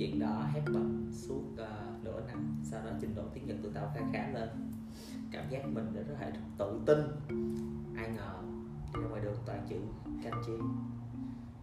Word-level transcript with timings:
chuyện 0.00 0.20
đó 0.20 0.46
hết 0.52 0.60
bận 0.72 1.10
suốt 1.12 1.42
uh, 1.52 2.04
nửa 2.04 2.20
năm. 2.26 2.56
Sau 2.62 2.80
đó 2.84 2.90
trình 3.00 3.14
độ 3.14 3.22
tiếng 3.34 3.46
nhật 3.46 3.56
tụi 3.62 3.72
tao 3.74 3.92
khá 3.94 4.00
khá 4.12 4.28
lên. 4.34 4.48
Cảm 5.32 5.44
giác 5.50 5.66
mình 5.66 5.86
đã 5.94 6.02
rất 6.02 6.14
là 6.20 6.32
tự 6.58 6.80
tin. 6.86 6.98
Ai 7.96 8.08
ngờ 8.08 8.34
đi 8.94 9.00
ra 9.02 9.08
ngoài 9.08 9.22
đường 9.24 9.36
toàn 9.46 9.66
chữ 9.68 9.76
kanji 10.22 10.58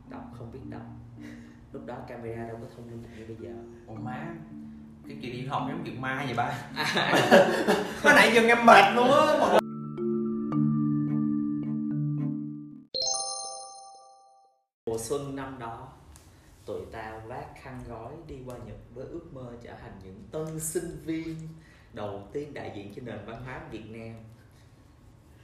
đọc 0.09 0.31
không 0.37 0.51
biết 0.51 0.59
đọc. 0.69 0.85
Lúc 1.73 1.85
đó 1.85 1.95
camera 2.07 2.47
đâu 2.47 2.57
có 2.61 2.67
thông 2.75 2.87
minh 2.87 3.03
như 3.17 3.25
bây 3.27 3.37
giờ. 3.39 3.55
Ủa 3.87 3.95
má 3.95 4.35
cái 5.07 5.17
kỳ 5.21 5.31
đi 5.31 5.45
học 5.45 5.65
giống 5.69 5.83
chuyện 5.85 6.01
ma 6.01 6.23
vậy 6.25 6.33
ba? 6.33 6.53
Hồi 8.03 8.13
nãy 8.15 8.31
giờ 8.33 8.41
em 8.41 8.65
mệt 8.65 8.95
luôn 8.95 9.11
á 9.11 9.59
xuân 15.07 15.35
năm 15.35 15.59
đó 15.59 15.87
tụi 16.65 16.81
tao 16.91 17.19
vác 17.19 17.45
khăn 17.61 17.83
gói 17.89 18.11
đi 18.27 18.35
qua 18.45 18.55
Nhật 18.57 18.77
với 18.93 19.05
ước 19.05 19.33
mơ 19.33 19.53
trở 19.61 19.73
thành 19.73 19.99
những 20.03 20.23
tân 20.31 20.59
sinh 20.59 21.01
viên 21.05 21.35
đầu 21.93 22.27
tiên 22.33 22.53
đại 22.53 22.71
diện 22.75 22.93
cho 22.95 23.01
nền 23.05 23.25
văn 23.25 23.43
hóa 23.43 23.61
Việt 23.71 23.89
Nam. 23.89 24.15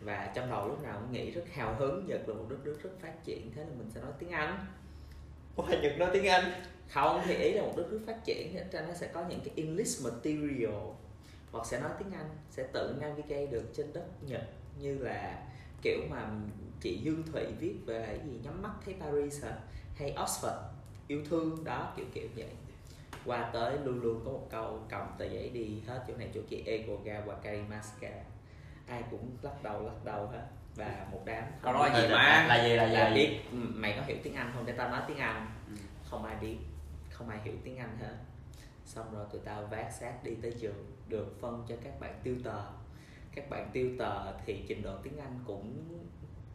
Và 0.01 0.31
trong 0.35 0.49
đầu 0.49 0.67
lúc 0.67 0.83
nào 0.83 0.99
cũng 1.01 1.11
nghĩ 1.11 1.31
rất 1.31 1.43
hào 1.53 1.75
hứng 1.75 2.05
Nhật 2.07 2.29
là 2.29 2.35
một 2.35 2.45
đất 2.49 2.57
nước 2.63 2.79
rất 2.83 2.89
phát 3.01 3.23
triển 3.23 3.51
thế 3.55 3.63
là 3.63 3.69
mình 3.77 3.91
sẽ 3.91 4.01
nói 4.01 4.11
tiếng 4.19 4.29
Anh. 4.29 4.65
Ủa 5.55 5.63
Nhật 5.63 5.97
nói 5.97 6.09
tiếng 6.13 6.27
Anh? 6.27 6.51
Không 6.89 7.21
thì 7.25 7.35
ý 7.35 7.53
là 7.53 7.61
một 7.61 7.73
đất 7.77 7.87
nước 7.91 8.01
phát 8.07 8.25
triển 8.25 8.55
cho 8.55 8.79
nên 8.79 8.89
nó 8.89 8.95
sẽ 8.95 9.07
có 9.07 9.25
những 9.29 9.39
cái 9.39 9.53
English 9.55 10.03
material. 10.03 10.81
Hoặc 11.51 11.65
sẽ 11.65 11.79
nói 11.79 11.91
tiếng 11.99 12.11
Anh 12.11 12.29
sẽ 12.51 12.67
tự 12.73 12.95
navigate 13.01 13.45
được 13.45 13.63
trên 13.75 13.93
đất 13.93 14.05
Nhật 14.21 14.43
như 14.79 14.97
là 14.97 15.43
kiểu 15.83 15.99
mà 16.09 16.29
chị 16.81 16.97
Dương 16.97 17.23
Thụy 17.31 17.45
viết 17.59 17.75
về 17.85 18.03
cái 18.07 18.19
gì 18.25 18.39
nhắm 18.43 18.61
mắt 18.61 18.71
thấy 18.85 18.95
Paris 18.99 19.43
hả? 19.43 19.57
Hay 19.95 20.15
Oxford 20.17 20.61
yêu 21.07 21.21
thương 21.29 21.63
đó 21.63 21.93
kiểu 21.97 22.05
kiểu 22.13 22.27
vậy. 22.35 22.49
Qua 23.25 23.49
tới 23.53 23.77
luôn 23.85 24.01
luôn 24.01 24.21
có 24.25 24.31
một 24.31 24.47
câu 24.51 24.85
cầm 24.89 25.07
tờ 25.17 25.25
giấy 25.25 25.49
đi 25.49 25.81
hết 25.87 26.03
chỗ 26.07 26.13
này 26.17 26.29
chỗ 26.33 26.41
kia 26.49 26.57
ego 26.65 26.93
ga 27.03 27.21
wakarimaska 27.21 28.11
ai 28.87 29.03
cũng 29.11 29.37
lắc 29.41 29.63
đầu 29.63 29.85
lắc 29.85 30.05
đầu 30.05 30.27
hết. 30.27 30.47
Và 30.75 31.07
một 31.11 31.21
đám 31.25 31.43
Câu 31.61 31.73
đó 31.73 31.87
là 31.87 32.01
gì 32.01 32.07
má? 32.07 32.45
là 32.47 32.63
gì 32.63 32.75
là 32.75 32.85
gì? 32.85 32.93
Là 32.93 33.11
biết 33.15 33.39
mày 33.51 33.93
có 33.97 34.01
hiểu 34.05 34.17
tiếng 34.23 34.33
Anh 34.33 34.51
không? 34.55 34.65
Để 34.65 34.73
tao 34.73 34.89
nói 34.89 35.01
tiếng 35.07 35.17
Anh. 35.17 35.47
Ừ. 35.67 35.73
không 36.09 36.25
ai 36.25 36.35
biết 36.41 36.57
không 37.09 37.29
ai 37.29 37.39
hiểu 37.43 37.53
tiếng 37.63 37.77
Anh 37.77 37.97
hết. 38.01 38.15
Xong 38.85 39.15
rồi 39.15 39.25
tụi 39.31 39.41
tao 39.45 39.65
vác 39.65 39.91
xác 39.91 40.23
đi 40.23 40.31
tới 40.41 40.53
trường 40.61 40.85
được 41.07 41.41
phân 41.41 41.65
cho 41.69 41.75
các 41.83 41.99
bạn 41.99 42.19
tiêu 42.23 42.35
tờ 42.43 42.61
các 43.35 43.49
bạn 43.49 43.69
tiêu 43.73 43.91
tờ 43.99 44.33
thì 44.45 44.65
trình 44.67 44.81
độ 44.81 44.97
tiếng 45.03 45.17
Anh 45.17 45.39
cũng 45.47 45.83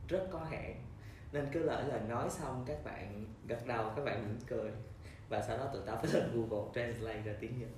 rất 0.08 0.28
có 0.30 0.38
hạn. 0.38 0.84
Nên 1.32 1.48
cứ 1.52 1.62
lỡ 1.62 1.84
là 1.88 2.00
nói 2.00 2.30
xong 2.30 2.64
các 2.66 2.84
bạn 2.84 3.26
gật 3.46 3.66
đầu 3.66 3.92
các 3.96 4.04
bạn 4.04 4.28
mỉm 4.28 4.38
cười 4.46 4.70
và 5.28 5.42
sau 5.42 5.58
đó 5.58 5.64
tụi 5.72 5.82
tao 5.86 5.96
phải 5.96 6.12
lên 6.12 6.30
Google 6.34 6.70
Translate 6.74 7.22
ra 7.22 7.32
tiếng 7.40 7.58
Nhật. 7.58 7.68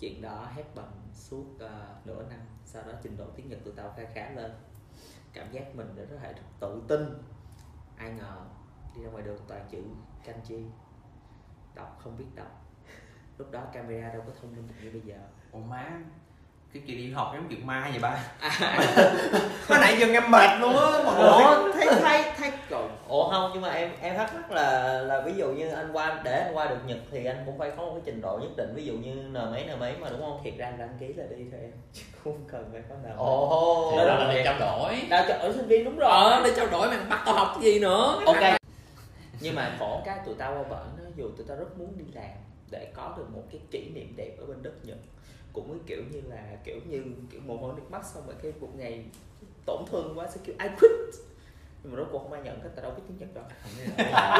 Chuyện 0.00 0.22
đó 0.22 0.48
hết 0.54 0.64
bằng 0.74 0.92
suốt 1.12 1.44
uh, 1.54 2.06
nửa 2.06 2.22
năm 2.30 2.40
sau 2.64 2.82
đó 2.82 2.92
trình 3.02 3.16
độ 3.16 3.24
tiếng 3.36 3.48
Nhật 3.48 3.58
tụi 3.64 3.74
tao 3.76 3.94
khá 3.96 4.02
khá 4.14 4.30
lên. 4.30 4.52
Cảm 5.32 5.52
giác 5.52 5.76
mình 5.76 5.96
đã 5.96 6.04
rất 6.04 6.16
là 6.22 6.34
tự 6.60 6.82
tin. 6.88 7.00
Ai 7.96 8.10
ngờ 8.10 8.46
đi 8.96 9.02
ra 9.02 9.10
ngoài 9.10 9.24
đường 9.24 9.38
toàn 9.48 9.66
chữ 9.70 9.82
kanji. 10.24 10.68
Đọc 11.74 11.98
không 12.02 12.16
biết 12.18 12.26
đọc. 12.34 12.64
Lúc 13.38 13.50
đó 13.50 13.66
camera 13.72 14.12
đâu 14.12 14.22
có 14.26 14.32
thông 14.40 14.56
minh 14.56 14.68
như 14.82 14.90
bây 14.90 15.00
giờ. 15.00 15.18
Ồ 15.52 15.60
má 15.60 16.00
cái 16.76 16.84
kỳ 16.86 16.94
đi 16.94 17.12
học 17.12 17.32
giống 17.34 17.48
chuyện 17.48 17.66
ma 17.66 17.88
vậy 17.90 17.98
ba 18.00 18.18
à, 18.40 18.50
Hồi 19.68 19.78
nãy 19.80 19.96
giờ 19.98 20.06
em 20.06 20.30
mệt 20.30 20.50
luôn 20.60 20.76
á 20.76 21.02
mọi 21.04 21.14
người. 21.22 21.72
Thấy 21.74 21.86
thấy 22.02 22.32
thấy 22.38 22.50
rồi 22.70 22.88
Ủa 23.08 23.30
không 23.30 23.50
nhưng 23.54 23.62
mà 23.62 23.68
em 23.68 23.90
em 24.00 24.16
thắc 24.16 24.34
mắc 24.34 24.50
là 24.50 24.98
là 25.00 25.20
ví 25.20 25.32
dụ 25.36 25.48
như 25.48 25.68
anh 25.68 25.92
qua 25.92 26.20
để 26.24 26.42
anh 26.44 26.56
qua 26.56 26.66
được 26.66 26.76
Nhật 26.86 26.98
thì 27.10 27.24
anh 27.24 27.42
cũng 27.46 27.58
phải 27.58 27.70
có 27.76 27.82
một 27.82 27.90
cái 27.94 28.02
trình 28.04 28.20
độ 28.20 28.38
nhất 28.42 28.50
định 28.56 28.74
ví 28.74 28.84
dụ 28.84 28.92
như 28.92 29.14
n 29.14 29.32
mấy 29.32 29.64
n 29.64 29.80
mấy 29.80 29.96
mà 30.00 30.08
đúng 30.10 30.20
không? 30.20 30.40
thiệt 30.44 30.54
ra 30.58 30.72
đăng 30.78 30.96
ký 31.00 31.06
là 31.12 31.24
đi 31.30 31.44
thôi 31.50 31.60
em 31.62 31.70
chứ 31.92 32.02
không 32.24 32.44
cần 32.52 32.68
phải 32.72 32.82
có 32.88 32.94
nào 33.04 33.14
Ồ. 33.18 33.88
thì 33.92 33.96
đó 33.98 34.04
là 34.04 34.34
đi 34.34 34.40
trao 34.44 34.58
đổi. 34.60 35.02
Đào 35.08 35.24
chọn 35.28 35.52
sinh 35.52 35.66
viên 35.66 35.84
đúng 35.84 35.98
rồi. 35.98 36.10
Ờ 36.10 36.42
đi 36.44 36.50
trao 36.56 36.66
đổi 36.66 36.90
mà 36.90 36.96
bắt 37.10 37.22
tao 37.26 37.34
học 37.34 37.52
cái 37.54 37.64
gì 37.64 37.78
nữa. 37.80 38.22
Ok. 38.26 38.36
nhưng 39.40 39.54
mà 39.54 39.76
khổ 39.78 40.02
cái 40.04 40.18
tụi 40.26 40.34
tao 40.38 40.54
qua 40.54 40.62
bển 40.62 41.04
á, 41.04 41.10
dù 41.16 41.24
tụi 41.36 41.46
tao 41.48 41.56
rất 41.56 41.78
muốn 41.78 41.98
đi 41.98 42.04
làm 42.14 42.30
để 42.70 42.86
có 42.94 43.14
được 43.16 43.26
một 43.34 43.42
cái 43.52 43.60
kỷ 43.70 43.88
niệm 43.94 44.12
đẹp 44.16 44.30
ở 44.40 44.46
bên 44.46 44.62
đất 44.62 44.72
Nhật 44.82 44.96
cũng 45.56 45.78
kiểu 45.86 46.02
như 46.12 46.20
là 46.28 46.42
kiểu 46.64 46.76
như 46.88 47.02
kiểu 47.32 47.40
mồ 47.46 47.56
hôi 47.56 47.72
nước 47.76 47.90
mắt 47.90 48.02
xong 48.14 48.22
rồi 48.26 48.36
cái 48.42 48.52
một 48.60 48.68
ngày 48.76 49.04
tổn 49.66 49.82
thương 49.90 50.12
quá 50.16 50.26
sẽ 50.34 50.40
kiểu 50.44 50.54
I 50.62 50.68
quit. 50.80 50.90
Nhưng 51.82 51.92
mà 51.92 51.98
rốt 51.98 52.08
cuộc 52.12 52.18
không 52.18 52.32
ai 52.32 52.42
nhận 52.42 52.60
hết 52.60 52.68
tao 52.76 52.82
đâu 52.82 52.92
biết 52.96 53.02
tiếng 53.08 53.18
Nhật 53.18 53.34
đâu. 53.34 53.44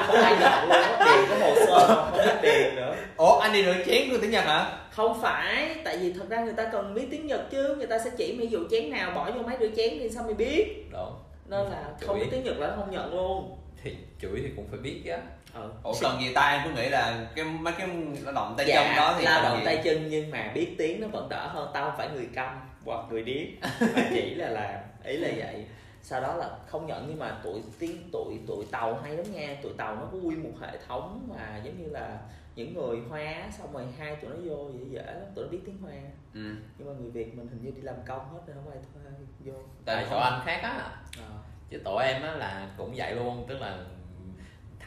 Không 0.06 0.16
ai 0.22 0.37
nhận 0.41 0.62
luôn 0.62 0.82
á 0.82 1.04
điền 1.04 1.28
cái 1.28 1.41
hồ 1.41 1.54
sơ 1.66 1.94
không 1.94 2.19
biết 2.19 2.34
điền 2.43 2.77
nữa. 2.77 2.97
Ủa 3.16 3.38
anh 3.38 3.53
đi 3.53 3.65
rửa 3.65 3.84
chén 3.87 4.10
của 4.10 4.19
tiếng 4.22 4.31
nhật 4.31 4.44
hả? 4.44 4.78
Không 4.91 5.21
phải 5.22 5.77
tại 5.84 5.97
vì 5.99 6.12
thật 6.12 6.25
ra 6.28 6.44
người 6.44 6.53
ta 6.53 6.69
cần 6.72 6.94
biết 6.94 7.06
tiếng 7.10 7.27
Nhật 7.27 7.50
chứ. 7.50 7.75
Người 7.77 7.87
ta 7.87 7.98
sẽ 7.98 8.10
chỉ 8.16 8.37
ví 8.38 8.47
dụ 8.47 8.59
chén 8.71 8.91
nào 8.91 9.12
bỏ 9.15 9.31
vô 9.31 9.43
máy 9.43 9.56
rửa 9.60 9.69
chén 9.77 9.98
thì 9.98 10.10
sao 10.10 10.22
mày 10.25 10.34
biết. 10.34 10.87
Đúng. 10.93 11.12
Nên 11.47 11.66
là 11.66 11.93
không 12.06 12.19
biết 12.19 12.27
tiếng 12.31 12.44
Nhật 12.44 12.59
là 12.59 12.77
không 12.77 12.91
nhận 12.91 13.15
luôn. 13.15 13.56
Thì 13.83 13.97
chửi 14.21 14.41
thì 14.43 14.50
cũng 14.56 14.66
phải 14.71 14.78
biết 14.78 15.03
á 15.10 15.19
ừ. 15.55 15.71
ủa 15.83 15.95
cần 16.01 16.21
gì 16.21 16.33
ta 16.34 16.51
em 16.51 16.61
cứ 16.65 16.83
nghĩ 16.83 16.89
là 16.89 17.27
cái 17.37 17.45
mấy 17.45 17.75
cái 17.79 17.89
lao 18.23 18.33
động 18.33 18.55
tay 18.57 18.67
dạ, 18.69 18.75
chân 18.75 18.97
đó 18.97 19.15
thì 19.19 19.25
lao 19.25 19.43
động 19.43 19.62
tay 19.65 19.81
chân 19.84 20.09
nhưng 20.09 20.31
mà 20.31 20.51
biết 20.55 20.75
tiếng 20.79 21.01
nó 21.01 21.09
vẫn 21.09 21.29
đỡ 21.29 21.47
hơn 21.47 21.71
tao 21.75 21.84
không 21.84 21.99
phải 21.99 22.09
người 22.15 22.29
câm 22.34 22.61
hoặc 22.84 23.05
người 23.11 23.23
điếc. 23.23 23.49
Mà 23.81 24.09
chỉ 24.11 24.34
là 24.34 24.49
làm 24.49 24.81
ý 25.05 25.17
là 25.17 25.29
vậy. 25.37 25.67
Sau 26.03 26.21
đó 26.21 26.34
là 26.34 26.51
không 26.67 26.87
nhận 26.87 27.07
nhưng 27.09 27.19
mà 27.19 27.41
tụi 27.45 27.61
tiếng 27.79 28.11
tụi 28.12 28.39
tụi 28.47 28.65
tàu 28.71 29.01
hay 29.03 29.17
lắm 29.17 29.27
nha. 29.33 29.57
Tụi 29.62 29.73
tàu 29.77 29.97
nó 29.97 30.03
có 30.12 30.19
nguyên 30.19 30.43
một 30.43 30.53
hệ 30.61 30.79
thống 30.89 31.29
mà 31.34 31.61
giống 31.65 31.83
như 31.83 31.89
là 31.91 32.19
những 32.55 32.75
người 32.75 32.99
hoa 33.09 33.34
xong 33.59 33.73
rồi 33.73 33.84
hai 33.99 34.17
tụi 34.17 34.31
nó 34.31 34.37
vô 34.45 34.71
dễ 34.73 34.84
dễ 34.91 35.05
lắm 35.07 35.25
tụi 35.34 35.45
nó 35.45 35.51
biết 35.51 35.61
tiếng 35.67 35.78
hoa. 35.83 35.93
Ừ. 36.34 36.55
nhưng 36.78 36.89
mà 36.89 36.95
người 37.01 37.11
việt 37.11 37.37
mình 37.37 37.49
hình 37.49 37.63
như 37.63 37.71
đi 37.71 37.83
làm 37.83 37.97
công 38.07 38.33
hết 38.33 38.41
nên 38.47 38.57
không 38.57 38.73
ai 38.73 38.78
thuê 38.95 39.13
vô. 39.45 39.61
Tại 39.84 40.07
chỗ 40.11 40.19
anh 40.19 40.41
khác 40.45 40.61
á. 40.63 40.91
Ờ. 41.19 41.25
chứ 41.71 41.78
tổ 41.84 41.97
em 41.97 42.23
á 42.23 42.33
là 42.33 42.69
cũng 42.77 42.95
vậy 42.97 43.15
luôn 43.15 43.47
tức 43.49 43.61
là 43.61 43.78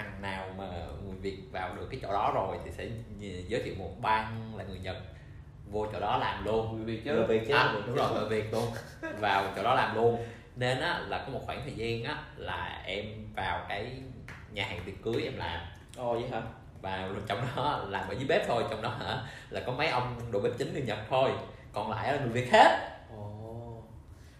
thằng 0.03 0.21
nào 0.21 0.45
mà 0.57 0.65
người 1.05 1.15
việt 1.21 1.37
vào 1.51 1.75
được 1.75 1.87
cái 1.91 1.99
chỗ 2.03 2.13
đó 2.13 2.31
rồi 2.35 2.57
thì 2.65 2.71
sẽ 2.71 2.87
giới 3.47 3.61
thiệu 3.63 3.73
một 3.77 3.91
ban 4.01 4.53
là 4.57 4.63
người 4.63 4.79
nhật 4.79 4.97
vô 5.71 5.87
chỗ 5.93 5.99
đó 5.99 6.17
làm 6.17 6.45
luôn. 6.45 6.75
Người 6.75 6.85
việt 6.85 7.01
chứ. 7.05 7.13
Người 7.13 7.27
Việt 7.27 7.47
chứ, 7.47 7.53
à, 7.53 7.71
đúng 7.73 7.83
chứ. 7.85 7.95
rồi 7.95 8.13
người 8.13 8.29
việt 8.29 8.53
luôn. 8.53 8.65
Vào 9.19 9.43
chỗ 9.55 9.63
đó 9.63 9.75
làm 9.75 9.95
luôn. 9.95 10.25
Nên 10.55 10.79
á 10.79 10.99
là 11.07 11.23
có 11.25 11.33
một 11.33 11.41
khoảng 11.45 11.61
thời 11.63 11.73
gian 11.75 12.03
á 12.03 12.23
là 12.37 12.81
em 12.85 13.05
vào 13.35 13.65
cái 13.69 14.01
nhà 14.51 14.65
hàng 14.65 14.79
tiệc 14.85 14.95
cưới 15.03 15.23
em 15.23 15.37
làm. 15.37 15.59
Ồ 15.97 16.13
vậy 16.13 16.29
hả? 16.31 16.41
Và 16.81 17.09
trong 17.27 17.41
đó 17.55 17.85
làm 17.87 18.09
ở 18.09 18.13
dưới 18.13 18.25
bếp 18.27 18.47
thôi 18.47 18.63
trong 18.69 18.81
đó 18.81 18.89
hả 18.89 19.21
là 19.49 19.61
có 19.65 19.71
mấy 19.71 19.87
ông 19.87 20.15
đồ 20.31 20.39
bếp 20.39 20.51
chính 20.57 20.73
người 20.73 20.81
nhật 20.81 20.99
thôi. 21.09 21.31
Còn 21.73 21.91
lại 21.91 22.13
là 22.13 22.19
người 22.19 22.29
việt 22.29 22.51
hết. 22.51 22.99
Ồ. 23.17 23.83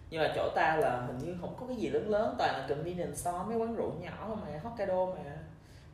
Nhưng 0.09 0.21
mà 0.21 0.31
chỗ 0.35 0.49
ta 0.55 0.75
là 0.75 1.01
hình 1.07 1.17
như 1.17 1.37
không 1.41 1.55
có 1.59 1.65
cái 1.67 1.77
gì 1.77 1.89
lớn 1.89 2.09
lớn 2.09 2.35
toàn 2.37 2.53
là 2.53 2.67
convenience 2.69 3.15
store 3.15 3.39
mấy 3.47 3.57
quán 3.57 3.75
rượu 3.75 3.93
nhỏ 3.99 4.35
mà 4.41 4.59
Hokkaido 4.63 5.05
mà. 5.05 5.38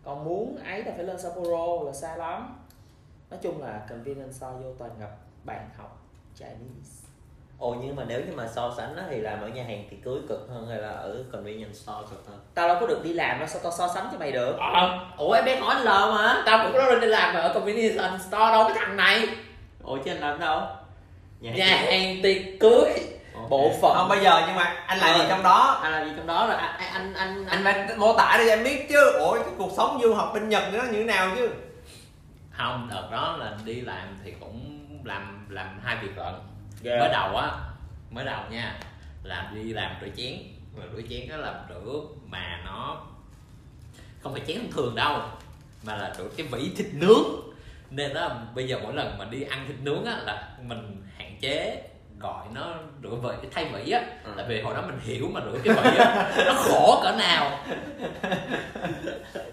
Còn 0.06 0.26
muốn 0.26 0.58
ấy 0.66 0.84
là 0.84 0.92
phải 0.96 1.06
lên 1.06 1.20
Sapporo 1.20 1.84
là 1.86 1.92
xa 1.94 2.16
lắm. 2.16 2.58
Nói 3.30 3.40
chung 3.44 3.62
là 3.64 3.82
convenience 3.90 4.32
store 4.34 4.52
vô 4.64 4.70
toàn 4.80 4.92
gặp 5.00 5.10
bạn 5.44 5.70
học 5.78 6.02
Chinese. 6.40 7.06
Ồ 7.60 7.76
nhưng 7.82 7.96
mà 7.96 8.04
nếu 8.08 8.22
như 8.22 8.36
mà 8.36 8.48
so 8.48 8.74
sánh 8.78 8.96
á, 8.96 9.04
thì 9.10 9.18
làm 9.20 9.42
ở 9.42 9.48
nhà 9.48 9.64
hàng 9.64 9.84
thì 9.90 9.98
cưới 9.98 10.20
cực 10.30 10.48
hơn 10.50 10.68
hay 10.68 10.78
là 10.78 10.90
ở 10.90 11.24
convenience 11.32 11.74
store 11.74 12.08
cực 12.12 12.28
hơn? 12.28 12.40
Tao 12.54 12.68
đâu 12.68 12.78
có 12.82 12.88
được 12.88 13.04
đi 13.04 13.14
làm 13.14 13.40
đâu 13.40 13.48
sao 13.48 13.60
tao 13.64 13.72
so 13.72 13.88
sánh 13.88 14.08
cho 14.12 14.18
mày 14.20 14.32
được. 14.32 14.58
ờ 14.60 15.00
Ủa 15.18 15.32
em 15.32 15.46
đang 15.46 15.62
hỏi 15.62 15.76
anh 15.76 15.84
L 15.84 15.88
mà. 15.88 16.44
tao 16.46 16.64
cũng 16.66 16.74
có 16.74 16.96
đi 16.96 17.08
làm 17.08 17.36
ở 17.36 17.54
convenience 17.54 18.18
store 18.28 18.52
đâu 18.52 18.64
cái 18.68 18.78
thằng 18.80 18.98
này 18.98 19.28
Ủa 19.84 19.98
chứ 19.98 20.12
anh 20.12 20.20
làm 20.22 20.40
đâu? 20.40 20.62
nhà 21.40 21.66
hàng 21.68 22.18
tiệc 22.24 22.42
cưới. 22.60 22.94
Bộ 23.50 23.72
phận. 23.82 23.94
Không 23.96 24.10
bây 24.10 24.24
giờ 24.24 24.44
nhưng 24.48 24.56
mà 24.56 24.64
anh 24.88 24.98
làm 25.00 25.16
gì 25.18 25.22
Ờ. 25.24 25.30
trong 25.30 25.44
đó? 25.44 25.80
Anh 25.84 25.92
làm 25.92 26.06
gì 26.10 26.14
trong 26.18 26.28
đó 26.28 26.48
rồi? 26.48 26.56
Anh 26.58 27.14
anh 27.14 27.14
anh 27.14 27.46
anh 27.46 27.64
phải 27.88 27.98
mô 27.98 28.18
tả 28.18 28.36
để 28.40 28.48
em 28.50 28.64
biết 28.64 28.86
chứ. 28.90 29.12
Ủa 29.20 29.34
cái 29.34 29.54
cuộc 29.58 29.72
sống 29.78 30.00
du 30.04 30.14
học 30.14 30.32
bên 30.34 30.50
nhật 30.50 30.64
nó 30.74 30.84
như 30.84 30.92
thế 30.98 31.04
nào 31.04 31.32
chứ? 31.36 31.50
Không 32.52 32.88
đợt 32.92 33.08
đó 33.12 33.38
là 33.40 33.54
đi 33.66 33.82
làm 33.82 34.18
thì 34.24 34.34
cũng 34.40 34.80
làm 35.04 35.46
làm 35.50 35.80
hai 35.84 35.98
việc 36.02 36.18
lận. 36.18 36.34
Ghê. 36.82 37.00
mới 37.00 37.10
đầu 37.10 37.36
á 37.38 37.52
mới 38.12 38.26
đầu 38.26 38.40
nha 38.50 38.76
làm 39.24 39.56
đi 39.56 39.74
làm 39.74 39.92
rửa 40.02 40.08
chén. 40.18 40.34
Mà 40.78 40.84
rửa 40.96 41.02
chén 41.10 41.30
đó 41.30 41.38
là 41.38 41.54
rửa 41.70 42.00
mà 42.28 42.62
nó 42.66 42.98
không 44.24 44.34
phải 44.34 44.42
chén 44.48 44.72
thường 44.72 44.96
đâu 44.96 45.20
mà 45.84 45.96
là 45.96 46.14
rửa 46.18 46.28
cái 46.38 46.48
vỉ 46.52 46.72
thịt 46.78 46.88
nướng. 46.94 47.24
Nên 47.90 48.14
đó 48.14 48.30
bây 48.56 48.68
giờ 48.68 48.80
mỗi 48.84 48.94
lần 48.94 49.18
mà 49.18 49.26
đi 49.26 49.44
ăn 49.44 49.66
thịt 49.68 49.78
nướng 49.82 50.06
á 50.06 50.18
là 50.24 50.48
mình 50.62 51.04
hạn 51.18 51.38
chế 51.42 51.82
gọi 52.26 52.46
nó 52.54 52.74
rửa 53.04 53.16
vỉ 53.16 53.48
thay 53.52 53.66
vỉ 53.66 53.92
á. 53.92 54.02
Ừ. 54.24 54.32
tại 54.38 54.46
vì 54.50 54.62
hồi 54.62 54.74
đó 54.76 54.82
mình 54.88 55.00
hiểu 55.04 55.30
mà 55.34 55.42
rửa 55.46 55.60
cái 55.64 55.76
vỉ 55.76 55.98
á 55.98 56.32
nó 56.46 56.54
khổ 56.54 57.00
cỡ 57.04 57.12
nào. 57.12 57.60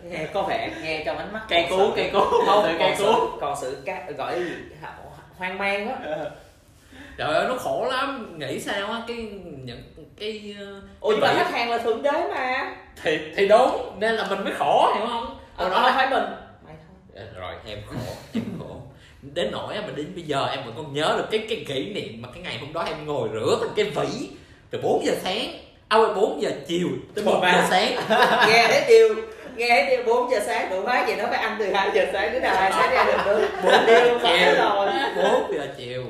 Nghe 0.05 0.27
có 0.35 0.43
vẻ 0.43 0.71
nghe 0.83 1.03
trong 1.07 1.19
ánh 1.19 1.33
mắt 1.33 1.41
Cây 1.49 1.67
sự- 1.71 1.93
cây 1.97 2.11
cú. 2.13 2.21
không 2.47 2.77
cây 2.79 2.95
sự 2.99 3.13
còn 3.41 3.57
sự 3.61 3.83
ca, 3.85 4.11
gọi 4.19 4.39
gì? 4.45 4.51
Hoang 5.39 5.59
mang 5.59 5.89
á. 5.89 5.97
Trời 7.19 7.35
ơi 7.35 7.45
nó 7.49 7.55
khổ 7.59 7.87
lắm. 7.91 8.39
Nghĩ 8.39 8.61
sao 8.61 8.87
á 8.93 9.03
cái 9.09 9.17
những 9.65 9.83
cái 10.19 10.57
ờ, 10.61 10.83
cái 11.11 11.17
mà 11.21 11.35
khách 11.35 11.51
hàng 11.51 11.71
là 11.71 11.79
thượng 11.79 12.03
đế 12.03 12.11
mà. 12.35 12.75
Thì 13.03 13.19
thì 13.37 13.49
đúng. 13.49 13.97
Nên 14.01 14.15
là 14.15 14.27
mình 14.31 14.45
mới 14.45 14.53
khổ 14.55 14.93
hiểu 14.97 15.07
không? 15.07 15.39
Ờ, 15.57 15.65
hồi 15.65 15.71
đó 15.71 15.77
không 15.77 15.85
là 15.87 15.93
phải 15.97 16.11
mình. 16.11 16.25
Mày 16.67 16.75
thôi. 16.89 17.25
Ờ, 17.35 17.41
rồi 17.41 17.55
em 17.67 17.79
khổ 17.87 18.13
đến 19.23 19.51
nỗi 19.53 19.75
mà 19.75 19.93
đến 19.97 20.13
bây 20.15 20.25
giờ 20.25 20.47
em 20.47 20.65
vẫn 20.65 20.75
còn 20.77 20.95
nhớ 20.95 21.15
được 21.19 21.25
cái 21.31 21.47
cái 21.49 21.65
kỷ 21.69 21.93
niệm 21.93 22.23
mà 22.23 22.29
cái 22.35 22.43
ngày 22.43 22.59
hôm 22.61 22.73
đó 22.73 22.83
em 22.83 23.07
ngồi 23.07 23.29
rửa 23.33 23.59
thành 23.61 23.71
cái 23.77 23.85
vỉ 23.85 24.29
từ 24.71 24.81
4 24.83 25.07
giờ 25.07 25.13
sáng. 25.23 25.53
À 25.89 25.99
quên, 25.99 26.15
4 26.15 26.43
giờ 26.43 26.51
chiều 26.67 26.89
tới 27.15 27.25
1 27.25 27.41
giờ 27.43 27.67
sáng. 27.71 27.95
Nghe 28.49 28.67
thấy 28.69 28.85
điều 28.89 29.15
nghe 29.57 29.69
thấy 29.69 29.97
điều 29.97 30.15
4 30.15 30.31
giờ 30.31 30.41
sáng 30.47 30.71
đủ 30.71 30.83
hóa 30.83 31.07
gì 31.09 31.15
nó 31.15 31.25
phải 31.27 31.39
ăn 31.39 31.57
từ 31.59 31.73
2 31.73 31.91
giờ 31.95 32.07
sáng 32.13 32.33
đến 32.33 32.43
nào 32.43 32.57
2 32.57 32.73
sáng 32.73 32.91
ra 32.91 33.05
được 33.05 33.49
bốn 33.63 33.87
điều 33.87 34.19
phải 34.19 34.39
chiều 34.39 34.55
rồi. 34.65 34.89
4 35.17 35.55
giờ 35.55 35.67
chiều 35.79 36.03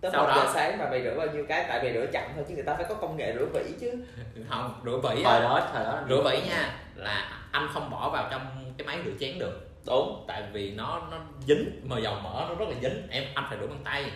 tới 0.00 0.10
Sau 0.12 0.22
1 0.22 0.28
đó- 0.28 0.34
giờ 0.36 0.50
sáng 0.54 0.78
mà 0.78 0.90
mày 0.90 1.02
rửa 1.02 1.14
bao 1.18 1.26
nhiêu 1.26 1.44
cái? 1.48 1.64
Tại 1.68 1.82
mày 1.82 1.92
rửa 1.92 2.06
chậm 2.12 2.22
thôi 2.34 2.44
chứ 2.48 2.54
người 2.54 2.64
ta 2.64 2.74
phải 2.74 2.84
có 2.88 2.94
công 2.94 3.16
nghệ 3.16 3.34
rửa 3.38 3.46
vỉ 3.46 3.72
chứ. 3.80 3.90
Không 4.48 4.80
rửa 4.84 4.96
vỉ 4.98 5.22
thời 5.24 5.40
đó 5.40 5.68
thời 5.72 5.84
đó 5.84 6.00
rửa 6.08 6.22
vỉ 6.30 6.40
nha 6.48 6.74
là 6.94 7.30
anh 7.52 7.68
không 7.72 7.90
bỏ 7.90 8.10
vào 8.10 8.28
trong 8.30 8.72
cái 8.78 8.86
máy 8.86 8.98
rửa 9.04 9.12
chén 9.20 9.38
được. 9.38 9.62
Đúng. 9.86 10.24
Tại 10.28 10.42
vì 10.52 10.70
nó 10.72 11.02
nó 11.10 11.16
dính 11.46 11.80
mà 11.84 11.98
dầu 11.98 12.14
mỡ 12.24 12.44
nó 12.48 12.54
rất 12.54 12.68
là 12.68 12.74
dính. 12.82 13.06
Em 13.10 13.24
anh 13.34 13.44
phải 13.48 13.58
rửa 13.60 13.66
bằng 13.66 13.80
tay. 13.84 14.10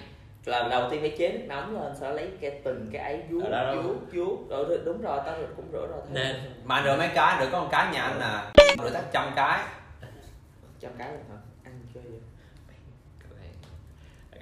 Là 0.45 0.69
đầu 0.69 0.91
tiên 0.91 1.01
phải 1.01 1.15
chế 1.19 1.29
nước 1.33 1.45
nóng 1.49 1.83
lên 1.83 1.93
sau 2.01 2.11
đó 2.11 2.17
lấy 2.17 2.29
cái 2.41 2.61
từng 2.65 2.91
cái 2.93 3.03
ấy 3.03 3.23
vuốt 3.31 3.43
vuốt 3.83 3.95
vuốt. 4.13 4.47
Rồi 4.51 4.65
rồi, 4.69 4.79
đúng 4.85 5.03
rồi 5.03 5.21
tao 5.27 5.37
cũng 5.57 5.65
rửa 5.73 5.87
rồi 5.87 6.01
thấy 6.15 6.25
Nên- 6.25 6.53
mà 6.65 6.83
rửa 6.85 6.97
mấy 6.97 7.09
cái 7.15 7.37
rửa 7.41 7.49
có 7.53 7.61
một 7.61 7.69
cái 7.73 7.87
nhà 7.93 8.03
anh 8.03 8.21
à 8.21 8.53
rửa 8.79 8.91
chắc 8.93 9.05
trăm 9.13 9.33
cái. 9.37 9.61
Trăm 10.81 10.91
cái 10.99 11.09
lần 11.09 11.25
hả 11.31 11.37
ăn 11.65 11.81
chơi 11.95 12.03
vậy 12.03 12.21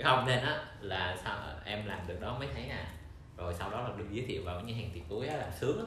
không 0.04 0.26
nên 0.26 0.40
á 0.40 0.64
là 0.80 1.16
sao 1.24 1.36
em 1.64 1.86
làm 1.86 1.98
được 2.06 2.20
đó 2.20 2.36
mấy 2.38 2.48
tháng 2.54 2.70
à. 2.70 2.84
Rồi 3.36 3.54
sau 3.54 3.70
đó 3.70 3.80
là 3.80 3.90
được 3.96 4.06
giới 4.10 4.24
thiệu 4.28 4.42
vào 4.44 4.60
nhà 4.60 4.74
hàng 4.76 4.90
tiệc 4.94 5.02
cưới 5.08 5.28
á 5.28 5.36
làm 5.36 5.50
sướng 5.60 5.78
lắm. 5.78 5.86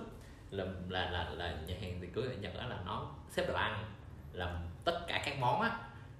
Là 0.49 0.65
là 0.89 1.09
là 1.09 1.29
là 1.29 1.53
nhà 1.67 1.75
hàng 1.81 2.01
tiệc 2.01 2.13
cưới 2.13 2.23
ở 2.23 2.33
nhật 2.33 2.51
á 2.59 2.67
là 2.67 2.77
nó 2.85 3.07
xếp 3.29 3.45
đồ 3.47 3.53
ăn 3.53 3.85
làm 4.33 4.49
tất 4.85 4.99
cả 5.07 5.21
các 5.25 5.39
món 5.39 5.61
á 5.61 5.71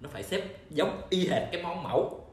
nó 0.02 0.10
phải 0.14 0.24
xếp 0.24 0.42
giống 0.70 1.02
y 1.10 1.28
hệt 1.28 1.44
cái 1.52 1.64
món 1.64 1.84
mẫu. 1.84 2.28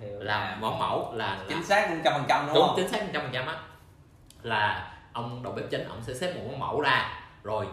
Hiểu. 0.00 0.20
Là 0.20 0.56
món 0.60 0.78
mẫu 0.78 1.12
là, 1.14 1.36
là 1.36 1.44
chính 1.48 1.64
xác 1.64 1.90
một 1.90 1.96
trăm 2.04 2.12
phần 2.14 2.24
trăm 2.28 2.46
đúng 2.46 2.54
đúng 2.54 2.66
không? 2.66 2.76
chính 2.76 2.88
xác 2.88 3.06
100% 3.12 3.28
trăm 3.32 3.46
á. 3.46 3.62
Là 4.42 4.94
ông 5.12 5.42
đầu 5.42 5.52
bếp 5.52 5.70
chính 5.70 5.88
ông 5.88 6.02
sẽ 6.02 6.14
xếp 6.14 6.34
một 6.34 6.42
món 6.46 6.58
mẫu 6.58 6.80
ra. 6.80 7.20
Rồi 7.42 7.66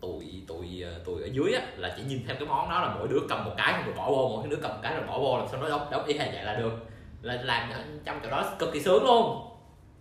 tụi 0.00 0.44
tụi 0.48 0.82
ờ, 0.82 1.00
tụi 1.04 1.22
ở 1.22 1.28
dưới 1.32 1.54
á 1.54 1.62
là 1.76 1.94
chỉ 1.96 2.02
nhìn 2.02 2.24
theo 2.26 2.36
cái 2.36 2.48
món 2.48 2.70
đó 2.70 2.80
là 2.80 2.94
mỗi 2.98 3.08
đứa 3.08 3.20
cầm 3.28 3.44
một 3.44 3.52
cái 3.56 3.82
rồi 3.86 3.94
bỏ 3.96 4.10
vô 4.10 4.28
mỗi 4.36 4.48
đứa 4.48 4.58
cầm 4.62 4.70
một 4.70 4.78
cái 4.82 4.94
rồi 4.94 5.04
bỏ 5.06 5.18
vô 5.18 5.38
làm 5.38 5.46
sao 5.50 5.60
nó 5.60 5.68
đóng 5.68 5.88
đóng 5.90 6.04
y 6.04 6.18
hệt 6.18 6.28
vậy 6.32 6.44
là 6.44 6.54
được. 6.54 6.72
Là 7.22 7.38
làm 7.42 7.70
trong 8.04 8.20
chỗ 8.22 8.30
đó 8.30 8.44
cực 8.58 8.72
kỳ 8.72 8.80
sướng 8.80 9.04
luôn. 9.04 9.44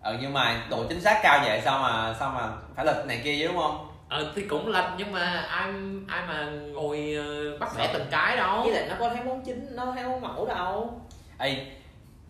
Ừ 0.04 0.18
nhưng 0.22 0.34
mà 0.34 0.68
độ 0.70 0.86
chính 0.90 1.02
xác 1.02 1.20
cao 1.24 1.40
vậy 1.46 1.62
sao 1.66 1.80
mà 1.80 2.16
sao 2.20 2.30
mà 2.30 2.50
phải 2.76 2.86
lịch 2.86 3.06
này 3.06 3.22
kia 3.24 3.38
chứ 3.40 3.48
đúng 3.48 3.58
không? 3.58 3.88
Ờ 4.10 4.32
thì 4.36 4.42
cũng 4.42 4.68
lệch 4.68 4.86
nhưng 4.98 5.12
mà 5.12 5.46
ai 5.50 5.74
ai 6.08 6.28
mà 6.28 6.46
ngồi 6.50 7.14
ờ, 7.18 7.58
bắt 7.58 7.70
bẻ 7.78 7.90
từng 7.94 8.08
cái 8.12 8.38
đâu. 8.38 8.62
Với 8.62 8.72
lại 8.72 8.86
nó 8.90 8.96
có 9.00 9.10
thấy 9.10 9.24
món 9.24 9.44
chính 9.46 9.76
nó 9.76 9.92
thấy 9.96 10.04
món 10.04 10.22
mẫu 10.22 10.46
đâu. 10.46 11.02
Ê 11.38 11.66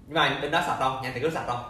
nhưng 0.05 0.13
mà 0.13 0.39
bên 0.41 0.51
đó 0.51 0.61
sạch 0.67 0.77
không? 0.79 1.01
Nhà 1.01 1.11
tiệc 1.13 1.21
cưới 1.21 1.31
sạch 1.31 1.45
không? 1.47 1.63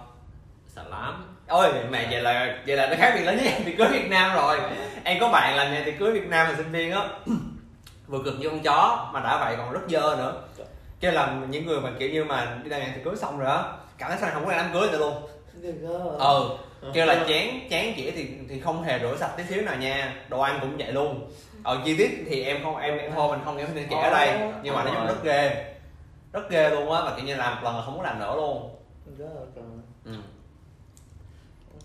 Sợ 0.67 0.83
lắm 0.89 1.36
ôi 1.47 1.73
mẹ 1.89 2.07
vậy 2.11 2.21
là 2.21 2.57
vậy 2.67 2.77
là 2.77 2.87
nó 2.87 2.95
khác 2.97 3.13
biệt 3.15 3.23
lớn 3.23 3.35
với 3.35 3.45
nhà 3.45 3.59
tiệc 3.65 3.77
cưới 3.77 3.87
Việt 3.87 4.09
Nam 4.09 4.35
rồi. 4.35 4.59
Em 5.03 5.19
có 5.19 5.29
bạn 5.29 5.55
làm 5.55 5.73
nhà 5.73 5.81
tiệc 5.85 5.99
cưới 5.99 6.11
Việt 6.11 6.27
Nam 6.27 6.47
là 6.47 6.53
sinh 6.57 6.71
viên 6.71 6.91
á. 6.91 7.01
Vừa 8.07 8.23
cực 8.25 8.39
như 8.39 8.49
con 8.49 8.59
chó 8.59 9.09
mà 9.13 9.19
đã 9.19 9.37
vậy 9.39 9.55
còn 9.57 9.71
rất 9.71 9.81
dơ 9.87 10.15
nữa. 10.17 10.33
Cho 11.01 11.11
là 11.11 11.37
những 11.49 11.65
người 11.65 11.81
mà 11.81 11.89
kiểu 11.99 12.09
như 12.09 12.23
mà 12.23 12.57
đi 12.63 12.69
làm 12.69 12.81
nhà 12.81 12.91
tiệc 12.95 13.03
cưới 13.03 13.15
xong 13.15 13.39
rồi 13.39 13.49
á 13.51 13.63
cảm 13.97 14.09
thấy 14.09 14.19
sao 14.21 14.29
không 14.33 14.45
có 14.45 14.51
đám 14.51 14.69
cưới 14.73 14.89
nữa 14.91 14.97
luôn. 14.97 15.27
Ừ 16.19 16.57
kêu 16.93 17.05
là 17.05 17.25
chén 17.27 17.47
chén 17.69 17.93
dĩa 17.97 18.11
thì 18.11 18.27
thì 18.49 18.59
không 18.59 18.83
hề 18.83 18.99
rửa 18.99 19.15
sạch 19.19 19.31
tí 19.37 19.43
xíu 19.43 19.61
nào 19.61 19.75
nha. 19.75 20.15
Đồ 20.29 20.39
ăn 20.39 20.57
cũng 20.61 20.77
vậy 20.77 20.91
luôn. 20.91 21.31
Ờ 21.63 21.81
chi 21.85 21.97
tiết 21.97 22.25
thì 22.29 22.43
em 22.43 22.63
không 22.63 22.77
em 22.77 22.97
em 22.97 23.11
thôi 23.15 23.31
mình 23.31 23.45
không 23.45 23.57
em 23.57 23.67
nên 23.73 23.87
kể 23.89 23.95
ở 23.95 24.09
đây. 24.09 24.39
Nhưng 24.63 24.75
mà 24.75 24.83
chung 24.85 24.95
là 24.95 25.05
rất 25.05 25.23
ghê. 25.23 25.65
Rất 26.33 26.49
ghê 26.49 26.69
luôn 26.69 26.91
á 26.91 27.01
và 27.05 27.13
kiểu 27.15 27.25
như 27.25 27.35
làm 27.35 27.55
một 27.55 27.61
lần 27.63 27.75
là 27.75 27.81
không 27.85 27.97
có 27.97 28.03
làm 28.03 28.19
nữa 28.19 28.33
luôn 28.35 28.75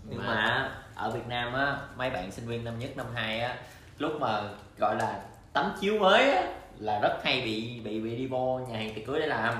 nhưng 0.03 0.25
mà 0.27 0.71
ở 0.95 1.11
Việt 1.11 1.27
Nam 1.27 1.53
á 1.53 1.77
mấy 1.95 2.09
bạn 2.09 2.31
sinh 2.31 2.47
viên 2.47 2.63
năm 2.63 2.79
nhất 2.79 2.89
năm 2.97 3.05
hai 3.13 3.39
á 3.39 3.57
lúc 3.97 4.11
mà 4.19 4.41
gọi 4.79 4.95
là 4.95 5.21
tấm 5.53 5.71
chiếu 5.81 5.99
mới 5.99 6.31
á 6.31 6.43
là 6.79 6.99
rất 6.99 7.23
hay 7.23 7.41
bị 7.41 7.81
bị 7.83 7.99
bị 7.99 8.15
đi 8.15 8.27
vô 8.27 8.59
nhà 8.69 8.77
hàng 8.77 8.93
tiệc 8.95 9.05
cưới 9.05 9.19
để 9.19 9.27
làm. 9.27 9.53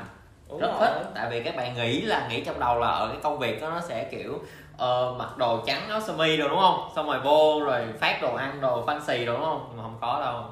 Đúng 0.49 0.59
rất 0.59 0.67
rồi. 0.67 0.79
thích 0.79 1.11
tại 1.15 1.27
vì 1.29 1.43
các 1.43 1.55
bạn 1.55 1.75
nghĩ 1.75 2.01
là 2.01 2.27
nghĩ 2.27 2.43
trong 2.43 2.59
đầu 2.59 2.79
là 2.79 2.87
ở 2.87 3.07
cái 3.07 3.17
công 3.23 3.39
việc 3.39 3.61
đó 3.61 3.69
nó 3.69 3.81
sẽ 3.81 4.07
kiểu 4.11 4.39
ờ, 4.77 5.15
mặc 5.17 5.37
đồ 5.37 5.63
trắng 5.65 5.89
áo 5.89 6.01
sơ 6.01 6.13
mi 6.13 6.37
rồi 6.37 6.49
đúng 6.49 6.59
không? 6.59 6.89
Xong 6.95 7.05
rồi 7.07 7.19
vô 7.19 7.61
rồi 7.65 7.85
phát 7.99 8.19
đồ 8.21 8.35
ăn 8.35 8.61
đồ 8.61 8.85
fancy 8.85 9.25
rồi 9.25 9.25
đúng 9.25 9.45
không? 9.45 9.65
Nhưng 9.69 9.77
mà 9.77 9.83
không 9.83 9.97
có 10.01 10.21
đâu. 10.25 10.43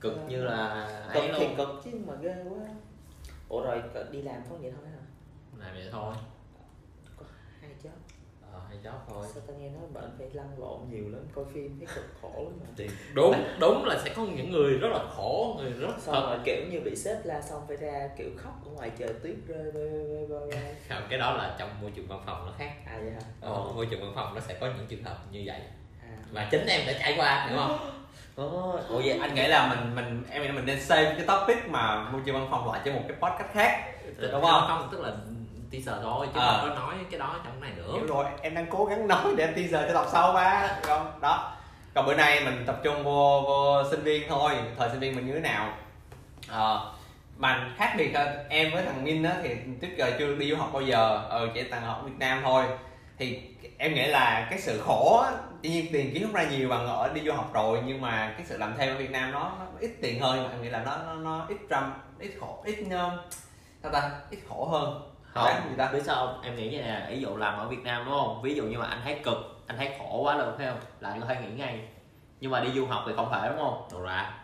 Cực 0.00 0.18
như 0.28 0.44
là 0.44 0.88
cực 1.14 1.22
ấy 1.22 1.32
thì 1.38 1.46
luôn. 1.46 1.56
cực 1.56 1.80
chứ 1.84 1.90
mà 2.06 2.14
ghê 2.20 2.34
quá. 2.48 2.58
Ủa 3.48 3.62
rồi 3.62 3.82
đi 4.10 4.22
làm 4.22 4.36
có 4.50 4.56
vậy 4.60 4.72
thôi 4.76 4.86
hả? 4.90 5.02
Làm 5.64 5.74
vậy 5.74 5.88
thôi 5.92 6.14
ờ 8.84 8.92
job 8.92 9.14
thôi. 9.14 9.26
Sao 9.34 9.42
tao 9.46 9.56
nghe 9.56 9.68
nói 9.68 9.82
bệnh 9.92 10.10
phải 10.18 10.26
lăn 10.32 10.48
lộn 10.58 10.78
nhiều 10.90 11.04
lắm 11.08 11.22
coi 11.34 11.44
phim 11.54 11.76
thấy 11.78 11.86
cực 11.94 12.04
khổ 12.22 12.32
lắm 12.34 12.52
mà. 12.60 12.66
Thì 12.76 12.88
đúng 13.14 13.44
đúng 13.60 13.84
là 13.84 13.98
sẽ 14.04 14.12
có 14.16 14.22
những 14.22 14.50
người 14.50 14.74
rất 14.74 14.88
là 14.88 15.04
khổ 15.16 15.56
người 15.58 15.70
rất 15.70 15.94
xong 15.98 16.14
thật. 16.14 16.26
rồi 16.28 16.38
kiểu 16.44 16.64
như 16.70 16.80
bị 16.80 16.96
sếp 16.96 17.26
la 17.26 17.42
xong 17.42 17.64
phải 17.68 17.76
ra 17.76 18.08
kiểu 18.18 18.30
khóc 18.36 18.60
ở 18.64 18.70
ngoài 18.70 18.90
trời 18.98 19.08
tuyết 19.22 19.34
rơi 19.46 19.70
rơi 19.74 19.88
rơi 19.88 20.26
rơi 20.28 20.50
không 20.88 21.02
cái 21.10 21.18
đó 21.18 21.36
là 21.36 21.56
trong 21.58 21.68
môi 21.82 21.90
trường 21.90 22.06
văn 22.06 22.22
phòng 22.26 22.46
nó 22.46 22.52
khác. 22.58 22.72
À 22.86 22.98
vậy 23.02 23.10
hả? 23.10 23.20
Ờ, 23.40 23.72
môi 23.74 23.86
trường 23.86 24.00
văn 24.00 24.12
phòng 24.14 24.34
nó 24.34 24.40
sẽ 24.40 24.54
có 24.60 24.66
những 24.66 24.86
trường 24.88 25.04
hợp 25.04 25.18
như 25.30 25.42
vậy. 25.46 25.60
À. 26.02 26.16
Và 26.32 26.48
chính 26.50 26.66
em 26.66 26.86
đã 26.86 26.92
trải 27.00 27.14
qua 27.16 27.46
hiểu 27.48 27.58
không? 27.58 27.90
Ủa 28.88 29.02
vậy 29.04 29.18
anh 29.20 29.34
nghĩ 29.34 29.46
là 29.46 29.66
mình 29.74 29.94
mình 29.94 30.22
em 30.30 30.42
nghĩ 30.42 30.48
là 30.48 30.54
mình 30.54 30.66
nên 30.66 30.80
save 30.80 31.14
cái 31.16 31.26
topic 31.26 31.56
mà 31.68 32.10
môi 32.10 32.22
trường 32.24 32.34
văn 32.34 32.48
phòng 32.50 32.72
lại 32.72 32.80
cho 32.84 32.92
một 32.92 33.02
cái 33.08 33.16
podcast 33.20 33.52
khác 33.52 33.90
đúng 34.32 34.42
không? 34.42 34.64
không 34.68 34.88
tức 34.92 35.00
là 35.00 35.12
teaser 35.74 36.02
thôi 36.04 36.26
chứ 36.34 36.40
Ờ. 36.40 36.58
không 36.60 36.68
có 36.70 36.74
nói 36.80 36.94
cái 37.10 37.20
đó 37.20 37.36
trong 37.44 37.60
này 37.60 37.70
nữa. 37.76 37.92
Hiểu 37.94 38.06
rồi 38.06 38.24
em 38.42 38.54
đang 38.54 38.66
cố 38.70 38.84
gắng 38.84 39.08
nói 39.08 39.34
để 39.36 39.44
em 39.44 39.54
teaser 39.54 39.88
cho 39.88 39.94
đọc 39.94 40.06
sau 40.12 40.32
ba 40.32 40.68
không? 40.82 41.10
Đó. 41.20 41.52
Còn 41.94 42.06
bữa 42.06 42.14
nay 42.14 42.40
mình 42.44 42.64
tập 42.66 42.80
trung 42.84 43.04
vô 43.04 43.42
vô 43.46 43.82
sinh 43.90 44.02
viên 44.02 44.28
thôi 44.28 44.52
thời 44.78 44.90
sinh 44.90 45.00
viên 45.00 45.16
mình 45.16 45.26
như 45.26 45.32
thế 45.32 45.40
nào? 45.40 45.72
Ờ, 46.48 46.92
mà 47.36 47.70
khác 47.76 47.94
biệt 47.98 48.14
hơn 48.16 48.28
em 48.48 48.70
với 48.72 48.82
thằng 48.84 49.04
Min 49.04 49.22
á 49.22 49.34
thì 49.42 49.56
trước 49.80 49.88
giờ 49.96 50.10
chưa 50.18 50.34
đi 50.34 50.50
du 50.50 50.56
học 50.56 50.70
bao 50.72 50.82
giờ. 50.82 51.20
Ờ 51.28 51.48
chỉ 51.54 51.62
thằng 51.70 51.82
học 51.82 52.00
Việt 52.04 52.18
Nam 52.18 52.40
thôi. 52.44 52.64
Thì 53.18 53.42
em 53.78 53.94
nghĩ 53.94 54.06
là 54.06 54.46
cái 54.50 54.58
sự 54.60 54.80
khổ 54.86 55.24
tuy 55.62 55.70
nhiên 55.70 55.86
tiền 55.92 56.10
kiếm 56.14 56.22
không 56.22 56.32
ra 56.32 56.44
nhiều 56.50 56.68
bằng 56.68 56.86
ở 56.86 57.10
đi 57.14 57.20
du 57.26 57.32
học 57.32 57.50
rồi 57.52 57.78
nhưng 57.86 58.00
mà 58.00 58.34
cái 58.36 58.46
sự 58.46 58.56
làm 58.58 58.74
thêm 58.78 58.94
ở 58.94 58.98
Việt 58.98 59.10
Nam 59.10 59.32
nó, 59.32 59.40
nó 59.58 59.66
ít 59.80 59.90
tiền 60.02 60.20
hơn 60.20 60.42
mà 60.44 60.50
em 60.50 60.62
nghĩ 60.62 60.68
là 60.68 60.82
nó 60.84 60.96
nó, 61.06 61.14
nó 61.14 61.46
ít 61.48 61.56
trăm 61.70 61.92
ít 62.18 62.30
khổ 62.40 62.62
ít 62.64 62.76
um, 62.90 63.10
sao 63.82 63.92
ta? 63.92 64.10
Ít 64.30 64.38
khổ 64.48 64.64
hơn 64.64 65.13
không. 65.34 65.44
Đáng 65.44 65.62
gì 65.70 65.74
ta 65.78 65.90
biết 65.92 66.02
sao 66.04 66.26
không? 66.26 66.40
em 66.42 66.56
nghĩ 66.56 66.68
như 66.70 66.82
này 66.82 67.00
nè 67.00 67.06
ví 67.10 67.20
dụ 67.20 67.36
làm 67.36 67.58
ở 67.58 67.68
Việt 67.68 67.82
Nam 67.84 68.02
đúng 68.06 68.14
không? 68.14 68.42
Ví 68.42 68.54
dụ 68.54 68.64
như 68.64 68.78
mà 68.78 68.86
anh 68.86 69.00
thấy 69.04 69.20
cực 69.24 69.36
anh 69.66 69.76
thấy 69.76 69.90
khổ 69.98 70.20
quá 70.22 70.36
luôn 70.36 70.54
phải 70.58 70.66
không? 70.66 70.78
Là 71.00 71.08
anh 71.10 71.20
có 71.20 71.26
thể 71.26 71.36
nghỉ 71.40 71.54
ngay. 71.56 71.88
Nhưng 72.40 72.50
mà 72.50 72.60
đi 72.60 72.70
du 72.74 72.86
học 72.86 73.02
thì 73.06 73.12
không 73.16 73.30
phải 73.30 73.48
đúng 73.48 73.58
không? 73.58 73.88
Đồ 73.92 74.00
ra. 74.00 74.34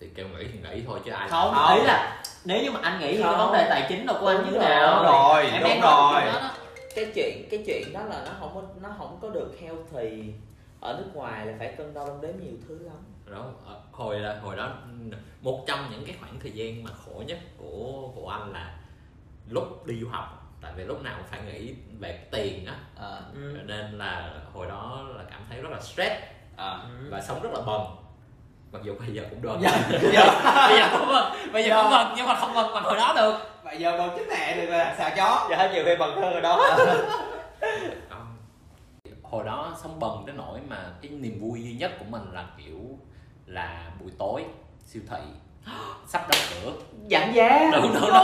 Thì 0.00 0.06
kêu 0.14 0.26
nghỉ 0.28 0.44
thì 0.52 0.58
nghỉ 0.58 0.82
thôi 0.86 1.00
chứ 1.04 1.10
ai 1.12 1.28
không 1.28 1.54
Không. 1.54 1.78
ý 1.78 1.84
là 1.84 2.22
nếu 2.44 2.62
như 2.62 2.70
mà 2.70 2.80
anh 2.82 3.00
nghĩ 3.00 3.16
thì 3.16 3.22
cái 3.22 3.36
vấn 3.36 3.52
đề 3.52 3.66
tài 3.70 3.86
chính 3.88 4.06
đâu 4.06 4.16
của 4.20 4.26
anh 4.26 4.44
như 4.44 4.50
thế 4.52 4.58
nào 4.58 4.96
Đúng 4.96 5.12
rồi, 5.12 5.44
em 5.46 5.62
đúng 5.62 5.80
rồi. 5.80 6.20
chuyện 6.22 6.32
đó 6.32 6.40
đó. 6.40 6.50
cái 6.94 7.12
chuyện 7.14 7.48
cái 7.50 7.62
chuyện 7.66 7.92
đó 7.92 8.00
là 8.00 8.22
nó 8.26 8.30
không 8.40 8.50
có 8.54 8.62
nó 8.82 8.88
không 8.98 9.18
có 9.22 9.28
được 9.30 9.56
healthy. 9.60 10.32
Ở 10.80 10.92
nước 10.98 11.10
ngoài 11.14 11.46
là 11.46 11.52
phải 11.58 11.74
cân 11.78 11.94
đo 11.94 12.06
đong 12.06 12.20
đếm 12.20 12.30
nhiều 12.40 12.52
thứ 12.68 12.78
lắm. 12.82 12.96
Đó 13.30 13.44
ờ, 13.66 13.80
hồi 13.92 14.18
là 14.20 14.38
hồi 14.42 14.56
đó 14.56 14.70
một 15.40 15.64
trong 15.66 15.78
những 15.90 16.04
cái 16.06 16.16
khoảng 16.20 16.40
thời 16.40 16.50
gian 16.52 16.84
mà 16.84 16.90
khổ 17.04 17.22
nhất 17.26 17.38
của 17.58 18.08
của 18.14 18.28
anh 18.28 18.52
là 18.52 18.72
lúc 19.48 19.86
đi 19.86 20.00
du 20.00 20.08
học 20.08 20.40
tại 20.62 20.72
vì 20.76 20.84
lúc 20.84 21.02
nào 21.02 21.14
cũng 21.18 21.26
phải 21.30 21.40
nghĩ 21.42 21.74
về 21.98 22.18
tiền 22.32 22.66
á. 22.66 22.74
Ờ, 22.96 23.20
Ừ. 23.34 23.56
nên 23.66 23.98
là 23.98 24.30
hồi 24.54 24.66
đó 24.66 25.02
là 25.16 25.24
cảm 25.30 25.40
thấy 25.48 25.60
rất 25.62 25.68
là 25.72 25.80
stress. 25.80 26.14
Ừ. 26.56 26.72
và 27.10 27.20
sống 27.20 27.42
rất 27.42 27.50
là 27.52 27.60
bần. 27.66 27.80
Mặc 28.72 28.82
dù 28.84 28.94
bây 28.98 29.08
giờ 29.14 29.22
cũng 29.30 29.42
được. 29.42 29.56
Dạ. 29.60 29.70
bây 30.68 30.78
giờ 30.78 30.88
cũng 30.98 31.08
bần. 31.08 31.52
Bây 31.52 31.64
giờ 31.64 31.82
cũng 31.82 31.90
bần 31.90 32.12
nhưng 32.16 32.26
mà 32.26 32.34
không 32.34 32.54
bần 32.54 32.74
bằng 32.74 32.84
hồi 32.84 32.96
đó 32.96 33.12
được. 33.16 33.34
Bây 33.64 33.78
giờ 33.78 33.98
bằng 33.98 34.10
chính 34.16 34.28
nè 34.28 34.54
được 34.56 34.66
là 34.66 34.94
xào 34.98 35.10
chó. 35.16 35.46
Giờ 35.50 35.72
nhiều 35.72 35.84
khi 35.84 35.96
bằng 35.96 36.14
hơn 36.14 36.32
rồi 36.32 36.40
đó. 36.42 36.60
Không. 38.10 38.36
hồi 39.22 39.44
đó 39.44 39.76
sống 39.82 40.00
bần 40.00 40.26
đến 40.26 40.36
nỗi 40.36 40.58
mà 40.68 40.76
cái 41.02 41.10
niềm 41.10 41.40
vui 41.40 41.62
duy 41.62 41.72
nhất 41.72 41.92
của 41.98 42.04
mình 42.08 42.22
là 42.32 42.44
kiểu 42.58 42.80
là 43.46 43.90
buổi 44.00 44.10
tối 44.18 44.44
siêu 44.84 45.02
thị 45.10 45.18
sắp 46.06 46.22
đóng 46.28 46.40
cửa. 46.50 46.72
Giảm 47.10 47.32
giá. 47.32 47.70
Đúng 47.72 47.82
đúng 47.82 48.10
đúng 48.12 48.22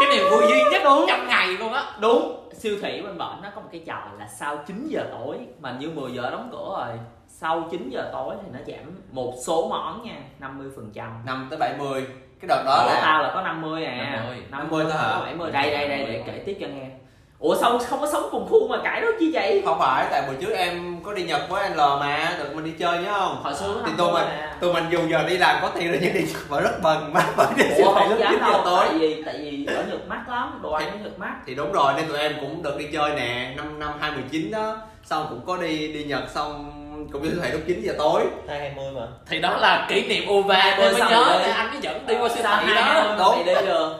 cái 0.00 0.08
niềm 0.10 0.30
vui 0.30 0.42
duy 0.48 0.62
nhất 0.70 0.82
trong 1.08 1.26
ngày 1.26 1.48
luôn 1.48 1.72
á. 1.72 1.84
Đúng. 2.00 2.34
Siêu 2.52 2.76
thị 2.82 3.02
bên 3.02 3.18
bển 3.18 3.42
nó 3.42 3.50
có 3.54 3.60
một 3.60 3.68
cái 3.72 3.82
trò 3.86 3.98
là 4.18 4.28
sau 4.38 4.56
9 4.66 4.88
giờ 4.88 5.06
tối 5.10 5.38
mà 5.60 5.76
như 5.78 5.90
10 5.90 6.12
giờ 6.12 6.30
đóng 6.30 6.48
cửa 6.52 6.84
rồi 6.86 6.98
sau 7.28 7.68
9 7.70 7.90
giờ 7.90 8.10
tối 8.12 8.34
thì 8.42 8.48
nó 8.52 8.58
giảm 8.66 9.00
một 9.12 9.34
số 9.46 9.68
món 9.68 10.02
nha 10.02 10.16
50 10.38 10.68
phần 10.76 10.90
trăm. 10.94 11.10
Năm 11.26 11.46
tới 11.50 11.58
70 11.58 12.06
cái 12.40 12.48
đợt 12.48 12.62
đó 12.66 12.82
của 12.84 12.92
là 12.94 13.00
tao 13.02 13.22
là 13.22 13.30
có 13.34 13.42
50 13.42 13.84
à. 13.84 14.12
50. 14.16 14.44
50 14.50 14.84
thôi 14.84 14.92
hả? 14.98 15.20
70 15.20 15.50
đây 15.52 15.70
đây 15.70 15.88
đây 15.88 15.98
để 15.98 16.22
kể 16.26 16.42
tiếp 16.46 16.56
cho 16.60 16.66
nghe 16.66 16.90
ủa 17.38 17.56
sao 17.56 17.78
không 17.78 18.00
có 18.00 18.08
sống 18.12 18.28
cùng 18.30 18.46
khu 18.50 18.68
mà 18.68 18.76
cãi 18.84 19.00
đó 19.00 19.08
chi 19.20 19.30
vậy? 19.34 19.62
Không 19.64 19.78
phải 19.78 20.06
tại 20.10 20.22
buổi 20.26 20.36
trước 20.40 20.52
em 20.52 21.00
có 21.02 21.12
đi 21.14 21.22
nhật 21.22 21.42
với 21.48 21.62
anh 21.62 21.76
l 21.76 21.78
mà 21.78 22.36
được 22.38 22.54
mình 22.54 22.64
đi 22.64 22.70
chơi 22.78 22.98
nhớ 22.98 23.12
không? 23.12 23.40
Hồi 23.42 23.54
xưa 23.54 23.82
thì 23.86 23.92
tụi 23.98 24.12
mình 24.12 24.26
à. 24.26 24.56
tụi 24.60 24.72
mình 24.72 24.84
dù 24.90 24.98
giờ 25.10 25.24
đi 25.28 25.38
làm 25.38 25.58
có 25.62 25.68
tiền 25.68 25.88
rồi 25.88 25.98
nhưng 26.02 26.14
đi 26.14 26.20
Nhật 26.20 26.48
vẫn 26.48 26.62
rất 26.62 26.82
bần 26.82 27.12
mát 27.12 27.26
vẫn 27.36 27.52
đi 27.56 27.64
ủa 27.64 27.94
thị 27.94 28.00
không 28.00 28.10
lúc 28.10 28.18
dám 28.18 28.32
9 28.32 28.40
giờ 28.40 28.52
đâu 28.52 28.60
tối. 28.64 28.86
tại 28.88 28.98
vì 28.98 29.22
tại 29.26 29.38
vì 29.38 29.66
ở 29.66 29.84
nhật 29.90 30.08
mắc 30.08 30.28
lắm 30.28 30.60
đồ 30.62 30.72
ăn 30.72 30.90
ở 30.90 30.96
nhật 31.02 31.18
mắc. 31.18 31.34
thì 31.46 31.54
đúng 31.54 31.72
rồi 31.72 31.92
nên 31.96 32.08
tụi 32.08 32.18
em 32.18 32.32
cũng 32.40 32.62
được 32.62 32.78
đi 32.78 32.86
chơi 32.92 33.14
nè 33.14 33.52
năm 33.56 33.78
năm 33.78 33.90
2019 34.00 34.50
đó. 34.50 34.76
Xong 35.04 35.26
cũng 35.30 35.40
có 35.46 35.56
đi 35.56 35.92
đi 35.92 36.04
nhật 36.04 36.24
xong 36.34 36.72
cũng 37.12 37.22
đi 37.22 37.30
siêu 37.30 37.38
thị 37.42 37.50
lúc 37.52 37.60
9 37.66 37.82
giờ 37.82 37.94
tối. 37.98 38.22
Hai 38.48 38.58
hai 38.58 38.72
mươi 38.76 38.92
mà. 38.94 39.06
Thì 39.30 39.40
đó 39.40 39.56
là 39.56 39.86
kỷ 39.88 40.06
niệm 40.08 40.30
uva 40.30 40.54
Hai 40.54 40.78
mươi 40.78 40.92
mới 40.92 41.10
nhớ 41.10 41.40
anh 41.54 41.70
mới 41.70 41.80
dẫn 41.80 42.06
đi 42.06 42.14
qua 42.20 42.28
siêu 42.28 42.42
thị 42.42 42.66
hai 42.66 42.74
đó 42.74 42.82
hai 42.82 43.18
đúng. 43.18 43.46
đi 43.46 43.54
được 43.66 43.96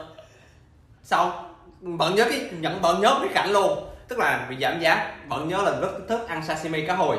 xong 1.03 1.48
bận 1.81 2.15
nhớ 2.15 2.25
cái 2.29 2.41
nhận 2.51 2.81
bận 2.81 3.01
nhớ 3.01 3.15
cái 3.21 3.29
cảnh 3.33 3.51
luôn. 3.51 3.85
Tức 4.07 4.19
là 4.19 4.45
bị 4.49 4.55
giảm 4.61 4.79
giá 4.79 5.11
bận 5.27 5.47
nhớ 5.47 5.61
là 5.65 5.71
rất 5.81 5.91
thích 6.09 6.25
ăn 6.27 6.45
sashimi 6.45 6.85
cá 6.85 6.95
hồi. 6.95 7.17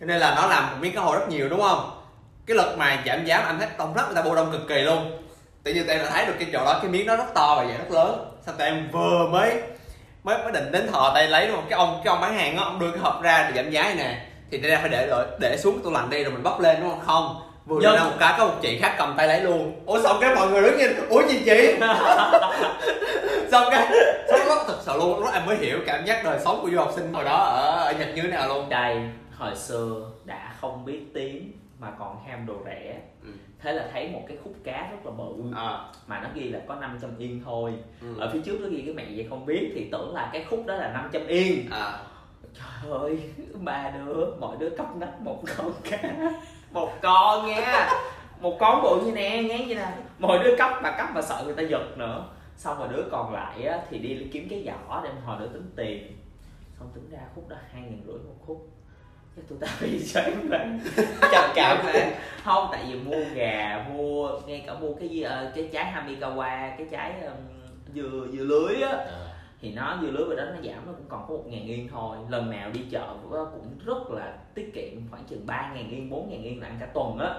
Cho 0.00 0.06
nên 0.06 0.18
là 0.18 0.34
nó 0.34 0.46
làm 0.46 0.70
một 0.70 0.76
miếng 0.80 0.94
cá 0.94 1.00
hồi 1.00 1.18
rất 1.18 1.28
nhiều 1.28 1.48
đúng 1.48 1.60
không? 1.60 2.02
Cái 2.46 2.56
lực 2.56 2.78
mà 2.78 3.02
giảm 3.06 3.24
giá 3.24 3.38
mà 3.38 3.46
anh 3.46 3.58
thấy 3.58 3.68
công 3.76 3.94
rất 3.94 4.02
người 4.06 4.14
ta 4.14 4.22
bô 4.22 4.34
đông 4.34 4.52
cực 4.52 4.68
kỳ 4.68 4.80
luôn. 4.80 5.22
Tự 5.62 5.74
nhiên 5.74 5.86
tụi 5.86 5.96
em 5.96 6.04
đã 6.04 6.10
thấy 6.10 6.26
được 6.26 6.34
cái 6.38 6.48
chỗ 6.52 6.64
đó 6.64 6.78
cái 6.82 6.90
miếng 6.90 7.06
nó 7.06 7.16
rất 7.16 7.34
to 7.34 7.54
và 7.56 7.64
vậy 7.64 7.74
rất 7.78 7.90
lớn. 7.90 8.34
Xong 8.46 8.56
tụi 8.58 8.66
em 8.66 8.88
vừa 8.92 9.28
mới 9.32 9.62
mới 10.22 10.38
mới 10.38 10.52
định 10.52 10.72
đến 10.72 10.92
thò 10.92 11.12
tay 11.14 11.28
lấy 11.28 11.46
đúng 11.46 11.56
không 11.56 11.66
cái 11.70 11.78
ông 11.78 12.00
cái 12.04 12.12
ông 12.12 12.20
bán 12.20 12.34
hàng 12.34 12.56
á 12.56 12.64
ông 12.64 12.78
đưa 12.78 12.90
cái 12.90 13.00
hộp 13.00 13.22
ra 13.22 13.50
để 13.50 13.62
giảm 13.62 13.70
giá 13.70 13.82
này 13.82 13.94
nè. 13.94 14.26
Thì 14.50 14.60
ra 14.60 14.78
phải 14.80 14.88
để 14.88 15.06
để, 15.10 15.26
để 15.40 15.56
xuống 15.56 15.74
cái 15.74 15.84
tủ 15.84 15.90
lạnh 15.90 16.10
đi 16.10 16.24
rồi 16.24 16.32
mình 16.32 16.42
bóc 16.42 16.60
lên 16.60 16.80
đúng 16.80 16.90
không? 16.90 17.00
Không 17.06 17.51
vừa 17.74 17.80
Dân. 17.82 17.92
đưa 17.92 17.98
ra 17.98 18.04
một 18.04 18.16
cái 18.20 18.34
có 18.38 18.46
một 18.46 18.54
chị 18.62 18.78
khác 18.78 18.94
cầm 18.98 19.14
tay 19.16 19.28
lấy 19.28 19.40
luôn 19.40 19.72
ủa 19.86 20.02
xong 20.02 20.16
cái 20.20 20.34
mọi 20.34 20.48
người 20.50 20.62
đứng 20.62 20.78
nhìn 20.78 20.90
ủa 21.08 21.22
gì 21.28 21.42
chị 21.44 21.74
xong 23.50 23.64
cái 23.70 23.88
xong 24.28 24.40
đó 24.48 24.64
thật 24.66 24.78
sự 24.80 24.92
luôn 24.98 25.18
lúc 25.20 25.28
em 25.34 25.46
mới 25.46 25.56
hiểu 25.56 25.78
cảm 25.86 26.04
giác 26.06 26.24
đời 26.24 26.38
sống 26.44 26.58
của 26.62 26.70
du 26.70 26.78
học 26.78 26.92
sinh 26.96 27.12
hồi 27.12 27.24
đó 27.24 27.36
ở, 27.36 27.84
ở 27.84 27.92
nhật 27.98 28.08
như 28.14 28.22
thế 28.22 28.28
nào 28.28 28.48
luôn 28.48 28.68
đây 28.68 28.96
hồi 29.36 29.56
xưa 29.56 30.10
đã 30.24 30.54
không 30.60 30.84
biết 30.84 31.00
tiếng 31.14 31.52
mà 31.80 31.88
còn 31.98 32.16
ham 32.28 32.46
đồ 32.46 32.54
rẻ 32.64 32.94
Ừ. 33.24 33.28
thế 33.62 33.72
là 33.72 33.84
thấy 33.92 34.08
một 34.08 34.20
cái 34.28 34.36
khúc 34.44 34.52
cá 34.64 34.88
rất 34.90 34.96
là 35.04 35.10
bự 35.10 35.56
à, 35.56 35.78
mà 36.06 36.20
nó 36.20 36.28
ghi 36.34 36.48
là 36.48 36.58
có 36.68 36.74
500 36.74 37.10
yên 37.18 37.42
thôi 37.44 37.72
ừ. 38.00 38.06
ở 38.20 38.30
phía 38.32 38.38
trước 38.44 38.58
nó 38.60 38.68
ghi 38.68 38.82
cái 38.86 38.94
mẹ 38.94 39.04
vậy 39.16 39.26
không 39.30 39.46
biết 39.46 39.72
thì 39.74 39.88
tưởng 39.92 40.14
là 40.14 40.30
cái 40.32 40.44
khúc 40.50 40.66
đó 40.66 40.74
là 40.74 40.88
500 40.92 41.26
yên 41.26 41.68
à. 41.70 41.98
trời 42.54 42.92
ơi 43.00 43.18
ba 43.54 43.90
đứa 43.90 44.26
mỗi 44.40 44.56
đứa 44.58 44.70
cắp 44.70 44.96
nách 44.96 45.20
một 45.20 45.42
con 45.58 45.72
cá 45.90 45.98
một 46.72 46.92
con 47.02 47.46
nha. 47.46 47.90
Một 48.40 48.56
con 48.60 48.82
bộ 48.82 49.00
như 49.04 49.12
nè 49.12 49.42
nghe 49.42 49.58
như 49.58 49.74
nè. 49.74 49.88
Mỗi 50.18 50.38
đứa 50.38 50.56
cấp 50.56 50.70
mà 50.82 50.90
cấp 50.90 51.06
mà 51.14 51.22
sợ 51.22 51.42
người 51.44 51.54
ta 51.54 51.62
giật 51.62 51.98
nữa. 51.98 52.24
Xong 52.56 52.78
rồi 52.78 52.88
đứa 52.96 53.02
còn 53.10 53.34
lại 53.34 53.64
á, 53.66 53.78
thì 53.90 53.98
đi 53.98 54.26
kiếm 54.32 54.46
cái 54.50 54.64
giỏ 54.66 55.00
để 55.04 55.10
mà 55.16 55.20
hồi 55.24 55.36
đứa 55.40 55.46
tính 55.46 55.72
tiền. 55.76 56.16
Xong 56.78 56.88
tính 56.94 57.10
ra 57.10 57.18
khúc 57.34 57.48
đó 57.48 57.56
hai 57.72 57.82
nghìn 57.82 58.02
rưỡi 58.06 58.14
một 58.14 58.34
khúc. 58.46 58.68
Cái 59.36 59.44
tụi 59.48 59.58
tao 59.60 59.70
bị 59.80 60.06
chán 60.12 60.48
về 60.50 60.58
trầm 61.32 61.50
cảm 61.54 61.76
hả 61.86 62.10
không 62.44 62.68
tại 62.72 62.84
vì 62.88 62.94
mua 62.94 63.24
gà 63.34 63.86
mua 63.92 64.30
ngay 64.46 64.64
cả 64.66 64.74
mua 64.74 64.94
cái 64.94 65.08
gì, 65.08 65.22
ờ, 65.22 65.52
cái 65.54 65.68
trái 65.72 65.92
hamikawa 65.94 66.76
cái 66.78 66.86
trái 66.90 67.12
um, 67.22 67.34
dừa 67.94 68.26
dừa 68.32 68.44
lưới 68.44 68.82
á. 68.82 68.96
À 68.98 69.31
thì 69.62 69.72
nó 69.72 69.98
dưa 70.02 70.10
lưới 70.10 70.24
về 70.24 70.36
đó 70.36 70.44
nó 70.44 70.62
giảm, 70.62 70.86
nó 70.86 70.92
cũng 70.92 71.06
còn 71.08 71.24
có 71.28 71.34
một 71.34 71.44
ngàn 71.46 71.66
yên 71.66 71.88
thôi. 71.88 72.18
Lần 72.28 72.50
nào 72.50 72.70
đi 72.70 72.80
chợ 72.90 73.16
cũng 73.30 73.78
rất 73.84 74.10
là 74.10 74.38
tiết 74.54 74.74
kiệm, 74.74 75.10
khoảng 75.10 75.24
chừng 75.24 75.46
ba 75.46 75.72
ngàn 75.74 75.90
yên, 75.90 76.10
bốn 76.10 76.30
ngàn 76.30 76.42
yên 76.42 76.60
là 76.60 76.66
ăn 76.66 76.76
cả 76.80 76.86
tuần 76.94 77.18
á. 77.18 77.34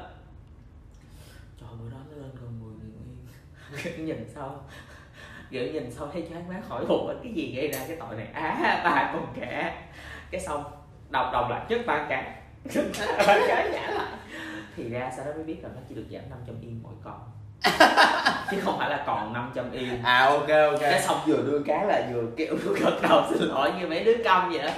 Trời 1.60 1.70
bữa 1.80 1.90
đó 1.90 1.98
nó 2.10 2.18
lên 2.18 2.32
gần 2.42 2.60
mười 2.62 2.74
ngàn 2.74 3.96
yên. 3.96 4.06
Nhìn 4.06 4.30
sau 4.36 4.62
kiểu 5.50 5.74
nhìn 5.74 5.92
sau 5.92 6.08
thấy 6.08 6.28
chán 6.30 6.48
má 6.48 6.62
hỏi 6.68 6.86
hụt 6.86 7.18
cái 7.24 7.34
gì 7.34 7.56
gây 7.56 7.72
ra 7.72 7.86
cái 7.88 7.98
tội 8.00 8.16
này. 8.16 8.28
Á 8.34 8.82
ba 8.84 9.12
con 9.14 9.34
kẻ. 9.40 9.84
Cái 10.32 10.42
xong, 10.42 10.64
đọc 11.10 11.30
đọc 11.34 11.48
lại 11.50 11.66
trước 11.70 11.82
ba 11.86 12.06
cả 12.10 12.42
ba 13.28 13.40
cái 13.48 13.70
giả 13.74 13.92
lại. 13.92 14.18
Thì 14.76 14.90
ra 14.90 15.12
sau 15.18 15.26
đó 15.26 15.32
mới 15.36 15.44
biết 15.44 15.58
là 15.64 15.70
nó 15.76 15.82
chỉ 15.90 15.96
được 15.96 16.06
giảm 16.12 16.30
500 16.30 16.56
yên 16.62 16.80
mỗi 16.84 16.94
con 17.04 17.20
chứ 18.52 18.58
không 18.64 18.78
phải 18.80 18.90
là 18.90 19.04
còn 19.06 19.34
500 19.34 19.72
yên. 19.72 20.04
À 20.04 20.26
ok 20.26 20.50
ok. 20.72 20.80
Cái 20.80 21.02
xong 21.02 21.20
vừa 21.26 21.42
đưa 21.46 21.60
cá 21.66 21.84
là 21.84 22.02
vừa 22.14 22.22
vừa 22.56 22.76
gật 22.82 23.02
đầu 23.10 23.24
xin 23.30 23.50
lỗi 23.50 23.72
như 23.80 23.88
mấy 23.88 24.04
đứa 24.04 24.24
công 24.26 24.50
vậy 24.52 24.60
đó. 24.60 24.72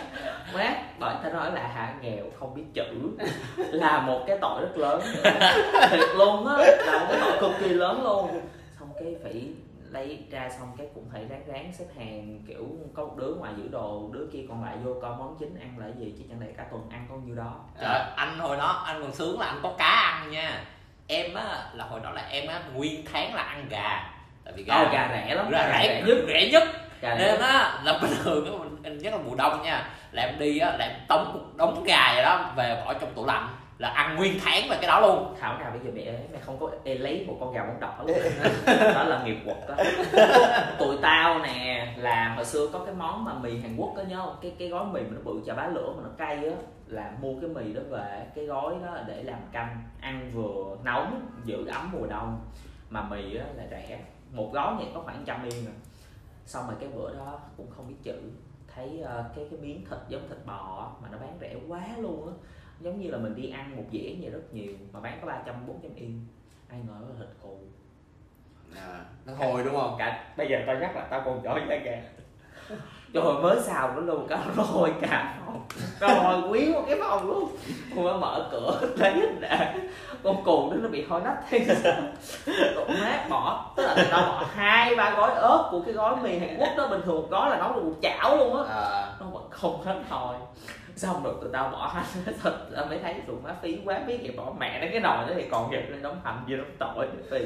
Má 0.53 0.73
bọn 0.99 1.15
ta 1.23 1.29
nói 1.29 1.51
là 1.51 1.71
hạ 1.75 1.93
nghèo 2.01 2.23
không 2.39 2.55
biết 2.55 2.63
chữ. 2.73 3.17
Là 3.57 4.01
một 4.01 4.23
cái 4.27 4.37
tội 4.41 4.61
rất 4.61 4.77
lớn. 4.77 5.01
Thiệt 5.89 6.09
luôn 6.15 6.47
á 6.47 6.57
là 6.85 6.99
một 6.99 7.05
cái 7.09 7.19
tội 7.21 7.37
cực 7.39 7.51
kỳ 7.59 7.69
lớn 7.69 8.03
luôn. 8.03 8.41
Xong 8.79 8.89
cái 8.99 9.15
phải 9.23 9.49
lấy 9.91 10.19
ra 10.31 10.49
xong 10.59 10.67
cái 10.77 10.87
cũng 10.95 11.09
phải 11.13 11.25
ráng 11.29 11.43
ráng 11.47 11.71
xếp 11.77 11.85
hàng 11.97 12.39
kiểu 12.47 12.65
có 12.93 13.03
một 13.03 13.17
đứa 13.17 13.33
ngoài 13.39 13.53
giữ 13.57 13.63
đồ 13.71 14.09
đứa 14.13 14.27
kia 14.33 14.45
còn 14.49 14.63
lại 14.63 14.77
vô 14.83 14.93
coi 15.01 15.11
món 15.17 15.35
chính 15.39 15.59
ăn 15.59 15.75
là 15.77 15.87
gì 15.99 16.13
chứ 16.17 16.23
chẳng 16.29 16.41
lẽ 16.41 16.47
cả 16.57 16.65
tuần 16.71 16.89
ăn 16.89 17.05
có 17.09 17.15
nhiêu 17.15 17.35
đó. 17.35 17.53
Trời, 17.81 18.01
anh 18.15 18.39
hồi 18.39 18.57
đó 18.57 18.83
anh 18.85 19.01
còn 19.01 19.13
sướng 19.13 19.39
là 19.39 19.45
anh 19.45 19.59
có 19.63 19.73
cá 19.77 19.85
ăn 19.85 20.31
nha 20.31 20.63
em 21.07 21.33
á 21.33 21.43
là 21.73 21.85
hồi 21.85 21.99
đó 22.03 22.11
là 22.11 22.21
em 22.29 22.47
á 22.47 22.61
nguyên 22.73 23.05
tháng 23.13 23.35
là 23.35 23.41
ăn 23.43 23.65
gà. 23.69 24.03
Tại 24.45 24.53
vì 24.57 24.63
gà 24.63 24.75
Ồ, 24.75 24.85
gà 24.93 25.09
rẻ 25.11 25.35
lắm 25.35 25.49
gà 25.51 25.79
rẻ 25.83 26.01
nhất 26.05 26.15
nhất. 26.17 26.25
rẻ 26.27 26.49
nhất. 26.51 26.63
Gà 27.01 27.15
nên 27.15 27.39
rẻ. 27.39 27.45
á 27.47 27.79
là 27.83 27.99
bình 28.01 28.11
thường 28.23 28.45
á 28.45 28.51
mình- 28.83 28.97
nhất 28.97 29.13
là 29.13 29.19
mùa 29.25 29.35
đông 29.35 29.61
nha 29.63 29.89
là 30.11 30.23
em 30.23 30.39
đi 30.39 30.59
á 30.59 30.71
là 30.77 30.85
em 30.85 30.95
tống 31.07 31.33
một 31.33 31.39
đống 31.55 31.83
gà 31.83 32.11
vậy 32.13 32.23
đó 32.23 32.51
về 32.57 32.81
bỏ 32.85 32.93
trong 32.93 33.13
tủ 33.15 33.25
lạnh 33.25 33.47
là 33.77 33.89
ăn 33.89 34.15
nguyên 34.15 34.39
tháng 34.45 34.69
về 34.69 34.77
cái 34.81 34.87
đó 34.87 34.99
luôn. 34.99 35.35
Thảo 35.41 35.57
nào 35.59 35.71
bây 35.71 35.79
giờ 35.85 35.91
mẹ 35.95 36.17
mẹ 36.33 36.39
không 36.45 36.59
có 36.59 36.69
ê, 36.83 36.95
lấy 36.95 37.23
một 37.27 37.37
con 37.39 37.53
gà 37.53 37.61
bóng 37.63 37.79
đỏ 37.79 37.93
luôn. 38.07 38.17
Đó 38.95 39.03
là 39.03 39.21
nghiệp 39.25 39.37
quật 39.45 39.57
đó. 39.67 39.75
Tụi 40.79 40.95
tao 41.01 41.39
nè 41.39 41.87
là 41.97 42.33
hồi 42.35 42.45
xưa 42.45 42.67
có 42.73 42.79
cái 42.85 42.95
món 42.97 43.23
mà 43.23 43.31
mì 43.41 43.59
Hàn 43.61 43.75
Quốc 43.77 43.93
đó 43.97 44.01
nhớ 44.09 44.15
không? 44.17 44.35
Cái 44.41 44.51
cái 44.59 44.67
gói 44.67 44.85
mì 44.85 45.01
mà 45.01 45.07
nó 45.11 45.19
bự 45.23 45.41
chà 45.47 45.53
bá 45.53 45.67
lửa 45.67 45.93
mà 45.97 46.03
nó 46.03 46.09
cay 46.25 46.35
á 46.35 46.55
là 46.87 47.17
mua 47.21 47.39
cái 47.41 47.49
mì 47.49 47.73
đó 47.73 47.81
về 47.89 48.27
cái 48.35 48.45
gói 48.45 48.75
đó 48.85 48.97
để 49.07 49.23
làm 49.23 49.39
canh 49.51 49.83
ăn 50.01 50.31
vừa 50.33 50.77
nóng 50.83 51.29
giữ 51.45 51.65
ấm 51.65 51.91
mùa 51.91 52.07
đông. 52.07 52.45
Mà 52.89 53.09
mì 53.09 53.35
á 53.35 53.45
là 53.55 53.67
rẻ 53.69 53.99
một 54.31 54.49
gói 54.53 54.75
này 54.75 54.91
có 54.93 55.01
khoảng 55.01 55.23
trăm 55.25 55.43
yên 55.43 55.65
rồi 55.65 55.73
xong 56.45 56.67
rồi 56.67 56.75
cái 56.79 56.89
bữa 56.89 57.15
đó 57.15 57.39
cũng 57.57 57.69
không 57.69 57.87
biết 57.87 57.95
chữ 58.03 58.21
thấy 58.75 59.01
ờ, 59.01 59.31
cái 59.35 59.47
cái 59.51 59.59
miếng 59.59 59.85
thịt 59.89 59.99
giống 60.09 60.29
thịt 60.29 60.37
bò 60.45 60.91
mà 61.01 61.09
nó 61.11 61.17
bán 61.17 61.37
rẻ 61.41 61.55
quá 61.67 61.87
luôn 61.97 62.27
á. 62.27 62.33
Giống 62.79 63.01
như 63.01 63.09
là 63.09 63.17
mình 63.17 63.35
đi 63.35 63.49
ăn 63.49 63.75
một 63.75 63.83
dĩa 63.91 64.15
vậy 64.21 64.29
rất 64.31 64.53
nhiều 64.53 64.73
mà 64.91 64.99
bán 64.99 65.17
có 65.21 65.27
300 65.27 65.67
400 65.67 65.95
yên. 65.95 66.25
Ai 66.67 66.79
ngờ 66.87 66.93
nó 67.01 67.15
thịt 67.19 67.27
cù 67.41 67.57
à, 68.75 69.05
nó 69.25 69.33
hồi 69.33 69.63
đúng 69.63 69.75
không? 69.75 69.95
Cả 69.99 70.33
bây 70.37 70.47
giờ 70.49 70.57
tao 70.67 70.75
nhắc 70.75 70.95
là 70.95 71.07
tao 71.11 71.21
còn 71.25 71.43
giỏi 71.43 71.61
giá 71.69 71.75
gà 71.75 72.01
trời 73.13 73.23
ơi, 73.23 73.33
mới 73.41 73.59
xào 73.61 73.93
nó 73.95 74.01
luôn 74.01 74.27
cả 74.27 74.39
hôi 74.57 74.93
cả 75.01 75.35
phòng. 75.45 75.65
Rồi 75.99 76.41
quý 76.49 76.73
một 76.73 76.83
cái 76.87 76.97
phòng 76.99 77.27
luôn. 77.27 77.49
Mới 77.95 78.17
mở 78.17 78.49
cửa 78.51 78.81
hết 78.99 79.39
đã 79.39 79.73
con 80.23 80.43
cù 80.43 80.71
đó 80.71 80.77
nó 80.81 80.89
bị 80.89 81.05
hôi 81.09 81.21
nách 81.21 81.37
sao 81.83 81.93
tụi 82.75 82.97
má 83.01 83.25
bỏ 83.29 83.71
tức 83.75 83.83
là 83.83 83.95
tao 84.11 84.21
bỏ 84.21 84.43
hai 84.55 84.95
ba 84.95 85.13
gói 85.17 85.31
ớt 85.31 85.67
của 85.71 85.81
cái 85.85 85.93
gói 85.93 86.15
mì 86.23 86.37
Hàn 86.37 86.57
Quốc 86.59 86.69
đó 86.77 86.87
bình 86.87 87.01
thường 87.05 87.29
gói 87.29 87.49
là 87.49 87.57
nấu 87.57 87.73
được 87.73 87.83
một 87.83 87.93
chảo 88.01 88.37
luôn 88.37 88.57
á. 88.57 88.75
À, 88.75 89.07
nó 89.19 89.25
vẫn 89.25 89.43
không 89.49 89.83
hết 89.85 89.95
hồi 90.09 90.35
xong 90.95 91.23
rồi 91.23 91.33
tụi 91.41 91.49
tao 91.53 91.69
bỏ 91.69 91.91
hết 91.93 92.03
thịt 92.43 92.53
tao 92.75 92.85
mới 92.85 92.99
thấy 92.99 93.15
tụi 93.27 93.35
má 93.43 93.55
phí 93.61 93.77
quá 93.85 93.99
biết 94.07 94.17
vậy 94.21 94.31
bỏ 94.37 94.53
mẹ 94.59 94.79
nó 94.81 94.87
cái 94.91 94.99
nồi 94.99 95.17
đó 95.27 95.33
thì 95.35 95.45
còn 95.51 95.71
nghiệp 95.71 95.85
lên 95.89 96.01
đóng 96.01 96.21
hành 96.23 96.43
gì 96.47 96.55
đóng 96.57 96.71
tội. 96.79 97.07
Thì 97.31 97.37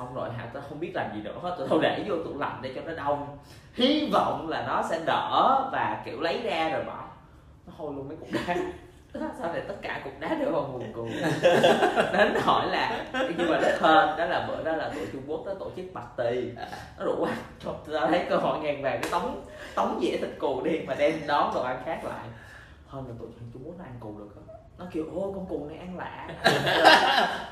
xong 0.00 0.14
rồi 0.14 0.30
hả? 0.30 0.46
Tao 0.54 0.62
không 0.68 0.80
biết 0.80 0.92
làm 0.94 1.14
gì 1.14 1.22
nữa. 1.22 1.34
Hết 1.42 1.66
tao 1.70 1.78
để 1.78 2.04
vô 2.08 2.16
tủ 2.24 2.38
lạnh 2.38 2.58
để 2.62 2.72
cho 2.74 2.80
nó 2.80 2.92
đông. 2.92 3.38
Hy 3.74 4.08
vọng 4.12 4.48
là 4.48 4.64
nó 4.66 4.82
sẽ 4.90 5.00
đỡ 5.06 5.68
và 5.72 6.02
kiểu 6.04 6.20
lấy 6.20 6.42
ra 6.42 6.68
rồi 6.68 6.84
bỏ. 6.84 7.04
Nó 7.66 7.72
hôi 7.76 7.92
luôn 7.94 8.08
mấy 8.08 8.16
cục 8.16 8.28
đá. 8.32 8.56
Sao 9.38 9.52
này 9.52 9.62
tất 9.68 9.74
cả 9.82 10.00
cục 10.04 10.12
đá 10.20 10.34
đều 10.34 10.52
vào 10.52 10.62
nguồn 10.62 10.92
cù 10.92 11.08
đến 12.12 12.34
hỏi 12.42 12.66
là 12.70 13.04
nhưng 13.36 13.50
mà 13.50 13.60
nó 13.60 13.68
hên 13.68 14.18
đó 14.18 14.24
là 14.24 14.46
bữa 14.48 14.62
đó 14.64 14.76
là 14.76 14.88
tụi 14.88 15.06
Trung 15.12 15.22
Quốc 15.26 15.42
nó 15.46 15.54
tổ 15.54 15.70
chức 15.76 15.84
party. 15.94 16.50
Nó 16.98 17.04
rủ 17.04 17.24
ăn. 17.24 17.36
Trời, 17.64 17.74
tao 17.92 18.06
thấy 18.06 18.26
cơ 18.28 18.36
hội 18.36 18.58
ngàn 18.58 18.82
vàng 18.82 18.98
cái 19.02 19.10
tống 19.10 19.44
tống 19.74 19.98
dĩa 20.02 20.16
thịt 20.16 20.30
cù 20.38 20.62
đi 20.64 20.80
mà 20.86 20.94
đem 20.94 21.12
đón 21.26 21.54
đồ 21.54 21.62
ăn 21.62 21.82
khác 21.84 22.00
lại. 22.04 22.26
Hơn 22.86 23.04
là 23.08 23.14
tụi 23.18 23.28
Trung 23.52 23.62
Quốc 23.64 23.74
nó 23.78 23.84
ăn 23.84 23.94
cù 24.00 24.18
được 24.18 24.28
không? 24.34 24.56
Nó 24.78 24.84
kêu 24.92 25.04
ôi 25.14 25.32
con 25.34 25.46
cù 25.46 25.68
này 25.68 25.78
ăn 25.78 25.96
lạ 25.98 26.28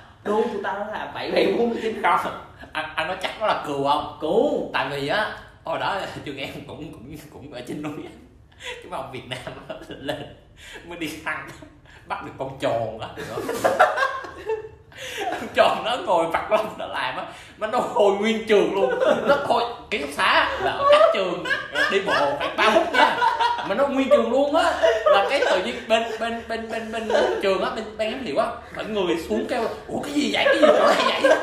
đu 0.25 0.43
tụi 0.43 0.63
tao 0.63 0.79
nó 0.79 0.85
là 0.93 1.11
bảy 1.15 1.31
bảy 1.31 1.55
bốn 1.59 1.77
chín 1.83 2.03
không 2.03 2.45
anh, 2.73 2.93
anh 2.95 3.07
nói 3.07 3.17
chắc 3.23 3.41
nó 3.41 3.47
là 3.47 3.65
cừu 3.67 3.85
không? 3.85 4.19
Cù 4.21 4.71
tại 4.73 4.87
vì 4.91 5.09
á 5.09 5.33
hồi 5.65 5.79
đó 5.79 5.97
trường 6.25 6.37
em 6.37 6.51
cũng 6.67 6.93
cũng 6.93 7.17
cũng 7.33 7.53
ở 7.53 7.61
trên 7.69 7.83
núi 7.83 8.05
á. 8.05 8.11
cái 8.61 8.85
mà 8.91 8.97
ông 8.97 9.13
Việt 9.13 9.29
Nam 9.29 9.39
lên 9.89 10.37
mới 10.87 10.99
đi 10.99 11.09
săn 11.09 11.49
bắt 12.07 12.25
được 12.25 12.33
con 12.39 12.59
trồn 12.61 12.99
á. 13.01 13.09
Con 15.31 15.49
trồn 15.55 15.85
nó 15.85 15.97
ngồi 16.07 16.27
vặt 16.27 16.51
lông 16.51 16.75
nó 16.79 16.87
làm 16.87 17.17
á 17.17 17.25
mà 17.59 17.67
nó 17.67 17.79
hồi 17.79 18.13
nguyên 18.17 18.47
trường 18.49 18.75
luôn. 18.75 18.95
Nó 19.29 19.37
hồi 19.47 19.63
ký 19.91 19.99
túc 19.99 20.11
xá 20.13 20.59
là 20.63 20.71
ở 20.71 20.85
cách 20.93 21.11
trường 21.15 21.45
đi 21.91 22.01
bộ 22.01 22.37
khoảng 22.39 22.57
ba 22.57 22.71
phút 22.71 22.93
nha 22.93 23.17
mà 23.67 23.75
nó 23.75 23.87
nguyên 23.87 24.09
trường 24.11 24.33
luôn 24.33 24.57
á. 24.57 24.73
Là 25.05 25.27
cái 25.31 25.43
tự 25.51 25.63
nhiên 25.65 25.75
bên 25.89 26.03
bên 26.21 26.43
bên 26.49 26.71
bên 26.71 26.93
bên 26.93 27.09
trường 27.43 27.63
á 27.63 27.71
bên 27.77 27.85
ban 27.99 28.11
giám 28.11 28.25
hiệu 28.25 28.39
á 28.39 28.47
mọi 28.77 28.85
người 28.85 29.17
xuống 29.29 29.47
kêu 29.49 29.63
ủa 29.89 30.01
cái 30.01 30.13
gì 30.13 30.31
vậy? 30.33 30.45
Cái 30.45 30.59
gì 30.61 30.67
chỗ 30.67 30.87
này 30.87 31.21
vậy? 31.23 31.37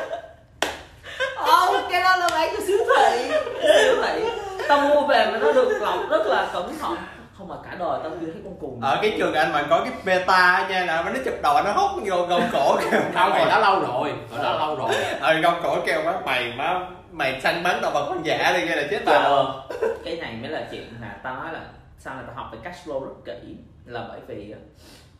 Ô, 1.36 1.76
cái 1.90 2.02
đó 2.02 2.16
là 2.16 2.28
bán 2.30 2.54
cho 2.56 2.62
siêu 2.66 2.78
thị. 2.96 3.30
Siêu 3.62 3.94
thị. 4.02 4.24
Tao 4.68 4.80
mua 4.80 5.00
về 5.06 5.26
mà 5.32 5.38
nó 5.38 5.52
được 5.52 5.78
lọc 5.80 6.10
rất 6.10 6.26
là 6.26 6.46
cẩn 6.52 6.78
thận. 6.78 6.96
Không 7.38 7.48
mà 7.48 7.54
cả 7.64 7.70
đời 7.78 7.98
tao 8.02 8.12
chưa 8.20 8.26
thấy 8.26 8.42
con 8.44 8.54
cùn 8.60 8.80
ở 8.82 8.98
cái 9.02 9.14
trường 9.18 9.34
anh 9.34 9.52
mà 9.52 9.64
có 9.70 9.80
cái 9.84 9.92
beta 10.04 10.66
nha 10.70 10.84
là 10.84 11.02
nó 11.02 11.20
chụp 11.24 11.34
đầu 11.42 11.62
nó 11.64 11.72
hốt 11.72 12.00
vô 12.04 12.22
gông 12.22 12.42
cổ 12.52 12.76
kêu 12.76 13.00
không 13.14 13.32
hồi 13.32 13.46
đó 13.48 13.58
lâu 13.58 13.80
rồi 13.80 14.12
hồi 14.30 14.44
đó 14.44 14.52
lâu 14.58 14.76
rồi. 14.76 14.90
Ờ 15.20 15.34
gông 15.34 15.60
cổ 15.62 15.76
kêu 15.86 16.02
má 16.04 16.12
mày 16.24 16.52
má 16.56 16.80
mày 17.10 17.40
săn 17.42 17.62
bắn 17.62 17.80
động 17.82 17.92
vật 17.92 18.04
hoang 18.06 18.26
dã 18.26 18.52
đi 18.54 18.68
nghe 18.68 18.76
là 18.76 18.82
chết 18.90 19.00
tao. 19.06 19.54
Cái 20.04 20.16
này 20.16 20.32
mới 20.42 20.50
là 20.50 20.60
chuyện 20.70 20.94
mà 21.00 21.08
tao 21.22 21.34
nói 21.34 21.52
là 21.52 21.60
sao 22.06 22.16
là 22.16 22.22
tao 22.22 22.34
học 22.36 22.48
về 22.52 22.58
cash 22.62 22.88
flow 22.88 23.00
rất 23.04 23.14
kỹ 23.24 23.56
là 23.86 24.06
bởi 24.08 24.20
vì 24.28 24.54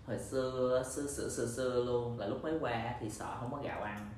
hồi 0.07 0.19
xưa 0.19 0.83
xưa 0.91 1.07
xưa 1.07 1.29
xưa 1.29 1.47
xưa 1.47 1.85
luôn 1.85 2.19
là 2.19 2.27
lúc 2.27 2.43
mới 2.45 2.59
qua 2.61 2.95
thì 3.01 3.11
sợ 3.11 3.37
không 3.41 3.53
có 3.53 3.59
gạo 3.65 3.83
ăn 3.83 4.11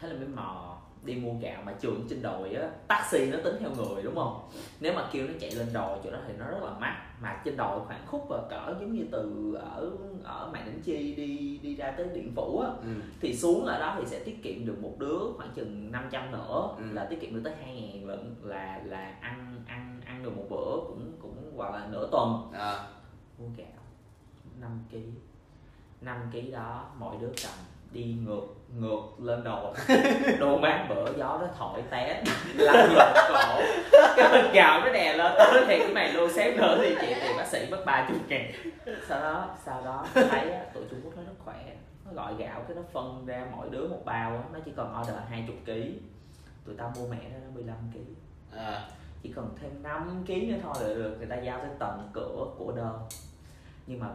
thế 0.00 0.08
là 0.08 0.14
mới 0.14 0.28
mò 0.28 0.78
đi 1.04 1.14
mua 1.14 1.32
gạo 1.40 1.62
mà 1.66 1.72
trường 1.80 2.06
trên 2.10 2.22
đồi 2.22 2.54
á 2.54 2.70
taxi 2.88 3.30
nó 3.30 3.38
tính 3.44 3.56
theo 3.60 3.70
người 3.70 4.02
đúng 4.02 4.14
không 4.14 4.48
nếu 4.80 4.92
mà 4.94 5.08
kêu 5.12 5.26
nó 5.26 5.32
chạy 5.40 5.50
lên 5.50 5.66
đồi 5.72 5.98
chỗ 6.04 6.10
đó 6.10 6.18
thì 6.28 6.32
nó 6.38 6.46
rất 6.46 6.58
là 6.62 6.70
mắc 6.78 6.96
mà 7.22 7.40
trên 7.44 7.56
đồi 7.56 7.80
khoảng 7.86 8.06
khúc 8.06 8.26
và 8.28 8.42
cỡ 8.50 8.74
giống 8.80 8.92
như 8.92 9.04
từ 9.12 9.54
ở 9.60 9.90
ở 10.24 10.50
mạn 10.52 10.62
đỉnh 10.66 10.82
chi 10.82 11.14
đi 11.14 11.58
đi 11.62 11.74
ra 11.76 11.90
tới 11.96 12.06
điện 12.14 12.32
phủ 12.36 12.60
á 12.60 12.68
ừ. 12.68 12.88
thì 13.20 13.36
xuống 13.36 13.64
ở 13.66 13.78
đó 13.78 13.96
thì 13.98 14.06
sẽ 14.06 14.18
tiết 14.18 14.42
kiệm 14.42 14.66
được 14.66 14.78
một 14.82 14.94
đứa 14.98 15.18
khoảng 15.36 15.50
chừng 15.54 15.92
500 15.92 16.32
nữa 16.32 16.68
Ừ. 16.78 16.84
là 16.92 17.04
tiết 17.04 17.20
kiệm 17.20 17.34
được 17.34 17.40
tới 17.44 17.52
2 17.64 17.74
ngàn 17.74 18.06
lận 18.06 18.34
là 18.42 18.80
là 18.84 19.14
ăn 19.20 19.62
ăn 19.66 20.00
ăn 20.06 20.22
được 20.22 20.36
một 20.36 20.44
bữa 20.50 20.76
cũng 20.88 21.12
gọi 21.58 21.72
là 21.72 21.86
nửa 21.90 22.08
tuần. 22.12 22.50
À. 22.52 22.84
mua 23.38 23.46
gạo 23.56 23.66
5 24.60 24.84
kg 24.90 24.96
5 26.00 26.30
kg 26.32 26.52
đó 26.52 26.84
mỗi 26.98 27.16
đứa 27.20 27.30
cầm 27.42 27.52
đi 27.90 28.16
ngược 28.24 28.42
ngược 28.74 29.02
lên 29.18 29.44
đồ 29.44 29.74
đồ 30.40 30.58
mát 30.58 30.86
bữa 30.88 31.12
gió 31.18 31.38
nó 31.40 31.46
thổi 31.58 31.82
té. 31.90 32.24
Lăn 32.54 32.92
lộn 32.92 33.12
cổ. 33.28 33.60
Cái 34.16 34.28
bình 34.32 34.52
gạo 34.52 34.80
nó 34.80 34.92
đè 34.92 35.16
lên. 35.16 35.32
Tao 35.38 35.52
nói 35.52 35.64
thiệt 35.66 35.78
cái 35.78 35.92
mày 35.94 36.12
luôn 36.12 36.32
xém 36.32 36.56
nữa 36.56 36.78
thì 36.82 36.94
chị 37.00 37.14
thì 37.20 37.28
bác 37.36 37.46
sĩ 37.46 37.66
mất 37.70 37.82
ba 37.86 38.06
chục 38.08 38.28
ngàn. 38.28 38.52
Sau 39.08 39.20
đó 39.20 39.56
sau 39.64 39.82
đó 39.84 40.06
thấy 40.14 40.50
á, 40.50 40.64
tụi 40.74 40.84
Trung 40.90 41.00
Quốc 41.04 41.12
nó 41.16 41.22
rất 41.22 41.34
khỏe. 41.44 41.76
Nó 42.06 42.12
gọi 42.12 42.34
gạo 42.38 42.64
cái 42.68 42.76
nó 42.76 42.82
phân 42.92 43.26
ra 43.26 43.46
mỗi 43.56 43.70
đứa 43.70 43.88
một 43.88 44.02
bao 44.04 44.30
á, 44.30 44.42
nó 44.52 44.58
chỉ 44.64 44.70
cần 44.76 44.94
order 45.00 45.16
20 45.28 45.56
kg 45.66 45.72
tụi 46.66 46.76
tao 46.78 46.92
mua 46.96 47.08
mẹ 47.08 47.18
nó 47.32 47.50
15 47.54 47.76
kg 47.92 47.98
à. 48.58 48.88
Chỉ 49.22 49.32
cần 49.32 49.54
thêm 49.60 49.82
5 49.82 50.24
kg 50.26 50.48
nữa 50.48 50.56
thôi 50.62 50.74
là 50.80 50.88
được 50.94 51.14
người 51.18 51.26
ta 51.26 51.36
giao 51.36 51.58
tới 51.58 51.70
tận 51.78 52.10
cửa 52.12 52.46
của 52.58 52.72
đơn. 52.72 52.98
Nhưng 53.86 54.00
mà 54.00 54.06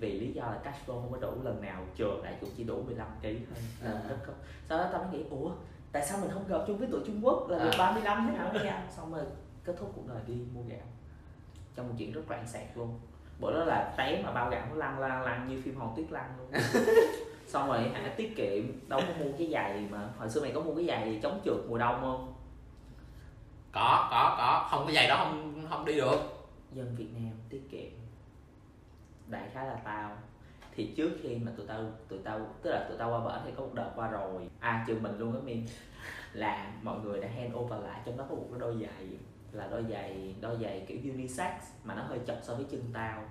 vì 0.00 0.20
lý 0.20 0.32
do 0.32 0.42
là 0.42 0.58
cash 0.64 0.78
flow 0.86 0.92
không 1.02 1.12
có 1.12 1.18
đủ 1.18 1.32
lần 1.42 1.60
nào 1.60 1.82
trường 1.96 2.22
đại 2.24 2.36
cũng 2.40 2.50
chỉ 2.56 2.64
đủ 2.64 2.82
15 2.82 3.06
kg 3.20 3.22
thôi 3.22 3.62
À. 3.84 4.02
rất 4.08 4.16
không 4.22 4.34
sau 4.68 4.78
đó 4.78 4.88
tao 4.92 5.02
mới 5.04 5.12
nghĩ 5.18 5.24
ủa 5.30 5.50
tại 5.92 6.06
sao 6.06 6.18
mình 6.20 6.30
không 6.30 6.48
gặp 6.48 6.58
chung 6.66 6.78
với 6.78 6.88
tụi 6.92 7.00
Trung 7.06 7.20
Quốc 7.24 7.48
là 7.50 7.58
được 7.58 7.70
À. 7.70 7.78
35 7.78 8.26
thế 8.30 8.38
nào? 8.38 8.52
Đi 8.52 8.68
ăn 8.68 8.86
xong 8.96 9.14
rồi 9.14 9.24
kết 9.64 9.76
thúc 9.78 9.92
cuộc 9.96 10.08
đời 10.08 10.18
đi 10.26 10.34
mua 10.54 10.62
gạo. 10.68 10.86
Trong 11.74 11.88
một 11.88 11.94
chuyện 11.98 12.12
rất 12.12 12.22
loạn 12.28 12.46
xạc 12.46 12.76
luôn. 12.76 13.00
Bữa 13.40 13.52
đó 13.58 13.64
là 13.64 13.94
té 13.98 14.22
mà 14.24 14.32
bao 14.32 14.50
gạo 14.50 14.66
nó 14.70 14.74
lăn 14.76 14.98
lăn 14.98 15.22
lăn 15.22 15.48
như 15.48 15.62
phim 15.64 15.76
hòn 15.76 15.92
tuyết 15.96 16.12
lăn 16.12 16.34
luôn. 16.38 16.62
Xong 17.46 17.68
rồi 17.68 17.88
hả 17.88 18.14
tiết 18.16 18.36
kiệm 18.36 18.88
đâu 18.88 19.00
có 19.08 19.24
mua 19.24 19.30
cái 19.38 19.48
giày 19.52 19.88
mà 19.90 20.08
hồi 20.18 20.30
xưa 20.30 20.40
mày 20.40 20.52
có 20.54 20.60
mua 20.60 20.74
cái 20.74 20.84
giày 20.86 21.20
chống 21.22 21.40
trượt 21.44 21.56
mùa 21.68 21.78
đông 21.78 22.00
không 22.00 22.31
có 23.72 24.08
có 24.10 24.34
có. 24.38 24.68
Không 24.70 24.86
cái 24.86 24.94
giày 24.94 25.08
đó 25.08 25.16
không 25.24 25.64
không 25.70 25.84
đi 25.84 25.94
được. 25.96 26.18
Dân 26.72 26.94
Việt 26.96 27.08
Nam 27.14 27.32
tiết 27.48 27.62
kiệm. 27.70 27.90
Đại 29.26 29.48
khái 29.54 29.66
là 29.66 29.76
tao. 29.84 30.16
Thì 30.76 30.94
trước 30.96 31.10
khi 31.22 31.36
mà 31.36 31.52
tụi 31.56 31.66
tao 31.66 31.80
tụi 32.08 32.18
tao, 32.24 32.40
tức 32.62 32.70
là 32.70 32.84
tụi 32.88 32.98
tao 32.98 33.10
qua 33.10 33.20
bển 33.20 33.42
thì 33.44 33.52
có 33.56 33.62
một 33.62 33.74
đợt 33.74 33.90
qua 33.96 34.08
rồi. 34.08 34.48
À 34.60 34.84
trừ 34.86 34.98
mình 35.00 35.18
luôn 35.18 35.34
á, 35.34 35.40
min. 35.44 35.66
Là 36.32 36.72
mọi 36.82 37.00
người 37.00 37.20
đã 37.20 37.28
hand 37.36 37.54
over 37.54 37.84
lại 37.84 38.00
trong 38.04 38.16
đó 38.16 38.24
có 38.28 38.34
một 38.34 38.46
cái 38.50 38.60
đôi 38.60 38.76
giày, 38.80 39.08
là 39.52 39.68
đôi 39.70 39.84
giày 39.90 40.34
đôi 40.40 40.56
giày 40.62 40.84
kiểu 40.88 40.98
unisex 41.02 41.52
mà 41.84 41.94
nó 41.94 42.02
hơi 42.02 42.18
chật 42.26 42.38
so 42.42 42.54
với 42.54 42.64
chân 42.70 42.82
tao. 42.92 43.22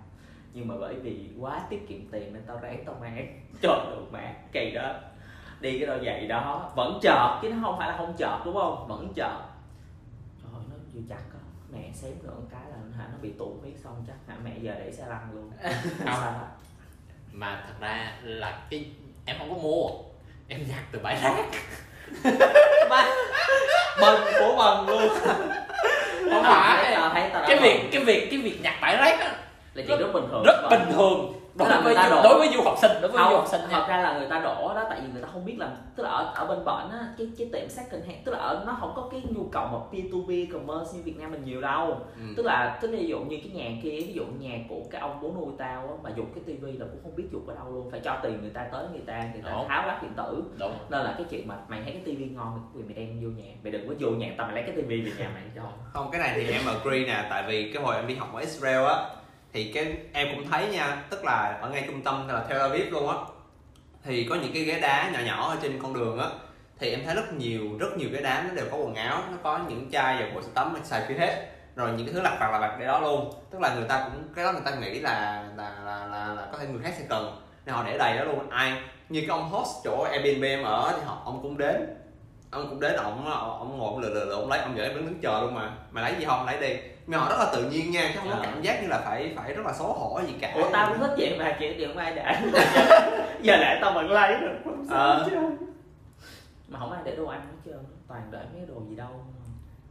Nhưng 0.53 0.67
mà 0.67 0.75
bởi 0.79 0.95
vì 0.95 1.29
quá 1.39 1.62
tiết 1.69 1.88
kiệm 1.88 2.12
tiền 2.12 2.33
nên 2.33 2.43
tao 2.48 2.57
ráng 2.57 2.83
tao 2.86 2.95
mang. 3.01 3.41
Trời 3.62 3.79
được 3.89 4.05
mẹ 4.12 4.36
kỳ 4.51 4.71
đó. 4.71 4.93
Đi 5.62 5.79
cái 5.79 5.88
đôi 5.88 6.06
giày 6.06 6.27
đó, 6.27 6.71
vẫn 6.75 6.99
chợt, 7.01 7.39
chứ 7.41 7.49
nó 7.49 7.58
không 7.62 7.75
phải 7.77 7.89
là 7.89 7.97
không 7.97 8.13
chợt, 8.17 8.39
đúng 8.45 8.56
không? 8.56 8.88
Vẫn 8.88 9.13
chợt 9.15 9.50
vừa 10.93 11.01
chặt 11.10 11.21
á. 11.34 11.39
Mẹ 11.73 11.91
xém 11.93 12.12
nữa 12.23 12.34
một 12.36 12.47
cái 12.51 12.62
là 12.69 12.77
hả 12.97 13.08
nó 13.12 13.17
bị 13.21 13.32
tụ 13.39 13.58
huyết 13.62 13.73
xong 13.84 14.06
chắc 14.08 14.15
hả 14.27 14.36
mẹ 14.43 14.51
giờ 14.62 14.73
để 14.80 14.91
xe 14.91 15.06
lăn 15.08 15.27
luôn. 15.34 15.51
Sao 16.06 16.21
đó 16.21 16.47
mà 17.32 17.63
thật 17.67 17.73
ra 17.80 18.17
là 18.23 18.60
cái 18.69 18.86
em 19.25 19.36
không 19.39 19.49
có 19.49 19.56
mua 19.56 19.89
em 20.47 20.63
nhặt 20.69 20.84
từ 20.91 20.99
bãi 20.99 21.19
rác. 21.23 21.45
Bần 24.01 24.21
của 24.39 24.56
bần 24.58 24.88
luôn. 24.89 25.10
Không 26.32 26.43
phải. 26.43 26.91
Cái 27.47 27.60
việc 27.62 27.89
cái 27.91 28.04
việc 28.04 28.27
cái 28.32 28.39
việc 28.39 28.60
nhặt 28.62 28.73
bãi 28.82 28.97
rác 28.97 29.19
á 29.19 29.36
là 29.73 29.84
chuyện 29.88 29.99
rất 29.99 30.13
bình 30.13 30.23
thường 30.32 30.43
rất 30.45 30.67
bình 30.69 30.91
thường 30.93 31.40
đối 31.55 31.69
là 31.69 31.81
với 31.81 31.83
người 31.93 32.03
ta 32.03 32.09
du, 32.09 32.15
đổ- 32.15 32.23
đối 32.23 32.37
với 32.39 32.49
du 32.55 32.61
học 32.63 32.75
sinh 32.81 32.91
đối 33.01 33.11
với 33.11 33.17
du 33.17 33.23
không 33.29 33.33
học 33.35 33.47
sinh 33.47 33.61
nha. 33.61 33.67
thật 33.71 33.85
ra 33.89 33.97
là 34.01 34.17
người 34.19 34.27
ta 34.29 34.39
đổ 34.39 34.73
đó 34.75 34.85
tại 34.89 35.01
vì 35.01 35.07
người 35.13 35.21
ta 35.21 35.27
không 35.33 35.45
biết 35.45 35.55
làm 35.57 35.69
tức 35.95 36.03
là 36.03 36.09
ở 36.09 36.31
ở 36.35 36.45
bên 36.45 36.57
bển 36.65 36.99
á 36.99 37.05
cái 37.17 37.27
cái 37.37 37.49
tiệm 37.53 37.69
second 37.69 38.05
hand 38.05 38.17
tức 38.25 38.31
là 38.31 38.37
ở 38.39 38.63
nó 38.67 38.77
không 38.79 38.93
có 38.95 39.07
cái 39.11 39.21
nhu 39.35 39.43
cầu 39.51 39.67
mà 39.67 39.77
peer 39.91 40.05
to 40.13 40.17
peer 40.29 40.47
commerce 40.53 40.93
như 40.97 41.01
Việt 41.03 41.17
Nam 41.19 41.31
mình 41.31 41.43
nhiều 41.45 41.61
đâu. 41.61 41.87
Ừ. 42.15 42.23
tức 42.37 42.43
là 42.45 42.77
tức 42.81 42.91
là 42.91 42.97
ví 42.99 43.07
dụ 43.07 43.19
như 43.19 43.37
cái 43.43 43.49
nhà 43.53 43.79
kia 43.83 43.89
ví 43.89 44.13
dụ 44.13 44.23
nhà 44.39 44.57
của 44.69 44.81
cái 44.91 45.01
ông 45.01 45.19
bố 45.21 45.31
nuôi 45.35 45.53
tao 45.57 45.81
á 45.81 45.93
mà 46.03 46.09
dùng 46.15 46.25
cái 46.35 46.43
tivi 46.47 46.71
là 46.71 46.85
cũng 46.91 46.99
không 47.03 47.15
biết 47.15 47.23
dùng 47.31 47.47
ở 47.49 47.55
đâu 47.55 47.65
luôn 47.73 47.91
phải 47.91 47.99
cho 48.03 48.17
tiền 48.23 48.41
người 48.41 48.49
ta 48.53 48.65
tới 48.71 48.85
người 48.91 49.01
ta 49.07 49.23
người 49.33 49.41
ta 49.45 49.51
Đúng. 49.51 49.67
tháo 49.67 49.83
ráp 49.87 50.03
điện 50.03 50.11
tử. 50.17 50.43
Đúng. 50.59 50.73
Nên 50.89 51.01
là 51.01 51.13
cái 51.17 51.25
chuyện 51.29 51.47
mà 51.47 51.55
mày 51.67 51.81
thấy 51.83 51.91
cái 51.93 52.01
tivi 52.05 52.25
ngon 52.25 52.59
quyền 52.75 52.85
mày 52.85 52.95
đem 52.95 53.19
vô 53.23 53.29
nhà 53.43 53.51
mày 53.63 53.71
đừng 53.71 53.87
có 53.87 53.93
vô 53.99 54.09
nhà 54.09 54.33
tao 54.37 54.47
mày 54.47 54.55
lấy 54.55 54.63
cái 54.63 54.75
tivi 54.75 55.01
về 55.01 55.11
nhà 55.19 55.29
mày 55.33 55.43
cho. 55.55 55.61
Không 55.93 56.11
cái 56.11 56.21
này 56.21 56.31
thì 56.35 56.51
em 56.53 56.61
agree 56.67 57.05
nè 57.05 57.25
tại 57.29 57.43
vì 57.47 57.71
cái 57.73 57.83
hồi 57.83 57.95
em 57.95 58.07
đi 58.07 58.15
học 58.15 58.29
ở 58.33 58.39
Israel 58.39 58.85
á 58.85 59.05
thì 59.53 59.71
cái 59.73 59.97
em 60.13 60.27
cũng 60.35 60.47
thấy 60.51 60.67
nha 60.67 61.03
tức 61.09 61.25
là 61.25 61.59
ở 61.61 61.69
ngay 61.69 61.83
trung 61.87 62.01
tâm 62.01 62.27
là 62.27 62.43
Tel 62.49 62.59
Aviv 62.59 62.91
luôn 62.91 63.09
á. 63.09 63.15
Thì 64.03 64.27
có 64.29 64.35
những 64.35 64.53
cái 64.53 64.63
ghế 64.63 64.79
đá 64.79 65.09
nhỏ 65.13 65.19
nhỏ 65.25 65.49
ở 65.49 65.57
trên 65.61 65.79
con 65.81 65.93
đường 65.93 66.19
á. 66.19 66.27
Thì 66.79 66.91
em 66.91 67.01
thấy 67.05 67.15
rất 67.15 67.33
nhiều 67.33 67.61
rất 67.79 67.97
nhiều 67.97 68.09
cái 68.13 68.21
đám 68.21 68.47
nó 68.47 68.53
đều 68.53 68.65
có 68.71 68.77
quần 68.77 68.95
áo 68.95 69.23
nó 69.31 69.37
có 69.43 69.59
những 69.67 69.91
chai 69.91 70.23
và 70.23 70.29
bộ 70.35 70.41
sữa 70.41 70.51
tắm 70.53 70.77
xài 70.83 71.01
phía 71.07 71.15
hết. 71.15 71.47
Rồi 71.75 71.91
những 71.91 72.05
cái 72.05 72.13
thứ 72.13 72.21
lặt 72.21 72.37
vặt 72.39 72.51
là 72.51 72.59
vặt 72.59 72.77
để 72.79 72.85
đó 72.87 72.99
luôn. 72.99 73.33
Tức 73.51 73.61
là 73.61 73.75
người 73.75 73.85
ta 73.89 74.03
cũng 74.03 74.23
cái 74.35 74.45
đó 74.45 74.51
người 74.51 74.61
ta 74.65 74.71
nghĩ 74.71 74.99
là 74.99 75.45
là 75.57 75.75
là 75.85 76.05
là, 76.05 76.33
là 76.33 76.47
có 76.51 76.57
thể 76.57 76.67
người 76.67 76.81
khác 76.83 76.93
sẽ 76.97 77.05
cần. 77.09 77.41
Nên 77.65 77.75
họ 77.75 77.83
để 77.87 77.97
đầy 77.97 78.17
đó 78.17 78.23
luôn. 78.23 78.49
Ai 78.49 78.73
như 79.09 79.21
cái 79.21 79.29
ông 79.29 79.49
host 79.49 79.69
chỗ 79.83 80.03
Airbnb 80.11 80.43
em 80.43 80.63
ở 80.63 80.93
thì 80.97 81.05
họ 81.05 81.21
ông 81.25 81.39
cũng 81.41 81.57
đến. 81.57 81.97
Ông 82.51 82.69
cũng 82.69 82.79
đến 82.79 82.95
ông 82.95 83.29
ông 83.59 83.79
ngồi 83.79 83.87
ông 83.87 83.99
lừa 83.99 84.09
lừa 84.09 84.25
lừa 84.25 84.35
ông 84.35 84.49
lấy 84.49 84.59
ông 84.59 84.75
gửi 84.75 84.89
đứng 84.89 85.05
đứng 85.05 85.19
chờ 85.21 85.41
luôn 85.41 85.53
mà. 85.53 85.71
Mà 85.91 86.01
lấy 86.01 86.13
gì 86.19 86.25
không? 86.25 86.45
Lấy 86.45 86.59
đi 86.61 86.75
nhưng 87.12 87.19
mà 87.19 87.26
họ 87.26 87.30
rất 87.32 87.38
là 87.45 87.52
tự 87.54 87.69
nhiên 87.69 87.91
nha 87.91 88.12
chứ 88.13 88.19
không 88.19 88.30
có 88.30 88.36
Ờ. 88.36 88.41
cảm 88.43 88.62
giác 88.62 88.82
như 88.82 88.88
là 88.88 89.02
phải 89.06 89.34
phải 89.36 89.54
rất 89.54 89.65
là 89.65 89.74
xấu 89.74 89.93
hổ 89.93 90.21
gì 90.28 90.34
cả. 90.41 90.54
Ủa 90.56 90.69
tao 90.74 90.89
cũng 90.89 91.00
thích 91.00 91.13
vậy 91.17 91.36
mà 91.39 91.56
chuyện 91.60 91.78
điện 91.78 91.95
ai 91.97 92.15
để 92.15 92.36
giờ 93.41 93.58
lại 93.58 93.78
tao 93.82 93.93
vẫn 93.93 94.12
lấy 94.12 94.41
được 94.41 94.54
không 94.65 94.86
sao 94.89 95.17
hết 95.17 95.28
trơn. 95.32 95.58
mà 96.67 96.80
không 96.80 96.91
ai 96.91 97.02
để 97.06 97.15
đồ 97.15 97.26
ăn 97.28 97.41
hết 97.41 97.58
trơn 97.71 97.84
toàn 98.08 98.21
để 98.32 98.39
mấy 98.54 98.65
đồ 98.67 98.82
gì 98.89 98.95
đâu. 98.95 99.26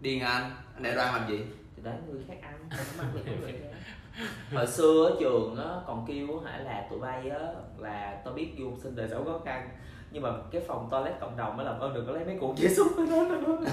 Điên 0.01 0.21
anh 0.21 0.43
anh 0.75 0.83
để 0.83 0.95
đoan 0.95 1.15
làm 1.15 1.29
gì? 1.29 1.39
Thì 1.77 1.83
để 1.85 1.93
người 2.09 2.21
khác 2.29 2.35
ăn 2.43 2.53
không 2.71 3.07
ăn 3.07 3.13
người 3.41 3.53
khác. 3.53 3.79
Hồi 4.55 4.67
xưa 4.67 5.05
ở 5.11 5.17
trường 5.21 5.57
á 5.57 5.75
còn 5.87 6.05
kêu 6.09 6.41
hả 6.45 6.59
là 6.65 6.87
tụi 6.91 6.99
bay 6.99 7.31
á 7.31 7.39
là 7.79 8.17
tao 8.25 8.35
biết 8.35 8.49
du 8.59 8.77
sinh 8.83 8.97
đời 8.97 9.09
sống 9.11 9.25
khó 9.25 9.41
khăn 9.45 9.69
nhưng 10.13 10.23
mà 10.23 10.31
cái 10.51 10.63
phòng 10.67 10.89
toilet 10.91 11.21
cộng 11.21 11.37
đồng 11.37 11.57
mới 11.57 11.67
làm 11.67 11.81
ơn 11.81 11.95
đừng 11.95 12.07
có 12.07 12.13
lấy 12.13 12.25
mấy 12.25 12.37
cuộn 12.41 12.57
giấy 12.57 12.75
xúc 12.75 12.87
đó. 12.97 13.05
Nữa 13.05 13.57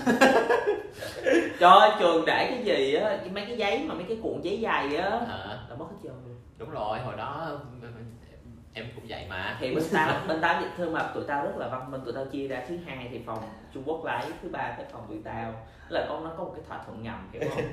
trời 1.60 1.72
ơi 1.80 1.92
trường 2.00 2.26
để 2.26 2.48
cái 2.50 2.64
gì 2.64 2.94
á? 2.94 3.20
Mấy 3.34 3.46
cái 3.46 3.58
giấy 3.58 3.86
mà 3.88 3.96
mấy 3.96 4.04
cái 4.08 4.20
cuộn 4.24 4.42
giấy 4.42 4.60
dày 4.64 4.96
á. 4.96 5.10
À, 5.10 5.60
là 5.70 5.76
mất 5.80 5.86
hết 5.92 5.98
trơn 6.04 6.14
đúng 6.58 6.70
rồi 6.70 7.00
hồi 7.00 7.16
đó 7.18 7.60
em 8.78 8.86
cũng 8.96 9.06
vậy 9.08 9.26
mà. 9.30 9.58
Thì 9.60 9.76
bên 9.76 9.84
tao 9.94 10.22
bên 10.28 10.42
tao 10.42 10.62
vậy 10.62 10.70
thôi 10.78 10.90
mà 10.90 11.12
tụi 11.14 11.24
tao 11.28 11.44
rất 11.44 11.58
là 11.58 11.68
văn 11.68 11.92
minh. 11.92 12.02
Tụi 12.06 12.14
tao 12.14 12.26
chia 12.26 12.48
ra 12.48 12.64
thứ 12.68 12.78
hai 12.86 13.08
thì 13.12 13.22
phòng 13.26 13.40
Trung 13.74 13.84
Quốc 13.86 14.06
lấy 14.06 14.22
thứ 14.42 14.50
ba 14.50 14.74
cái 14.78 14.86
phòng 14.92 15.06
tụi 15.10 15.22
tao. 15.24 15.54
Là 15.90 16.06
con 16.10 16.24
nó 16.24 16.32
có 16.38 16.44
một 16.44 16.54
cái 16.56 16.66
thỏa 16.68 16.84
thuận 16.86 17.04
ngầm 17.04 17.30
hiểu 17.32 17.42
không? 17.56 17.64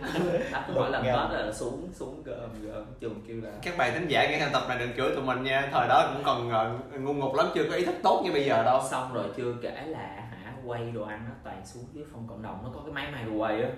Nó 0.53 0.63
cứ 0.67 0.73
mỗi 0.75 0.91
lần 0.91 1.07
đó 1.07 1.29
là 1.33 1.53
xuống 1.53 1.89
xuống 1.93 2.23
gom 2.25 2.51
gom 2.63 2.85
trường 3.01 3.21
kêu 3.29 3.41
là 3.43 3.51
các 3.63 3.77
bạn 3.79 3.95
thính 3.95 4.09
giả 4.09 4.31
nghe 4.31 4.39
theo 4.39 4.49
tập 4.53 4.63
này 4.69 4.79
đừng 4.79 4.97
chửi 4.97 5.15
tụi 5.15 5.25
mình 5.25 5.43
nha. 5.43 5.69
Thời 5.73 5.89
đó 5.89 6.11
cũng 6.15 6.23
còn 6.25 6.51
ờ, 6.51 6.79
ngu 7.01 7.15
ngục 7.15 7.35
lắm 7.35 7.47
chưa 7.55 7.65
có 7.71 7.77
ý 7.77 7.85
thức 7.85 7.95
tốt 8.03 8.23
như 8.25 8.33
bây 8.33 8.45
giờ 8.45 8.63
đâu. 8.65 8.81
Xong 8.91 9.15
rồi 9.15 9.25
chưa 9.37 9.55
kể 9.63 9.85
là 9.87 10.29
hả 10.31 10.53
quay 10.65 10.91
đồ 10.91 11.03
ăn 11.03 11.25
nó 11.29 11.35
toàn 11.45 11.67
xuống 11.67 11.85
dưới 11.93 12.05
phòng 12.13 12.27
cộng 12.29 12.43
đồng. 12.43 12.61
Nó 12.65 12.71
có 12.75 12.81
cái 12.85 12.93
máy 12.93 13.07
microwave 13.13 13.63
á. 13.63 13.71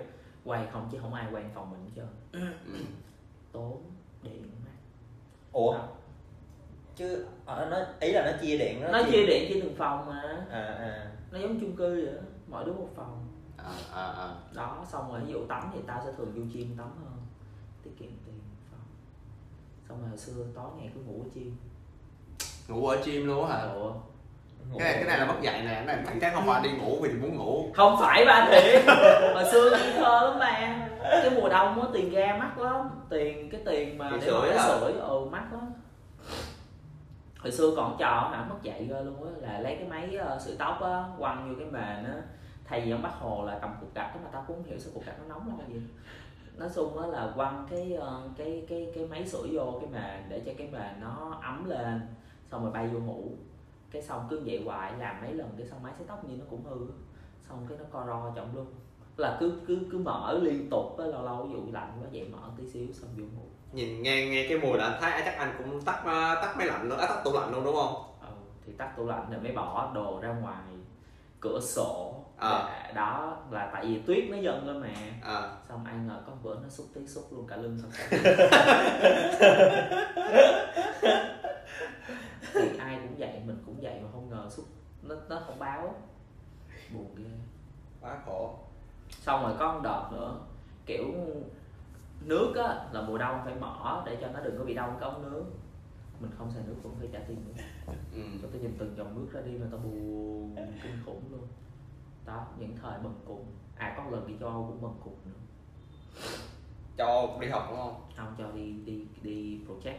Quay 0.45 0.65
không 0.73 0.89
chứ 0.91 0.97
không 1.01 1.13
ai 1.13 1.25
quay 1.31 1.43
phòng 1.55 1.71
mình 1.71 1.79
hết 1.83 1.91
trơn. 1.95 2.41
Ừ. 2.41 2.79
tốn 3.51 3.83
điện 4.21 4.51
ủa? 5.51 5.73
Sao? 5.73 5.96
Chứ 6.97 7.25
ở 7.45 7.67
nó 7.71 7.77
ý 7.99 8.11
là 8.11 8.31
nó 8.31 8.31
chia 8.41 8.57
điện 8.57 8.81
nó 8.91 9.03
chia 9.11 9.25
điện 9.25 9.53
chia 9.53 9.61
từng 9.61 9.75
phòng 9.77 10.05
mà. 10.07 10.45
À 10.51 10.75
à. 10.79 11.11
Nó 11.31 11.39
giống 11.39 11.59
chung 11.59 11.75
cư 11.75 12.05
vậy 12.05 12.15
đó 12.15 12.21
mỗi 12.47 12.65
đứa 12.65 12.73
một 12.73 12.89
phòng. 12.95 13.27
À, 13.57 13.71
à, 13.93 14.03
à. 14.03 14.29
đó 14.53 14.85
xong 14.91 15.11
rồi 15.11 15.19
ví 15.25 15.33
dụ 15.33 15.45
tắm 15.45 15.71
thì 15.73 15.79
tao 15.87 16.01
sẽ 16.05 16.11
thường 16.17 16.31
vô 16.35 16.41
gym 16.53 16.77
tắm 16.77 16.87
hơn 17.03 17.13
tiết 17.83 17.91
kiệm 17.99 18.09
tiền 18.25 18.39
phòng. 18.71 18.79
Xong 19.89 19.97
rồi 19.99 20.09
hồi 20.09 20.17
xưa 20.17 20.43
tối 20.55 20.69
ngày 20.77 20.91
cứ 20.95 21.01
ngủ 21.01 21.23
ở 21.23 21.29
gym. 21.35 21.55
Ngủ 22.67 22.87
ở 22.87 22.97
gym 23.05 23.27
luôn 23.27 23.49
á 23.49 23.57
hả? 23.57 23.63
Ủa, 23.73 23.93
cái 24.79 24.93
này 24.93 24.93
cái 24.93 25.03
này 25.03 25.19
là 25.19 25.25
mất 25.25 25.41
dạy 25.41 25.61
nè 25.61 25.73
cái 25.73 25.85
này 25.85 25.97
chắc 26.05 26.13
chắn 26.21 26.33
không 26.35 26.47
phải 26.47 26.61
đi 26.63 26.69
ngủ 26.71 26.97
vì 27.01 27.09
muốn 27.09 27.37
ngủ. 27.37 27.71
Không 27.75 27.95
phải 27.99 28.25
ba 28.25 28.47
thiệt. 28.51 28.83
Hồi 29.33 29.45
xưa 29.51 29.69
ngây 29.71 29.93
thơ 29.93 30.21
lắm 30.29 30.39
mà 30.39 30.87
cái 31.01 31.29
mùa 31.29 31.49
đông 31.49 31.81
á 31.81 31.87
tiền 31.93 32.09
ga 32.09 32.37
mắc 32.37 32.59
lắm. 32.59 32.89
Tiền 33.09 33.49
cái 33.49 33.61
tiền 33.65 33.97
mà 33.97 34.11
để 34.11 34.19
sưởi 34.19 34.51
sưởi 34.67 34.93
ừ 34.93 35.25
mắc 35.31 35.53
lắm 35.53 35.73
hồi 37.39 37.51
xưa 37.51 37.73
còn 37.75 37.95
trò 37.99 38.29
hả? 38.31 38.45
Mất 38.49 38.55
dạy 38.63 38.87
ghê 38.89 39.03
luôn 39.03 39.23
á 39.23 39.31
là 39.47 39.59
lấy 39.59 39.75
cái 39.75 39.87
máy 39.87 40.17
uh, 40.35 40.41
sưởi 40.41 40.55
tóc 40.59 40.81
á 40.81 41.03
quăng 41.19 41.49
vô 41.49 41.55
cái 41.59 41.71
mền 41.71 42.05
á. 42.05 42.21
Thay 42.65 42.81
vì 42.81 42.91
ông 42.91 43.01
bắt 43.01 43.13
hồ 43.19 43.45
là 43.45 43.59
cầm 43.61 43.73
cục 43.79 43.95
gạch 43.95 44.15
đó 44.15 44.21
mà 44.23 44.29
tao 44.31 44.43
cũng 44.47 44.55
không 44.55 44.65
hiểu 44.65 44.79
sao 44.79 44.91
cục 44.93 45.05
gạch 45.05 45.19
nó 45.19 45.25
nóng 45.27 45.47
lắm 45.47 45.73
gì. 45.73 45.81
Nói 46.57 46.69
chung 46.75 46.97
á 47.01 47.07
là 47.07 47.31
quăng 47.35 47.67
cái 47.69 47.93
ờ, 47.93 48.21
cái 48.37 48.65
cái 48.69 48.91
cái 48.95 49.05
máy 49.05 49.27
sưởi 49.27 49.49
vô 49.53 49.79
cái 49.81 49.89
mền 49.89 50.29
để 50.29 50.41
cho 50.45 50.51
cái 50.57 50.67
mền 50.71 51.01
nó 51.01 51.39
ấm 51.43 51.65
lên 51.69 52.01
xong 52.51 52.63
rồi 52.63 52.71
bay 52.71 52.87
vô 52.87 52.99
ngủ. 52.99 53.31
Cái 53.91 54.01
xong 54.01 54.27
cứ 54.29 54.41
vậy 54.45 54.63
hoài 54.65 54.93
làm 54.99 55.21
mấy 55.21 55.33
lần 55.33 55.49
cái 55.57 55.67
xong 55.67 55.83
máy 55.83 55.93
sấy 55.97 56.07
tóc 56.07 56.25
như 56.25 56.35
nó 56.37 56.45
cũng 56.49 56.63
hư 56.63 56.87
xong 57.49 57.65
cái 57.69 57.77
nó 57.77 57.85
co 57.91 58.05
ro 58.07 58.31
trọng 58.35 58.55
luôn. 58.55 58.65
Là 59.17 59.37
cứ 59.39 59.59
cứ 59.67 59.79
cứ 59.91 59.97
mở 59.97 60.39
liên 60.41 60.69
tục 60.69 60.97
á 60.97 61.05
lâu 61.05 61.23
lâu 61.23 61.43
ví 61.43 61.53
dụ 61.53 61.71
lạnh 61.71 61.91
quá 62.01 62.07
vậy 62.11 62.29
mở 62.31 62.49
tí 62.57 62.67
xíu 62.67 62.87
xong 62.93 63.09
vô 63.17 63.23
ngủ 63.23 63.45
nhìn 63.71 64.01
nghe 64.03 64.25
nghe 64.25 64.45
cái 64.49 64.57
mùi 64.57 64.77
là 64.77 64.83
anh 64.85 64.97
thấy 65.01 65.21
chắc 65.25 65.37
anh 65.37 65.55
cũng 65.57 65.81
tắt 65.81 66.01
ờ, 66.05 66.35
tắt 66.41 66.53
máy 66.57 66.67
lạnh 66.67 66.89
luôn, 66.89 66.99
à, 66.99 67.07
tắt 67.07 67.21
tủ 67.23 67.33
lạnh 67.33 67.51
luôn 67.51 67.63
đúng 67.63 67.75
không? 67.75 67.93
ừ, 68.21 68.27
thì 68.65 68.73
tắt 68.77 68.91
tủ 68.97 69.05
lạnh 69.05 69.25
rồi 69.31 69.41
mới 69.41 69.51
bỏ 69.51 69.91
đồ 69.95 70.19
ra 70.21 70.29
ngoài 70.29 70.63
cửa 71.39 71.59
sổ. 71.61 72.13
Để- 72.41 72.91
đó 72.93 73.37
là 73.51 73.69
tại 73.73 73.85
vì 73.85 73.99
tuyết 73.99 74.23
nó 74.29 74.37
dần 74.37 74.67
lên 74.67 74.81
mà 74.81 74.87
À, 75.33 75.49
xong 75.69 75.85
ai 75.85 75.95
ngờ 75.97 76.21
có 76.27 76.33
bữa 76.43 76.55
nó 76.55 76.69
xúc 76.69 76.85
tí 76.93 77.07
xúc 77.07 77.27
luôn 77.31 77.47
cả 77.47 77.55
lưng 77.55 77.79
xong 77.81 77.91
thì 82.53 82.77
ai 82.79 82.99
cũng 83.03 83.15
vậy 83.17 83.29
mình 83.45 83.63
cũng 83.65 83.75
vậy 83.81 83.93
mà 84.03 84.07
không 84.11 84.29
ngờ 84.29 84.45
xúc 84.49 84.65
nó 85.01 85.15
nó 85.29 85.41
không 85.45 85.59
báo 85.59 85.95
buồn 86.93 87.15
ghê 87.15 87.23
quá 88.01 88.17
khổ. 88.25 88.55
xong 89.21 89.43
rồi 89.43 89.53
có 89.59 89.73
một 89.73 89.79
đợt 89.83 90.09
nữa 90.11 90.35
kiểu 90.85 91.03
nước 92.21 92.55
á 92.55 92.85
là 92.91 93.01
mùa 93.01 93.17
đông 93.17 93.41
phải 93.45 93.55
mở 93.55 94.03
để 94.05 94.17
cho 94.21 94.27
nó 94.27 94.39
đừng 94.39 94.57
có 94.57 94.65
bị 94.65 94.73
đông 94.73 94.97
cái 94.99 95.09
ống 95.09 95.31
nước. 95.31 95.45
Mình 96.19 96.31
không 96.37 96.51
xài 96.51 96.63
nước 96.67 96.75
cũng 96.83 96.95
phải 96.99 97.07
trả 97.13 97.19
tiền 97.27 97.37
nữa. 97.47 97.63
Ừ. 98.13 98.21
cho 98.41 98.47
tôi 98.51 98.61
nhìn 98.61 98.75
từng 98.79 98.95
dòng 98.97 99.15
nước 99.15 99.27
ra 99.33 99.41
đi 99.41 99.51
mà 99.57 99.67
tao 99.71 99.79
buồn 99.79 100.55
kinh 100.83 100.97
khủng 101.05 101.21
luôn. 101.31 101.47
Đó 102.25 102.45
những 102.59 102.75
thời 102.81 102.99
bần 103.03 103.13
cùng. 103.25 103.45
À 103.75 103.93
có 103.97 104.03
một 104.03 104.09
lần 104.11 104.27
đi 104.27 104.33
cho 104.39 104.51
cũng 104.51 104.81
bần 104.81 104.93
cùng 105.03 105.15
nữa. 105.25 105.39
Cho 106.97 107.37
đi 107.41 107.47
học 107.47 107.67
đúng 107.69 107.77
không? 107.79 108.01
không 108.17 108.35
cho 108.37 108.51
đi 108.51 108.71
đi 108.85 109.05
đi 109.21 109.59
project. 109.67 109.97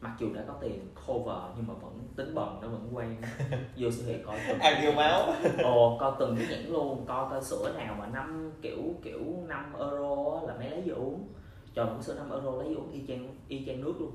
Mặc 0.00 0.12
dù 0.18 0.34
đã 0.34 0.44
có 0.48 0.54
tiền 0.60 0.88
cover 1.06 1.36
nhưng 1.56 1.66
mà 1.66 1.74
vẫn 1.74 2.08
tính 2.16 2.34
bần 2.34 2.58
nó 2.62 2.68
vẫn 2.68 2.88
quen. 2.92 3.16
Vô 3.76 3.90
siêu 3.90 4.04
thị 4.06 4.22
coi 4.26 4.40
từng 4.48 4.58
Ăn 4.58 4.82
vô 4.84 4.92
máu. 4.92 5.22
ồ 5.64 5.96
coi 6.00 6.12
từng 6.18 6.36
cái 6.36 6.46
nhãn 6.50 6.72
luôn. 6.72 7.04
Coi 7.08 7.30
coi 7.30 7.44
sữa 7.44 7.72
nào 7.76 7.96
mà 7.98 8.06
năm 8.06 8.52
kiểu 8.62 8.82
kiểu 9.02 9.20
5 9.48 9.72
euro 9.78 10.40
là 10.46 10.54
mấy 10.58 10.70
lấy 10.70 10.82
vô 10.86 10.94
uống 10.94 11.28
trời 11.76 11.86
một 11.86 12.02
sữa 12.02 12.14
5 12.16 12.30
euro 12.30 12.50
lấy 12.62 12.74
uống 12.74 12.92
y 12.92 13.00
chang 13.08 13.34
y 13.48 13.66
chang 13.66 13.80
nước 13.80 13.94
luôn. 14.00 14.10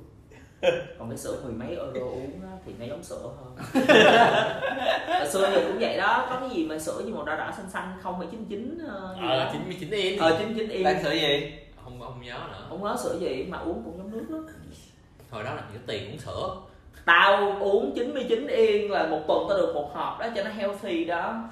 Còn 1.00 1.10
cái 1.10 1.17
sữa 1.17 1.41
mười 1.43 1.54
mấy 1.54 1.69
euro 1.69 2.06
uống 2.06 2.41
á, 2.41 2.58
thì 2.65 2.74
nó 2.80 2.86
giống 2.86 3.04
sữa 3.04 3.30
hơn. 3.38 3.56
Hồi 5.08 5.28
xưa 5.28 5.50
thì 5.56 5.62
cũng 5.67 5.80
vậy 5.80 5.97
đó 5.97 6.28
có 6.30 6.39
cái 6.39 6.50
gì 6.50 6.65
mà 6.65 6.80
sữa 6.80 7.02
như 7.06 7.13
màu 7.13 7.26
đỏ 7.26 7.36
đỏ 7.36 7.52
xanh 7.58 7.69
xanh 7.69 7.93
không 8.02 8.15
phải 8.19 8.28
chín 8.32 8.45
chín 8.45 8.78
ờ 9.21 9.50
99 9.54 9.89
yên 9.89 10.19
ờ 10.19 10.38
chín 10.39 10.54
chín 10.58 10.69
yên. 10.69 10.84
Đang 10.84 11.04
sửa 11.04 11.12
gì? 11.12 11.54
không 11.84 12.00
không 12.00 12.21
nhớ 12.21 12.39
nữa. 12.52 12.65
Không 12.69 12.84
nhớ 12.84 12.95
sữa 13.04 13.17
gì 13.19 13.45
mà 13.50 13.58
uống 13.58 13.82
cũng 13.86 13.97
giống 13.97 14.12
nước 14.12 14.26
đó. 14.30 14.54
Hồi 15.30 15.43
đó 15.43 15.54
là 15.54 15.63
những 15.74 15.82
tiền 15.88 16.12
uống 16.12 16.19
sữa. 16.19 16.56
Tao 17.06 17.58
uống 17.60 17.93
99 17.95 18.47
yên 18.47 18.91
là 18.91 19.08
một 19.08 19.21
tuần 19.28 19.45
tao 19.50 19.58
được 19.58 19.71
một 19.74 19.91
hộp 19.93 20.19
đó 20.19 20.28
cho 20.36 20.43
nó 20.43 20.50
healthy 20.50 21.06
đó. 21.06 21.50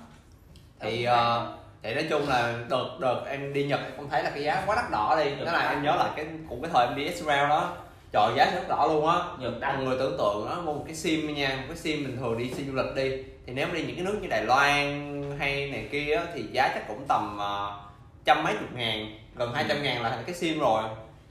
Thì 0.79 1.03
ờ, 1.03 1.53
thì 1.83 1.93
nói 1.93 2.05
chung 2.09 2.29
là 2.29 2.53
đợt 2.69 2.89
đợt 2.99 3.23
em 3.29 3.53
đi 3.53 3.63
Nhật 3.63 3.79
em 3.83 3.91
không 3.97 4.09
thấy 4.09 4.23
là 4.23 4.29
cái 4.29 4.43
giá 4.43 4.63
quá 4.65 4.75
đắt 4.75 4.91
đỏ 4.91 5.19
đi. 5.23 5.45
Đó 5.45 5.51
là 5.51 5.69
em 5.69 5.83
nhớ 5.83 5.95
lại 5.95 6.09
cái 6.15 6.25
cũng 6.49 6.61
cái 6.61 6.71
thời 6.73 6.87
em 6.87 6.95
đi 6.95 7.03
Israel 7.03 7.49
đó. 7.49 7.77
Trời 8.11 8.31
giá 8.35 8.51
rất 8.55 8.67
đỏ 8.69 8.87
luôn 8.87 9.07
á. 9.07 9.15
nhật 9.39 9.59
đắt 9.59 9.79
người 9.79 9.97
tưởng 9.99 10.17
tượng 10.17 10.45
đó 10.49 10.61
mua 10.65 10.73
một 10.73 10.83
cái 10.85 10.95
sim 10.95 11.35
nha 11.35 11.49
một 11.57 11.63
cái 11.67 11.77
sim 11.77 12.03
bình 12.03 12.17
thường 12.19 12.37
đi 12.37 12.51
sim 12.53 12.67
du 12.67 12.73
lịch 12.73 12.95
đi 12.95 13.23
thì 13.45 13.53
nếu 13.53 13.67
mà 13.67 13.73
đi 13.73 13.83
những 13.83 13.95
cái 13.95 14.05
nước 14.05 14.19
như 14.21 14.27
Đài 14.27 14.45
Loan 14.45 15.23
hay 15.39 15.71
này 15.71 15.87
kia 15.91 16.15
á, 16.15 16.23
thì 16.33 16.43
giá 16.51 16.71
chắc 16.73 16.87
cũng 16.87 17.05
tầm 17.07 17.37
ờ, 17.37 17.79
trăm 18.25 18.43
mấy 18.43 18.53
chục 18.53 18.73
ngàn 18.73 19.17
gần 19.35 19.53
hai 19.53 19.65
trăm 19.69 19.83
ngàn 19.83 20.01
là 20.03 20.23
cái 20.25 20.35
sim 20.35 20.59
rồi 20.59 20.83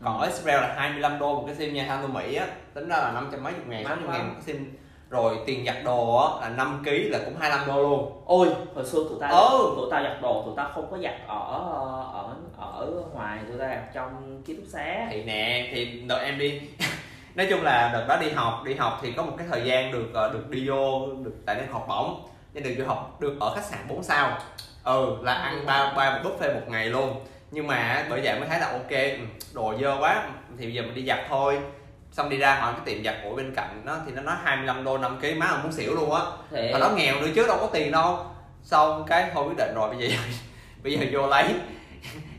còn 0.05 0.19
ở 0.19 0.27
Israel 0.27 0.61
là 0.61 0.75
25 0.77 1.19
đô 1.19 1.35
một 1.35 1.45
cái 1.47 1.55
sim 1.57 1.75
nha 1.75 1.85
sang 1.89 2.03
đô 2.03 2.09
Mỹ 2.09 2.35
á 2.35 2.47
tính 2.75 2.89
ra 2.89 2.97
là 2.97 3.13
năm 3.13 3.29
trăm 3.33 3.43
mấy 3.43 3.53
chục 3.53 3.67
ngàn 3.69 3.85
sáu 3.85 3.97
lắm. 3.97 4.13
ngàn 4.13 4.29
một 4.29 4.35
cái 4.35 4.43
sim 4.47 4.77
rồi 5.11 5.39
tiền 5.47 5.65
giặt 5.67 5.77
đồ 5.85 6.17
á 6.17 6.41
là 6.41 6.49
5 6.57 6.83
kg 6.85 7.11
là 7.11 7.19
cũng 7.25 7.37
25 7.41 7.67
đô 7.69 7.83
luôn. 7.83 8.23
Ôi 8.25 8.49
hồi 8.75 8.85
xưa 8.87 8.99
tụi 9.09 9.19
tao 9.21 9.33
Ừ. 9.49 9.73
tụi 9.77 9.87
tao 9.91 10.03
giặt 10.03 10.23
đồ 10.23 10.43
tụi 10.47 10.55
tao 10.57 10.71
không 10.75 10.91
có 10.91 10.99
giặt 10.99 11.15
ở 11.27 11.39
ở 12.13 12.25
ở 12.59 12.87
ngoài 13.15 13.39
tụi 13.49 13.59
tao 13.59 13.69
giặt 13.69 13.95
trong 13.95 14.43
ký 14.47 14.55
túc 14.57 14.65
xá. 14.69 15.07
Thì 15.11 15.23
nè 15.23 15.69
thì 15.75 15.85
đợt 16.09 16.19
em 16.19 16.39
đi 16.39 16.61
nói 17.35 17.47
chung 17.51 17.63
là 17.63 17.91
đợt 17.93 18.05
đó 18.09 18.17
đi 18.21 18.31
học 18.31 18.63
đi 18.65 18.75
học 18.75 18.99
thì 19.03 19.13
có 19.13 19.23
một 19.23 19.33
cái 19.39 19.47
thời 19.51 19.63
gian 19.65 19.93
được 19.93 20.07
ờ, 20.15 20.33
được 20.33 20.51
đi 20.51 20.69
vô 20.69 21.07
được 21.25 21.35
tại 21.47 21.57
nên 21.57 21.67
học 21.73 21.87
bổng. 21.89 22.23
Nên 22.55 22.65
được 22.65 22.75
vô 22.79 22.85
học 22.87 23.17
được 23.21 23.37
ở 23.41 23.55
khách 23.55 23.65
sạn 23.65 23.79
4 23.89 24.03
sao. 24.03 24.39
Ừ 24.85 25.17
là 25.23 25.33
ăn 25.35 25.67
ba 25.67 25.93
ba 25.97 26.11
một 26.19 26.31
buffet 26.31 26.55
một 26.55 26.67
ngày 26.69 26.87
luôn. 26.87 27.15
Nhưng 27.51 27.67
mà 27.67 28.07
bởi 28.11 28.21
vậy 28.25 28.39
mới 28.41 28.49
thấy 28.49 28.61
là 28.61 28.67
ok 28.73 28.91
ừ, 28.91 29.19
đồ 29.55 29.75
dơ 29.81 29.97
quá 30.01 30.29
thì 30.59 30.73
giờ 30.73 30.83
mình 30.83 30.95
đi 30.95 31.05
giặt 31.07 31.19
thôi 31.29 31.61
xong 32.13 32.29
đi 32.29 32.37
ra 32.37 32.55
hỏi 32.55 32.73
cái 32.73 32.83
tiệm 32.85 33.05
giặt 33.05 33.15
ủi 33.25 33.35
bên 33.35 33.55
cạnh 33.55 33.83
nó 33.85 33.97
thì 34.07 34.13
nó 34.13 34.23
nói 34.23 34.37
25 34.45 34.85
đô 34.85 34.99
5 34.99 35.19
kg 35.21 35.39
má 35.39 35.47
là 35.47 35.59
muốn 35.63 35.73
xỉu 35.73 35.95
luôn 35.95 36.13
á. 36.13 36.23
Mà 36.73 36.79
nó 36.79 36.89
nghèo 36.89 37.21
nữa 37.21 37.29
chứ 37.35 37.47
đâu 37.47 37.57
có 37.61 37.67
tiền 37.73 37.93
đâu. 37.93 38.19
Xong 38.63 39.05
cái 39.07 39.31
thôi 39.35 39.45
quyết 39.49 39.57
định 39.57 39.75
rồi 39.75 39.89
bây 39.89 39.99
giờ 39.99 40.17
bây 40.83 40.93
giờ 40.93 41.07
vô 41.13 41.27
lấy. 41.27 41.55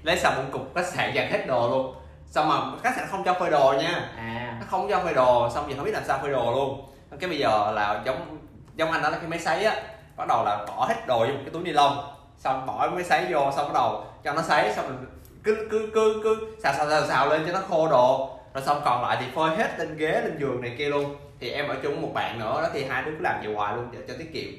Lấy 0.04 0.18
xong 0.18 0.36
một 0.36 0.44
cục 0.52 0.76
khách 0.76 0.88
sạn 0.88 1.16
giặt 1.16 1.26
hết 1.32 1.48
đồ 1.48 1.70
luôn. 1.70 1.96
Xong 2.26 2.50
mà 2.50 2.56
khách 2.84 2.96
sạn 2.96 3.08
không 3.12 3.24
cho 3.24 3.34
phơi 3.34 3.50
đồ 3.50 3.74
nha. 3.80 4.10
À. 4.18 4.58
Nó 4.60 4.66
không 4.70 4.90
cho 4.90 5.00
phơi 5.04 5.14
đồ 5.14 5.50
xong 5.50 5.70
giờ 5.70 5.76
không 5.76 5.86
biết 5.86 5.94
làm 5.94 6.04
sao 6.08 6.20
phơi 6.22 6.32
đồ 6.32 6.52
luôn. 6.52 6.86
Cái 7.20 7.30
bây 7.30 7.40
giờ 7.40 7.72
là 7.72 8.02
giống 8.06 8.38
giống 8.76 8.92
anh 8.92 9.02
đó 9.02 9.10
là 9.10 9.18
cái 9.18 9.28
máy 9.28 9.40
sấy 9.40 9.64
á. 9.64 9.76
Bắt 10.18 10.28
đầu 10.28 10.44
là 10.46 10.66
bỏ 10.68 10.86
hết 10.86 11.08
đồ 11.08 11.20
vô 11.20 11.26
một 11.26 11.40
cái 11.44 11.50
túi 11.54 11.64
ni 11.64 11.72
lông. 11.72 12.14
Xong 12.38 12.66
bỏ 12.66 12.80
cái 12.82 12.90
máy 12.90 13.04
sấy 13.04 13.26
vô 13.30 13.52
xong 13.56 13.66
bắt 13.66 13.74
đầu 13.74 14.04
cho 14.24 14.34
nó 14.34 14.42
sấy 14.42 14.74
xong 14.76 14.86
mình 14.88 15.06
cứ 15.44 15.68
cứ 15.72 15.90
cứ 15.94 16.22
cứ 16.24 16.56
xào 16.64 16.74
xào 16.74 16.90
xào, 16.90 17.08
xào 17.08 17.30
lên 17.30 17.44
cho 17.48 17.54
nó 17.54 17.60
khô 17.70 17.88
đồ 17.90 18.39
rồi 18.60 18.66
xong 18.66 18.82
còn 18.86 19.02
lại 19.02 19.18
thì 19.20 19.26
phơi 19.36 19.58
hết 19.58 19.80
lên 19.80 19.98
ghế 19.98 20.22
lên 20.22 20.38
giường 20.40 20.62
này 20.62 20.76
kia 20.78 20.90
luôn. 20.90 21.16
Thì 21.40 21.50
em 21.50 21.68
ở 21.68 21.76
chung 21.84 21.92
với 21.94 22.02
một 22.02 22.12
bạn 22.14 22.40
nữa 22.40 22.62
đó 22.62 22.70
thì 22.74 22.86
hai 22.86 23.04
đứa 23.04 23.12
cứ 23.12 23.24
làm 23.24 23.42
vậy 23.44 23.54
hoài 23.54 23.76
luôn 23.76 23.88
để 23.92 24.00
cho 24.08 24.14
tiết 24.18 24.34
kiệm. 24.34 24.50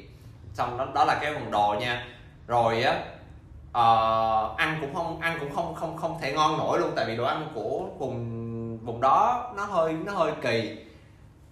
Xong 0.55 0.79
đó 0.79 0.87
đó 0.95 1.05
là 1.05 1.19
cái 1.21 1.35
phần 1.35 1.51
đồ 1.51 1.75
nha. 1.81 2.07
Rồi 2.47 2.83
á 2.83 2.99
ờ, 3.73 4.55
ăn 4.57 4.79
cũng 4.81 4.95
không 4.95 5.21
ăn 5.21 5.37
cũng 5.41 5.55
không 5.55 5.75
không 5.75 5.97
không 5.97 6.19
thể 6.23 6.33
ngon 6.33 6.59
nổi 6.59 6.79
luôn 6.79 6.91
tại 6.97 7.05
vì 7.05 7.17
đồ 7.17 7.25
ăn 7.25 7.49
của 7.55 7.81
vùng 7.99 8.41
vùng 8.85 9.01
đó 9.01 9.51
nó 9.57 9.65
hơi 9.65 9.93
nó 9.93 10.13
hơi 10.13 10.33
kỳ. 10.43 10.77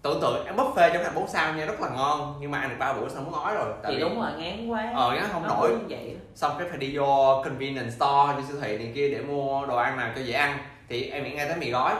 Tưởng 0.02 0.20
tượng 0.20 0.46
em 0.46 0.56
buffet 0.56 0.90
trong 0.92 1.04
khách 1.04 1.14
bốn 1.14 1.28
sao 1.28 1.54
nha 1.54 1.64
rất 1.64 1.80
là 1.80 1.88
ngon 1.88 2.34
nhưng 2.40 2.50
mà 2.50 2.58
ăn 2.58 2.68
được 2.68 2.76
ba 2.78 2.92
bữa 2.92 3.08
xong 3.08 3.24
muốn 3.24 3.34
ói 3.34 3.54
rồi 3.54 3.72
tại 3.82 3.92
thì 3.92 3.96
vì 3.96 4.02
đúng 4.02 4.20
rồi 4.20 4.30
ngán 4.38 4.68
quá. 4.68 4.92
Ờ 4.94 5.16
nó 5.20 5.26
không 5.32 5.42
Nó 5.42 5.48
nổi. 5.48 5.76
vậy. 5.88 6.16
Xong 6.34 6.52
cái 6.58 6.68
phải 6.68 6.78
đi 6.78 6.96
vô 6.96 7.42
convenience 7.44 7.90
store 7.90 8.34
đi 8.38 8.42
siêu 8.48 8.56
thị 8.60 8.78
này 8.78 8.92
kia 8.94 9.08
để 9.08 9.20
mua 9.20 9.66
đồ 9.66 9.76
ăn 9.76 9.96
nào 9.96 10.10
cho 10.16 10.20
dễ 10.22 10.34
ăn. 10.34 10.58
Thì 10.88 11.10
em 11.10 11.24
nghĩ 11.24 11.30
nghe 11.30 11.48
tới 11.48 11.56
mì 11.56 11.70
gói 11.70 11.94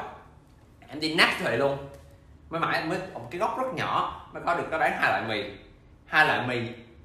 em 0.89 1.01
đi 1.01 1.15
nát 1.15 1.31
thị 1.39 1.57
luôn. 1.57 1.77
Mới 2.51 2.61
mãi 2.61 2.85
mới 2.85 2.99
một 3.15 3.29
cái 3.31 3.39
góc 3.39 3.59
rất 3.59 3.75
nhỏ 3.75 4.21
mới 4.33 4.43
có 4.47 4.55
được 4.55 4.65
cái 4.71 4.81
bán 4.81 4.93
hai 5.01 5.11
loại 5.11 5.23
mì. 5.29 5.51
Hai 6.07 6.27
loại 6.27 6.47
mì 6.47 6.61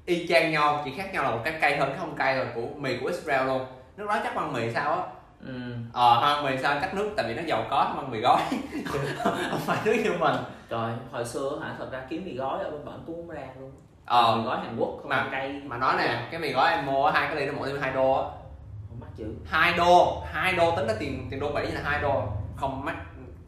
y 0.06 0.26
chang 0.28 0.52
nhau 0.52 0.82
chỉ 0.84 0.92
khác 0.96 1.12
nhau 1.14 1.22
là 1.22 1.30
một 1.30 1.40
cái 1.44 1.54
cay 1.60 1.76
hơn 1.78 1.88
cái 1.88 1.98
không 1.98 2.16
cay 2.16 2.36
thôi 2.36 2.46
của 2.54 2.66
mì 2.76 2.96
của 2.98 3.06
Israel 3.06 3.46
luôn. 3.46 3.66
Nước 3.96 4.06
đó 4.08 4.20
chắc 4.24 4.34
bằng 4.34 4.52
mì 4.52 4.72
sao 4.74 4.92
á? 4.92 5.02
Ừ. 5.46 5.52
ờ 5.92 6.14
hơn 6.20 6.44
mì 6.44 6.58
sao? 6.62 6.78
Cắt 6.80 6.94
nước 6.94 7.10
tại 7.16 7.26
vì 7.28 7.34
nó 7.34 7.42
giàu 7.46 7.64
có 7.70 7.82
hơn 7.82 8.10
mì 8.10 8.18
gói. 8.20 8.40
Không 9.50 9.60
phải 9.66 9.78
nước 9.84 9.96
như 10.04 10.12
mình. 10.18 10.36
Trời 10.70 10.92
hồi 11.12 11.24
xưa 11.24 11.60
hả 11.62 11.74
thật 11.78 11.92
ra 11.92 12.02
kiếm 12.08 12.24
mì 12.24 12.34
gói 12.36 12.64
ở 12.64 12.70
bên 12.70 12.84
bển 12.84 12.94
cũng 13.06 13.16
không 13.16 13.36
ra 13.36 13.42
luôn. 13.60 13.72
Ờ. 14.06 14.36
Mì 14.36 14.42
gói 14.44 14.56
Hàn 14.58 14.76
Quốc 14.78 14.98
không 15.00 15.08
mà- 15.08 15.28
cay. 15.32 15.60
mà 15.64 15.76
nói 15.76 15.94
nè 15.98 16.26
cái 16.30 16.40
mì 16.40 16.52
gói 16.52 16.70
em 16.70 16.86
mua 16.86 17.10
hai 17.10 17.26
cái 17.26 17.36
ly 17.36 17.46
nó 17.46 17.52
mỗi 17.58 17.72
ly 17.72 17.78
hai 17.80 17.92
đô 17.92 18.12
á. 18.12 18.22
Không 18.88 19.00
mắc 19.00 19.06
chữ 19.16 19.24
hai 19.46 19.72
đô 19.76 20.22
hai 20.32 20.52
đô 20.52 20.76
tính 20.76 20.86
ra 20.86 20.94
tiền 20.98 21.26
tiền 21.30 21.40
đô 21.40 21.50
mỹ 21.52 21.66
là 21.66 21.80
hai 21.84 22.02
đô. 22.02 22.22
Không 22.56 22.84
mắc 22.84 22.96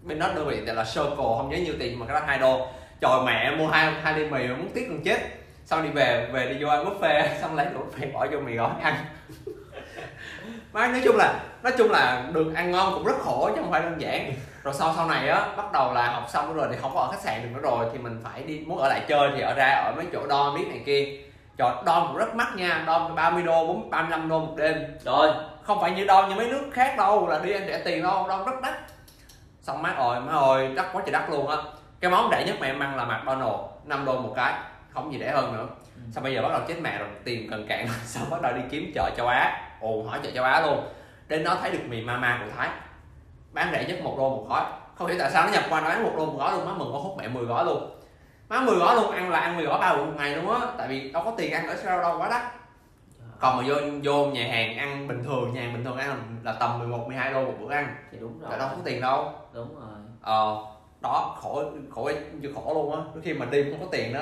bên 0.06 0.18
đó 0.18 0.28
đơn 0.34 0.46
vị 0.48 0.56
là 0.56 0.84
circle 0.84 1.16
không 1.16 1.48
nhớ 1.50 1.56
nhiêu 1.56 1.74
tiền 1.78 1.98
mà 1.98 2.06
cái 2.06 2.20
đó 2.20 2.26
hai 2.26 2.38
đô. 2.38 2.66
Trời 3.00 3.20
mẹ 3.24 3.56
mua 3.56 3.66
hai 3.66 3.92
hai 4.02 4.18
ly 4.18 4.30
mì 4.30 4.48
muốn 4.48 4.68
tiếc 4.74 4.86
còn 4.88 5.02
chết. 5.04 5.18
Xong 5.64 5.82
đi 5.82 5.88
về 5.88 6.28
về 6.32 6.48
đi 6.48 6.64
vô 6.64 6.68
ăn 6.68 6.84
buffet 6.84 7.28
xong 7.40 7.56
lấy 7.56 7.66
đồ 7.74 7.80
buffet 7.80 8.12
bỏ 8.12 8.26
vô 8.32 8.38
mì 8.40 8.54
gói 8.54 8.70
ăn. 8.82 8.94
Má 10.72 10.86
nói 10.86 11.00
chung 11.04 11.16
là 11.16 11.40
nói 11.62 11.72
chung 11.78 11.90
là 11.90 12.24
được 12.32 12.54
ăn 12.54 12.70
ngon 12.70 12.94
cũng 12.94 13.04
rất 13.04 13.16
khổ 13.20 13.50
chứ 13.54 13.62
không 13.62 13.70
phải 13.70 13.82
đơn 13.82 14.00
giản. 14.00 14.32
Rồi 14.62 14.74
sau 14.74 14.92
sau 14.96 15.06
này 15.06 15.28
á 15.28 15.48
bắt 15.56 15.72
đầu 15.72 15.92
là 15.92 16.10
học 16.10 16.26
xong 16.28 16.54
rồi 16.54 16.68
thì 16.70 16.76
không 16.80 16.94
có 16.94 17.00
ở 17.00 17.10
khách 17.12 17.20
sạn 17.20 17.42
được 17.42 17.48
nữa 17.54 17.60
rồi 17.62 17.86
thì 17.92 17.98
mình 17.98 18.20
phải 18.24 18.42
đi 18.42 18.64
muốn 18.66 18.78
ở 18.78 18.88
lại 18.88 19.04
chơi 19.08 19.30
thì 19.34 19.40
ở 19.40 19.54
ra 19.54 19.68
ở 19.68 19.92
mấy 19.96 20.06
chỗ 20.12 20.26
đo 20.26 20.54
biết 20.58 20.64
này 20.68 20.82
kia. 20.86 21.18
Trời 21.56 21.70
đo 21.86 22.06
cũng 22.08 22.16
rất 22.16 22.34
mắc 22.34 22.48
nha 22.56 22.84
đo 22.86 23.10
30 23.16 23.42
đô 23.42 23.66
40, 23.66 23.88
35 23.90 24.28
đô 24.28 24.38
một 24.38 24.54
đêm. 24.56 24.76
Rồi 25.04 25.30
không 25.62 25.80
phải 25.80 25.90
như 25.90 26.04
đo 26.04 26.26
như 26.26 26.34
mấy 26.34 26.48
nước 26.48 26.70
khác 26.72 26.94
đâu 26.98 27.28
là 27.28 27.38
đi 27.38 27.52
ăn 27.52 27.66
rẻ 27.66 27.78
tiền 27.84 28.02
đâu 28.02 28.26
đo 28.28 28.44
rất 28.46 28.60
đắt 28.62 28.74
xong 29.66 29.82
má 29.82 29.90
ơi 29.90 30.20
má 30.20 30.32
ơi 30.32 30.68
đắt 30.76 30.86
quá 30.92 31.02
trời 31.06 31.12
đắt 31.12 31.30
luôn 31.30 31.48
á. 31.48 31.56
Cái 32.00 32.10
món 32.10 32.30
rẻ 32.30 32.44
nhất 32.46 32.56
mà 32.60 32.66
em 32.66 32.80
ăn 32.80 32.96
là 32.96 33.04
McDonald 33.04 33.54
5 33.84 34.04
đô 34.04 34.20
một 34.20 34.32
cái 34.36 34.54
không 34.90 35.12
gì 35.12 35.18
rẻ 35.18 35.30
hơn 35.30 35.52
nữa. 35.52 35.66
Ừ. 35.94 36.00
xong 36.12 36.24
bây 36.24 36.34
giờ 36.34 36.42
bắt 36.42 36.48
đầu 36.48 36.60
chết 36.68 36.74
mẹ 36.82 36.98
rồi 36.98 37.08
tiền 37.24 37.50
cần 37.50 37.66
cạn. 37.68 37.88
Xong 38.04 38.30
bắt 38.30 38.42
đầu 38.42 38.52
đi 38.52 38.60
kiếm 38.70 38.92
chợ 38.94 39.10
châu 39.16 39.26
Á. 39.26 39.70
Ồ 39.80 40.02
hỏi 40.02 40.20
chợ 40.22 40.30
châu 40.34 40.44
Á 40.44 40.60
luôn. 40.60 40.88
Đến 41.28 41.44
đó 41.44 41.56
thấy 41.60 41.70
được 41.70 41.78
mì 41.88 42.02
mama 42.02 42.40
của 42.44 42.50
thái. 42.56 42.68
Bán 43.52 43.68
rẻ 43.72 43.84
nhất 43.84 43.98
một 44.02 44.14
đô 44.18 44.30
một 44.30 44.46
gói. 44.48 44.64
Không 44.94 45.08
hiểu 45.08 45.16
tại 45.18 45.30
sao 45.30 45.46
nó 45.46 45.52
nhập 45.52 45.64
qua 45.70 45.80
nó 45.80 45.88
bán 45.88 46.02
một 46.02 46.12
đô 46.16 46.26
một 46.26 46.38
gói 46.38 46.52
luôn 46.52 46.64
má 46.64 46.72
mừng 46.72 46.92
có 46.92 46.98
hút 46.98 47.16
mẹ 47.18 47.28
10 47.28 47.44
gói 47.44 47.64
luôn. 47.64 48.00
Má 48.48 48.60
10 48.60 48.76
gói 48.76 48.94
luôn 48.94 49.10
ăn 49.10 49.30
là 49.30 49.38
ăn 49.38 49.56
10 49.56 49.66
gói 49.66 49.78
ba 49.78 49.94
bữa 49.94 50.04
một 50.04 50.12
ngày 50.16 50.36
luôn 50.36 50.60
á. 50.60 50.66
Tại 50.78 50.88
vì 50.88 51.10
đâu 51.12 51.22
có 51.24 51.32
tiền 51.36 51.52
ăn 51.52 51.68
ở 51.68 51.76
sao 51.76 52.02
đâu 52.02 52.18
quá 52.18 52.28
đắt 52.28 52.42
còn 53.40 53.56
mà 53.56 53.64
vô 53.68 53.74
vô 54.04 54.26
nhà 54.26 54.48
hàng 54.48 54.76
ăn 54.76 55.08
bình 55.08 55.24
thường 55.24 55.54
nhà 55.54 55.60
hàng 55.60 55.72
bình 55.72 55.84
thường 55.84 55.96
ăn 55.96 56.38
là, 56.42 56.52
tầm 56.52 56.78
11 56.78 57.06
12 57.06 57.32
đô 57.32 57.44
một 57.44 57.54
bữa 57.60 57.72
ăn. 57.72 57.96
Thì 58.12 58.18
đúng 58.18 58.40
rồi 58.40 58.50
là 58.50 58.56
đâu 58.58 58.68
có 58.68 58.76
tiền 58.84 59.00
đâu. 59.00 59.32
Đúng 59.52 59.74
rồi. 59.74 59.98
Ờ 60.20 60.56
đó 61.00 61.36
khổ 61.40 61.64
khổ 61.90 62.10
chưa 62.42 62.52
khổ 62.54 62.74
luôn 62.74 62.94
á. 62.94 63.00
Đôi 63.14 63.22
khi 63.22 63.34
mà 63.34 63.46
đi 63.46 63.62
không 63.70 63.80
có 63.80 63.86
tiền 63.92 64.12
nó 64.12 64.20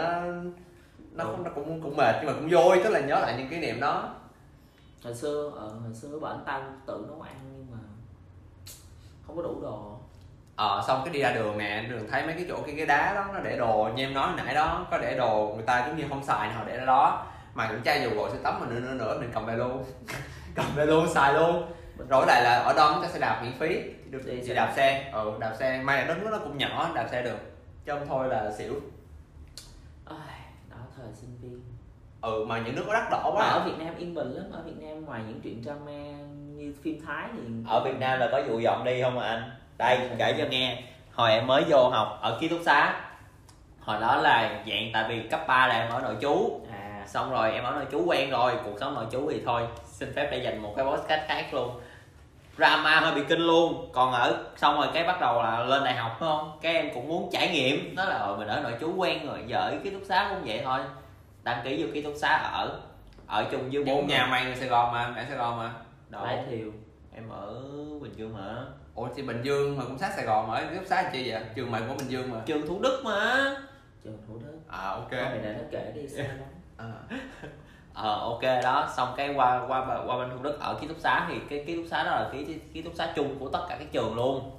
nó, 1.12 1.24
nó 1.44 1.50
cũng 1.54 1.82
cũng 1.82 1.96
mệt 1.96 2.14
nhưng 2.20 2.26
mà 2.26 2.32
cũng 2.32 2.48
vui 2.50 2.80
tức 2.84 2.90
là 2.90 3.00
nhớ 3.00 3.18
lại 3.20 3.34
những 3.38 3.48
kỷ 3.48 3.58
niệm 3.58 3.80
đó. 3.80 4.08
Hồi 5.04 5.14
xưa 5.14 5.52
ờ, 5.56 5.66
hồi 5.66 5.94
xưa 5.94 6.18
bản 6.18 6.38
tao 6.46 6.62
tự 6.86 7.04
nấu 7.08 7.20
ăn 7.20 7.34
nhưng 7.56 7.66
mà 7.70 7.78
không 9.26 9.36
có 9.36 9.42
đủ 9.42 9.60
đồ. 9.62 9.98
Ờ 10.56 10.84
xong 10.86 11.02
cái 11.04 11.14
đi 11.14 11.20
ra 11.20 11.32
đường 11.32 11.58
nè 11.58 11.86
đường 11.90 12.08
thấy 12.10 12.26
mấy 12.26 12.34
cái 12.34 12.46
chỗ 12.48 12.56
cái 12.66 12.74
cái 12.76 12.86
đá 12.86 13.14
đó 13.14 13.26
nó 13.34 13.40
để 13.40 13.56
đồ 13.56 13.90
như 13.96 14.04
em 14.04 14.14
nói 14.14 14.30
nãy 14.36 14.54
đó 14.54 14.86
có 14.90 14.98
để 14.98 15.16
đồ 15.16 15.52
người 15.54 15.66
ta 15.66 15.86
giống 15.86 15.96
như 15.96 16.04
không 16.08 16.24
xài 16.24 16.52
họ 16.52 16.64
để 16.66 16.76
ra 16.76 16.84
đó 16.84 17.26
mà 17.54 17.68
cũng 17.68 17.82
chai 17.82 18.02
dầu 18.02 18.10
gội 18.14 18.30
sẽ 18.32 18.38
tắm 18.42 18.60
mà 18.60 18.66
nữa 18.66 18.80
nữa 18.80 18.94
nữa 18.94 19.16
mình 19.20 19.30
cầm 19.34 19.46
về 19.46 19.56
luôn. 19.56 19.84
Cầm 20.54 20.66
về 20.74 20.86
luôn 20.86 21.08
xài 21.08 21.34
luôn. 21.34 21.72
Rồi 22.08 22.26
lại 22.26 22.42
là 22.42 22.58
ở 22.58 22.72
đó 22.72 22.92
chúng 22.94 23.02
ta 23.02 23.08
sẽ 23.12 23.18
đạp 23.18 23.40
miễn 23.42 23.52
phí. 23.58 23.80
Được 24.10 24.42
xe. 24.46 24.54
đạp 24.54 24.72
xe. 24.76 25.10
Ừ 25.12 25.32
đạp 25.40 25.54
xe. 25.58 25.82
May 25.84 25.98
là 25.98 26.04
đất 26.04 26.18
nước 26.22 26.28
nó 26.30 26.38
cũng 26.38 26.58
nhỏ 26.58 26.90
đạp 26.94 27.08
xe 27.10 27.22
được. 27.22 27.38
Chứ 27.84 27.92
không 27.92 28.06
thôi 28.08 28.28
là 28.28 28.52
xỉu. 28.58 28.74
Đó 30.70 30.76
thời 30.96 31.06
sinh 31.14 31.38
viên. 31.42 31.60
Ừ 32.20 32.44
mà 32.48 32.58
những 32.58 32.76
nước 32.76 32.84
có 32.86 32.94
đắt 32.94 33.10
đỏ 33.10 33.22
mà 33.34 33.40
quá 33.40 33.48
ở 33.48 33.62
Việt 33.64 33.84
Nam 33.84 33.96
yên 33.96 34.14
bình 34.14 34.32
lắm. 34.32 34.44
Ở 34.52 34.62
Việt 34.62 34.76
Nam 34.78 35.04
ngoài 35.04 35.20
những 35.28 35.40
chuyện 35.40 35.62
drama 35.62 36.02
như 36.56 36.74
phim 36.82 37.00
Thái 37.06 37.28
thì 37.32 37.38
ở 37.68 37.84
Việt 37.84 37.98
Nam 37.98 38.18
là 38.18 38.28
có 38.32 38.42
vụ 38.48 38.58
dọn 38.58 38.84
đi 38.84 39.02
không 39.02 39.14
mà 39.14 39.22
anh? 39.22 39.50
Đây 39.78 39.98
kể 40.18 40.34
cho 40.38 40.44
nghe. 40.50 40.82
Hồi 41.12 41.30
em 41.30 41.46
mới 41.46 41.64
vô 41.68 41.88
học 41.88 42.18
ở 42.22 42.38
ký 42.40 42.48
túc 42.48 42.60
xá 42.64 43.00
hồi 43.84 44.00
đó 44.00 44.16
là 44.16 44.64
dạng 44.68 44.90
tại 44.92 45.04
vì 45.08 45.28
cấp 45.28 45.40
3 45.46 45.66
là 45.66 45.74
em 45.74 45.90
ở 45.90 46.00
nội 46.00 46.16
trú. 46.20 46.60
à 46.63 46.63
xong 47.06 47.30
rồi 47.30 47.52
em 47.52 47.64
ở 47.64 47.70
nội 47.70 47.86
trú 47.92 48.04
quen 48.06 48.30
rồi 48.30 48.52
cuộc 48.64 48.76
sống 48.80 48.94
nội 48.94 49.06
trú 49.12 49.30
thì 49.30 49.42
thôi 49.46 49.62
xin 49.86 50.12
phép 50.14 50.28
để 50.30 50.38
dành 50.38 50.58
một 50.58 50.74
cái 50.76 50.84
podcast 50.84 51.28
khác 51.28 51.54
luôn. 51.54 51.80
Drama 52.56 53.00
hơi 53.00 53.14
bị 53.14 53.22
kinh 53.28 53.40
luôn. 53.40 53.90
Còn 53.92 54.12
ở 54.12 54.44
xong 54.56 54.76
rồi 54.76 54.86
cái 54.94 55.04
bắt 55.04 55.20
đầu 55.20 55.42
là 55.42 55.64
lên 55.64 55.84
đại 55.84 55.94
học 55.94 56.16
phải 56.20 56.28
không? 56.28 56.58
Cái 56.62 56.74
em 56.74 56.94
cũng 56.94 57.08
muốn 57.08 57.30
trải 57.32 57.48
nghiệm. 57.48 57.96
Đó 57.96 58.04
là 58.04 58.16
ờ, 58.16 58.36
mình 58.36 58.48
ở 58.48 58.60
nội 58.60 58.72
trú 58.80 58.94
quen 58.96 59.26
rồi 59.26 59.38
giờ 59.46 59.58
ở 59.58 59.78
ký 59.84 59.90
túc 59.90 60.02
xá 60.04 60.28
cũng 60.30 60.44
vậy 60.44 60.60
thôi. 60.64 60.80
Đăng 61.42 61.60
ký 61.64 61.82
vô 61.82 61.88
ký 61.94 62.02
túc 62.02 62.14
xá 62.16 62.28
ở 62.36 62.80
ở 63.26 63.46
chung 63.50 63.70
với 63.72 63.84
bốn 63.84 64.06
nhà 64.06 64.26
mày 64.30 64.44
người 64.44 64.56
Sài 64.56 64.68
Gòn 64.68 64.92
mà 64.92 65.12
mẹ 65.16 65.24
Sài 65.28 65.36
Gòn 65.36 65.58
mà. 65.58 65.72
Đâu 66.08 66.24
Lái 66.24 66.38
thiều. 66.50 66.70
Em 67.14 67.28
ở 67.28 67.54
bình 68.00 68.12
dương 68.16 68.34
mà. 68.36 68.56
Ủa 68.94 69.08
thì 69.16 69.22
Bình 69.22 69.42
Dương 69.42 69.76
mà 69.76 69.84
cũng 69.84 69.98
sát 69.98 70.12
Sài 70.16 70.24
Gòn 70.24 70.48
mà 70.48 70.54
ở 70.54 70.66
ký 70.70 70.76
túc 70.76 70.86
xá 70.86 71.10
chi 71.12 71.30
vậy? 71.30 71.42
Trường 71.54 71.70
mày 71.70 71.82
của 71.88 71.94
Bình 71.98 72.08
Dương 72.08 72.30
mà. 72.30 72.40
Trường 72.46 72.66
thủ 72.66 72.80
đức 72.82 73.02
mà. 73.04 73.54
Trường 74.04 74.18
Thủ 74.28 74.38
Đức. 74.42 74.58
À 74.68 74.88
ok. 74.88 75.12
Mày 75.12 75.38
để 75.42 75.52
nó 75.52 75.64
kể 75.70 75.92
đi 75.94 76.08
xa 76.08 76.24
à. 76.76 76.92
ờ 77.94 78.18
ok 78.20 78.42
đó. 78.62 78.88
Xong 78.96 79.08
cái 79.16 79.34
qua 79.34 79.64
qua 79.68 79.86
qua 80.06 80.16
bên 80.16 80.30
thủ 80.30 80.42
đức 80.42 80.60
ở 80.60 80.74
ký 80.80 80.86
túc 80.86 80.96
xá 81.00 81.26
thì 81.28 81.38
cái 81.50 81.64
ký 81.66 81.76
túc 81.76 81.84
xá 81.90 82.04
đó 82.04 82.10
là 82.10 82.28
ký 82.32 82.58
ký 82.74 82.82
túc 82.82 82.94
xá 82.94 83.12
chung 83.16 83.38
của 83.38 83.48
tất 83.48 83.66
cả 83.68 83.76
các 83.78 83.92
trường 83.92 84.14
luôn. 84.14 84.50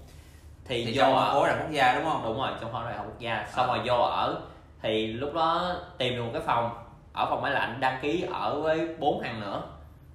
Thì, 0.65 0.85
thì 0.85 0.97
vô 0.97 1.01
trong 1.01 1.15
ở 1.15 1.33
khối 1.33 1.47
là 1.47 1.55
quốc 1.55 1.71
gia 1.71 1.95
đúng 1.95 2.03
không? 2.03 2.21
Đúng 2.23 2.37
rồi 2.37 2.51
trong 2.61 2.71
phòng 2.71 2.85
đại 2.85 2.97
học 2.97 3.05
quốc 3.07 3.19
gia. 3.19 3.47
Xong 3.55 3.67
rồi 3.67 3.79
vô 3.85 3.95
ở 3.95 4.41
thì 4.81 5.07
lúc 5.07 5.33
đó 5.33 5.75
tìm 5.97 6.15
được 6.15 6.23
một 6.23 6.29
cái 6.33 6.41
phòng 6.41 6.69
ở 7.13 7.27
phòng 7.29 7.41
máy 7.41 7.51
lạnh 7.51 7.77
đăng 7.79 7.99
ký 8.01 8.27
ở 8.33 8.61
với 8.61 8.95
bốn 8.99 9.23
thằng 9.23 9.41
nữa. 9.41 9.61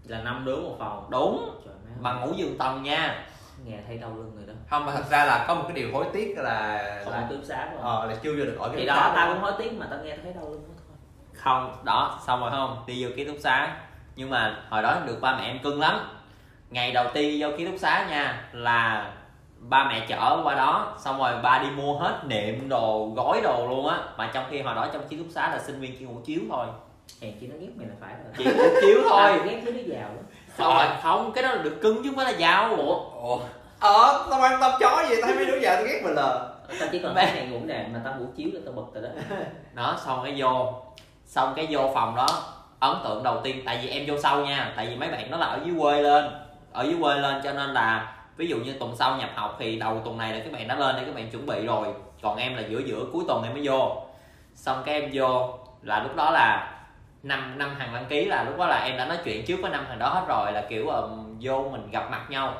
Là 0.04 0.22
năm 0.22 0.44
đứa 0.44 0.56
một 0.56 0.76
phòng. 0.78 1.06
Đúng. 1.10 1.60
Trời 1.64 1.74
mà 2.00 2.14
ngủ 2.14 2.32
giường 2.36 2.58
tầng 2.58 2.82
nha. 2.82 3.24
Nghe 3.64 3.76
thấy 3.86 3.98
đau 3.98 4.10
lưng 4.10 4.32
rồi 4.36 4.46
đó. 4.46 4.52
Không 4.70 4.86
mà 4.86 4.92
thật 4.92 5.04
ra 5.10 5.24
là 5.24 5.44
có 5.48 5.54
một 5.54 5.62
cái 5.68 5.72
điều 5.72 5.92
hối 5.92 6.04
tiếc 6.12 6.38
là 6.38 6.82
không 7.04 7.12
là, 7.12 7.26
ký 7.30 7.36
xá 7.44 7.68
rồi 7.72 7.80
ờ, 7.82 8.06
là 8.06 8.14
chưa 8.22 8.32
vô 8.32 8.44
được 8.44 8.56
ở 8.58 8.68
thì 8.68 8.76
ký 8.76 8.86
túc 8.86 8.88
đó 8.88 8.94
xá 8.96 9.12
tao 9.16 9.32
cũng 9.32 9.42
hối 9.42 9.52
tiếc 9.58 9.72
mà 9.72 9.86
tao 9.90 9.98
nghe 10.04 10.16
thấy 10.22 10.32
đau 10.32 10.50
lưng 10.50 10.69
không 11.42 11.76
đó 11.84 12.18
xong 12.26 12.40
rồi 12.40 12.50
không? 12.50 12.82
Đi 12.86 13.04
vô 13.04 13.10
ký 13.16 13.24
túc 13.24 13.36
xá. 13.40 13.76
Nhưng 14.16 14.30
mà 14.30 14.56
hồi 14.70 14.82
đó 14.82 14.96
được 15.06 15.18
ba 15.20 15.36
mẹ 15.36 15.46
em 15.46 15.58
cưng 15.58 15.80
lắm. 15.80 16.00
Ngày 16.70 16.92
đầu 16.92 17.06
tiên 17.14 17.36
vô 17.40 17.48
ký 17.58 17.66
túc 17.66 17.74
xá 17.78 18.06
nha 18.10 18.42
là 18.52 19.10
ba 19.58 19.84
mẹ 19.88 20.06
chở 20.08 20.40
qua 20.44 20.54
đó. 20.54 20.94
Xong 20.98 21.18
rồi 21.18 21.32
ba 21.42 21.58
đi 21.58 21.70
mua 21.70 21.98
hết 21.98 22.20
nệm 22.24 22.68
đồ 22.68 23.12
gói 23.16 23.40
đồ 23.42 23.66
luôn 23.68 23.88
á. 23.88 23.98
Mà 24.16 24.30
trong 24.32 24.44
khi 24.50 24.60
hồi 24.60 24.74
đó 24.74 24.88
trong 24.92 25.08
ký 25.08 25.16
túc 25.16 25.26
xá 25.30 25.50
là 25.50 25.58
sinh 25.58 25.80
viên 25.80 25.96
chỉ 25.98 26.04
ngủ 26.04 26.20
chiếu 26.24 26.40
thôi. 26.50 26.66
Hèn 27.22 27.32
chi 27.40 27.46
nó 27.46 27.56
ghét 27.60 27.68
mày 27.76 27.86
là 27.86 27.94
phải 28.00 28.14
rồi. 28.24 28.32
Chỉ 28.38 28.44
ngủ 28.44 28.80
chiếu 28.80 28.98
thôi. 29.10 29.32
Tao 29.38 29.46
ghét 29.46 29.62
thứ 29.64 29.72
nó 29.72 29.80
giàu 29.86 30.08
lắm. 30.08 30.24
Xong 30.58 30.74
rồi 30.74 30.86
không 31.02 31.32
cái 31.32 31.42
đó 31.42 31.52
là 31.54 31.62
được 31.62 31.78
cưng 31.82 31.96
chứ 31.96 32.10
không 32.10 32.16
phải 32.16 32.32
là 32.32 32.38
giàu. 32.38 32.76
Ủa? 32.76 33.38
Ờ 33.80 34.26
tao 34.30 34.40
quan 34.40 34.60
tâm 34.60 34.72
chó 34.80 35.04
gì 35.08 35.16
thấy 35.22 35.34
mấy 35.34 35.46
đứa 35.46 35.58
già 35.60 35.74
tao 35.74 35.84
ghét 35.84 36.00
mình 36.04 36.14
là 36.14 36.48
tao 36.80 36.88
chỉ 36.92 36.98
cần 36.98 37.12
cái 37.14 37.32
này 37.34 37.46
ngủ 37.46 37.58
nệm 37.64 37.92
mà 37.92 38.00
tao 38.04 38.14
ngủ 38.18 38.26
chiếu 38.36 38.48
là 38.52 38.60
tao 38.64 38.74
bực 38.74 38.94
rồi 38.94 39.02
đó. 39.02 39.36
Đó 39.74 39.96
xong 40.04 40.20
cái 40.24 40.34
vô 40.36 40.79
xong 41.30 41.52
cái 41.56 41.66
vô 41.70 41.90
phòng 41.94 42.16
đó 42.16 42.26
ấn 42.80 42.96
tượng 43.04 43.22
đầu 43.22 43.40
tiên 43.44 43.62
tại 43.66 43.80
vì 43.82 43.88
em 43.88 44.04
vô 44.06 44.18
sau 44.18 44.40
nha 44.40 44.72
tại 44.76 44.86
vì 44.86 44.96
mấy 44.96 45.08
bạn 45.08 45.30
nó 45.30 45.36
là 45.36 45.46
ở 45.46 45.60
dưới 45.64 45.74
quê 45.80 46.02
lên 46.02 46.30
ở 46.72 46.82
dưới 46.82 46.96
quê 47.00 47.18
lên 47.18 47.40
cho 47.44 47.52
nên 47.52 47.70
là 47.70 48.16
ví 48.36 48.46
dụ 48.46 48.56
như 48.56 48.72
tuần 48.72 48.96
sau 48.96 49.16
nhập 49.16 49.30
học 49.34 49.56
thì 49.58 49.78
đầu 49.78 50.00
tuần 50.04 50.18
này 50.18 50.32
là 50.32 50.40
các 50.44 50.52
bạn 50.52 50.68
đã 50.68 50.74
lên 50.74 50.96
để 50.96 51.04
các 51.04 51.14
bạn 51.14 51.30
chuẩn 51.30 51.46
bị 51.46 51.66
rồi 51.66 51.86
còn 52.22 52.36
em 52.36 52.54
là 52.54 52.62
giữa 52.68 52.78
giữa 52.78 53.04
cuối 53.12 53.24
tuần 53.28 53.42
em 53.42 53.52
mới 53.52 53.62
vô. 53.66 54.02
Xong 54.54 54.82
cái 54.86 55.00
em 55.00 55.10
vô 55.12 55.58
là 55.82 56.02
lúc 56.02 56.16
đó 56.16 56.30
là 56.30 56.72
năm 57.22 57.58
năm 57.58 57.74
hàng 57.78 57.94
đăng 57.94 58.06
ký 58.06 58.24
là 58.24 58.44
lúc 58.44 58.58
đó 58.58 58.66
là 58.66 58.84
em 58.84 58.96
đã 58.96 59.04
nói 59.04 59.18
chuyện 59.24 59.46
trước 59.46 59.56
với 59.62 59.70
năm 59.70 59.84
thằng 59.88 59.98
đó 59.98 60.08
hết 60.08 60.24
rồi 60.28 60.52
là 60.52 60.64
kiểu 60.68 60.88
um, 60.88 61.38
vô 61.40 61.68
mình 61.72 61.90
gặp 61.90 62.10
mặt 62.10 62.26
nhau. 62.28 62.54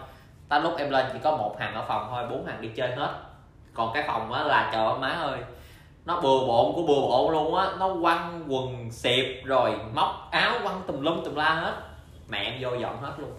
Ta 0.48 0.58
lúc 0.58 0.74
em 0.78 0.90
lên 0.90 1.06
chỉ 1.12 1.18
có 1.22 1.30
một 1.36 1.56
hàng 1.58 1.74
ở 1.74 1.84
phòng 1.88 2.06
thôi 2.10 2.24
bốn 2.30 2.46
hàng 2.46 2.60
đi 2.60 2.68
chơi 2.68 2.94
hết. 2.96 3.14
Còn 3.74 3.90
cái 3.94 4.04
phòng 4.06 4.32
á 4.32 4.42
là 4.42 4.70
trời 4.72 4.86
ơi 4.86 4.98
má 5.00 5.08
ơi 5.08 5.38
nó 6.10 6.20
bừa 6.20 6.46
bộn 6.46 6.72
của 6.74 6.82
bừa 6.82 7.00
bộn 7.00 7.32
luôn 7.32 7.54
á. 7.54 7.66
Nó 7.78 7.94
quăng 8.02 8.44
quần 8.48 8.90
xẹp 8.90 9.44
rồi 9.44 9.74
móc 9.94 10.28
áo 10.30 10.54
quăng 10.62 10.82
tùm 10.86 11.00
lum 11.00 11.24
tùm 11.24 11.34
la 11.34 11.54
hết. 11.54 11.74
Mẹ 12.28 12.38
em 12.38 12.54
vô 12.60 12.74
dọn 12.74 13.02
hết 13.02 13.12
luôn. 13.18 13.30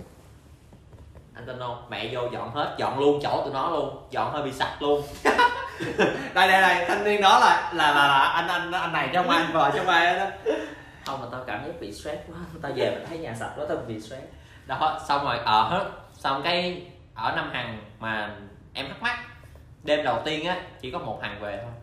Anh 1.33 1.45
tin 1.45 1.59
không? 1.59 1.85
Mẹ 1.89 2.09
vô 2.11 2.21
dọn 2.33 2.51
hết 2.51 2.75
dọn 2.77 2.99
luôn 2.99 3.19
chỗ 3.23 3.41
tụi 3.43 3.53
nó 3.53 3.69
luôn. 3.69 4.07
Dọn 4.09 4.31
hơi 4.33 4.43
bị 4.43 4.51
sạch 4.51 4.81
luôn. 4.81 5.01
Đây 6.33 6.47
đây 6.47 6.61
đây 6.61 6.85
thanh 6.87 7.03
niên 7.03 7.21
đó 7.21 7.39
là 7.39 7.71
là 7.73 7.91
là, 7.91 8.07
là 8.07 8.23
anh 8.23 8.47
anh 8.47 8.71
anh 8.71 8.93
này 8.93 9.09
trong 9.13 9.29
anh 9.29 9.51
vợ 9.53 9.71
trong 9.75 9.87
ai 9.87 10.15
đó. 10.19 10.25
Không 11.05 11.21
mà 11.21 11.27
tao 11.31 11.43
cảm 11.47 11.65
giác 11.65 11.71
bị 11.79 11.93
stress 11.93 12.21
quá. 12.27 12.37
Tao 12.61 12.71
về 12.75 12.91
mình 12.91 13.05
thấy 13.09 13.17
nhà 13.17 13.35
sạch 13.39 13.51
quá 13.57 13.65
tao 13.69 13.77
bị 13.87 13.99
stress. 13.99 14.23
Đó 14.65 14.99
xong 15.07 15.25
rồi 15.25 15.37
ở 15.45 15.63
hết. 15.63 15.85
Xong 16.13 16.41
cái 16.43 16.81
ở 17.15 17.31
năm 17.35 17.49
hàng 17.53 17.77
mà 17.99 18.35
em 18.73 18.87
thắc 18.87 19.01
mắc 19.01 19.19
đêm 19.83 20.03
đầu 20.03 20.21
tiên 20.25 20.45
á 20.45 20.57
chỉ 20.81 20.91
có 20.91 20.99
một 20.99 21.19
hàng 21.21 21.39
về 21.41 21.59
thôi 21.63 21.80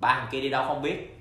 ba 0.00 0.14
hàng 0.14 0.26
kia 0.30 0.40
đi 0.40 0.48
đâu 0.48 0.64
không 0.66 0.82
biết. 0.82 1.20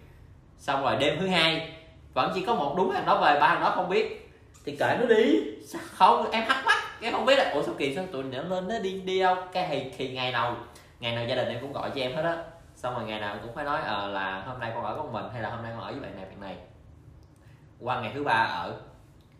Xong 0.58 0.82
rồi 0.84 0.96
đêm 1.00 1.18
thứ 1.20 1.28
hai 1.28 1.72
vẫn 2.14 2.32
chỉ 2.36 2.46
có 2.46 2.56
một 2.56 2.74
đúng 2.78 2.92
hàng 2.92 3.06
đó 3.06 3.22
về 3.22 3.40
ba 3.40 3.48
hàng 3.48 3.62
đó 3.62 3.72
không 3.76 3.90
biết. 3.90 4.32
Thì 4.66 4.76
kệ 4.76 4.98
nó 5.00 5.06
đi. 5.06 5.40
Sao 5.68 5.82
không? 5.96 6.32
Em 6.32 6.46
thắc 6.48 6.66
mắc 6.66 6.78
em 7.02 7.14
không 7.14 7.26
biết 7.26 7.36
là 7.38 7.52
ủa 7.54 7.64
sao 7.64 7.76
kỳ 7.78 7.96
sao 7.96 8.06
tụi 8.12 8.24
nó 8.24 8.42
lên 8.42 8.68
nó 8.68 8.80
đi 8.80 9.02
đi 9.02 9.20
đâu? 9.20 9.36
Cái 9.54 9.68
thì, 9.70 9.92
thì 9.98 10.10
ngày 10.10 10.32
nào 10.32 10.56
ngày 11.00 11.16
nào 11.16 11.26
gia 11.26 11.36
đình 11.36 11.48
em 11.48 11.58
cũng 11.62 11.74
gọi 11.74 11.90
cho 11.96 12.02
em 12.02 12.16
hết 12.16 12.24
á. 12.24 12.38
Xong 12.76 12.94
rồi 12.94 13.04
ngày 13.04 13.20
nào 13.20 13.38
cũng 13.42 13.56
phải 13.56 13.66
nói 13.66 13.80
ờ, 13.86 14.08
là 14.08 14.44
hôm 14.48 14.60
nay 14.60 14.72
con 14.76 14.84
ở 14.84 14.96
con 14.98 15.14
mình 15.14 15.26
hay 15.34 15.42
là 15.42 15.50
hôm 15.50 15.64
nay 15.64 15.72
con 15.76 15.84
ở 15.84 15.92
với 15.92 16.02
bạn 16.02 16.16
này 16.16 16.26
bạn 16.26 16.42
này? 16.42 16.56
Qua 17.80 18.02
ngày 18.02 18.12
thứ 18.16 18.24
ba 18.24 18.34
ở 18.34 18.74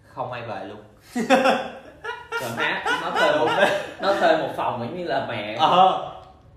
không 0.08 0.32
ai 0.32 0.42
về 0.42 0.66
luôn. 0.66 0.84
Trời 2.42 2.52
má 2.58 2.84
nó 3.02 3.12
thuê 3.12 3.40
một 3.40 3.48
nó 4.02 4.14
thuê 4.14 4.38
một 4.38 4.50
phòng 4.56 4.80
giống 4.80 4.98
như 4.98 5.04
là 5.04 5.26
mẹ. 5.30 5.56
Ờ 5.60 6.09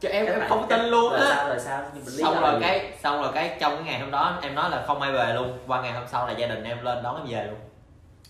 cho 0.02 0.08
em 0.08 0.26
em 0.26 0.40
không 0.48 0.66
tin 0.68 0.80
luôn 0.84 1.12
rồi 1.12 1.20
á. 1.20 1.26
sao 1.36 1.48
rồi 1.48 1.58
sao? 1.60 1.82
Nhưng 1.94 2.04
mình 2.04 2.14
lý 2.14 2.22
xong 2.22 2.40
rồi 2.40 2.52
gì? 2.54 2.58
cái 2.60 2.92
xong 3.02 3.22
rồi 3.22 3.30
cái 3.34 3.56
trong 3.60 3.74
cái 3.76 3.84
ngày 3.84 4.00
hôm 4.00 4.10
đó 4.10 4.38
em 4.42 4.54
nói 4.54 4.70
là 4.70 4.82
không 4.86 5.02
ai 5.02 5.12
về 5.12 5.32
luôn. 5.34 5.58
Qua 5.66 5.82
ngày 5.82 5.92
hôm 5.92 6.04
sau 6.12 6.26
là 6.26 6.32
gia 6.32 6.46
đình 6.46 6.64
em 6.64 6.84
lên 6.84 7.02
đón 7.02 7.16
em 7.16 7.26
về 7.26 7.44
luôn. 7.46 7.58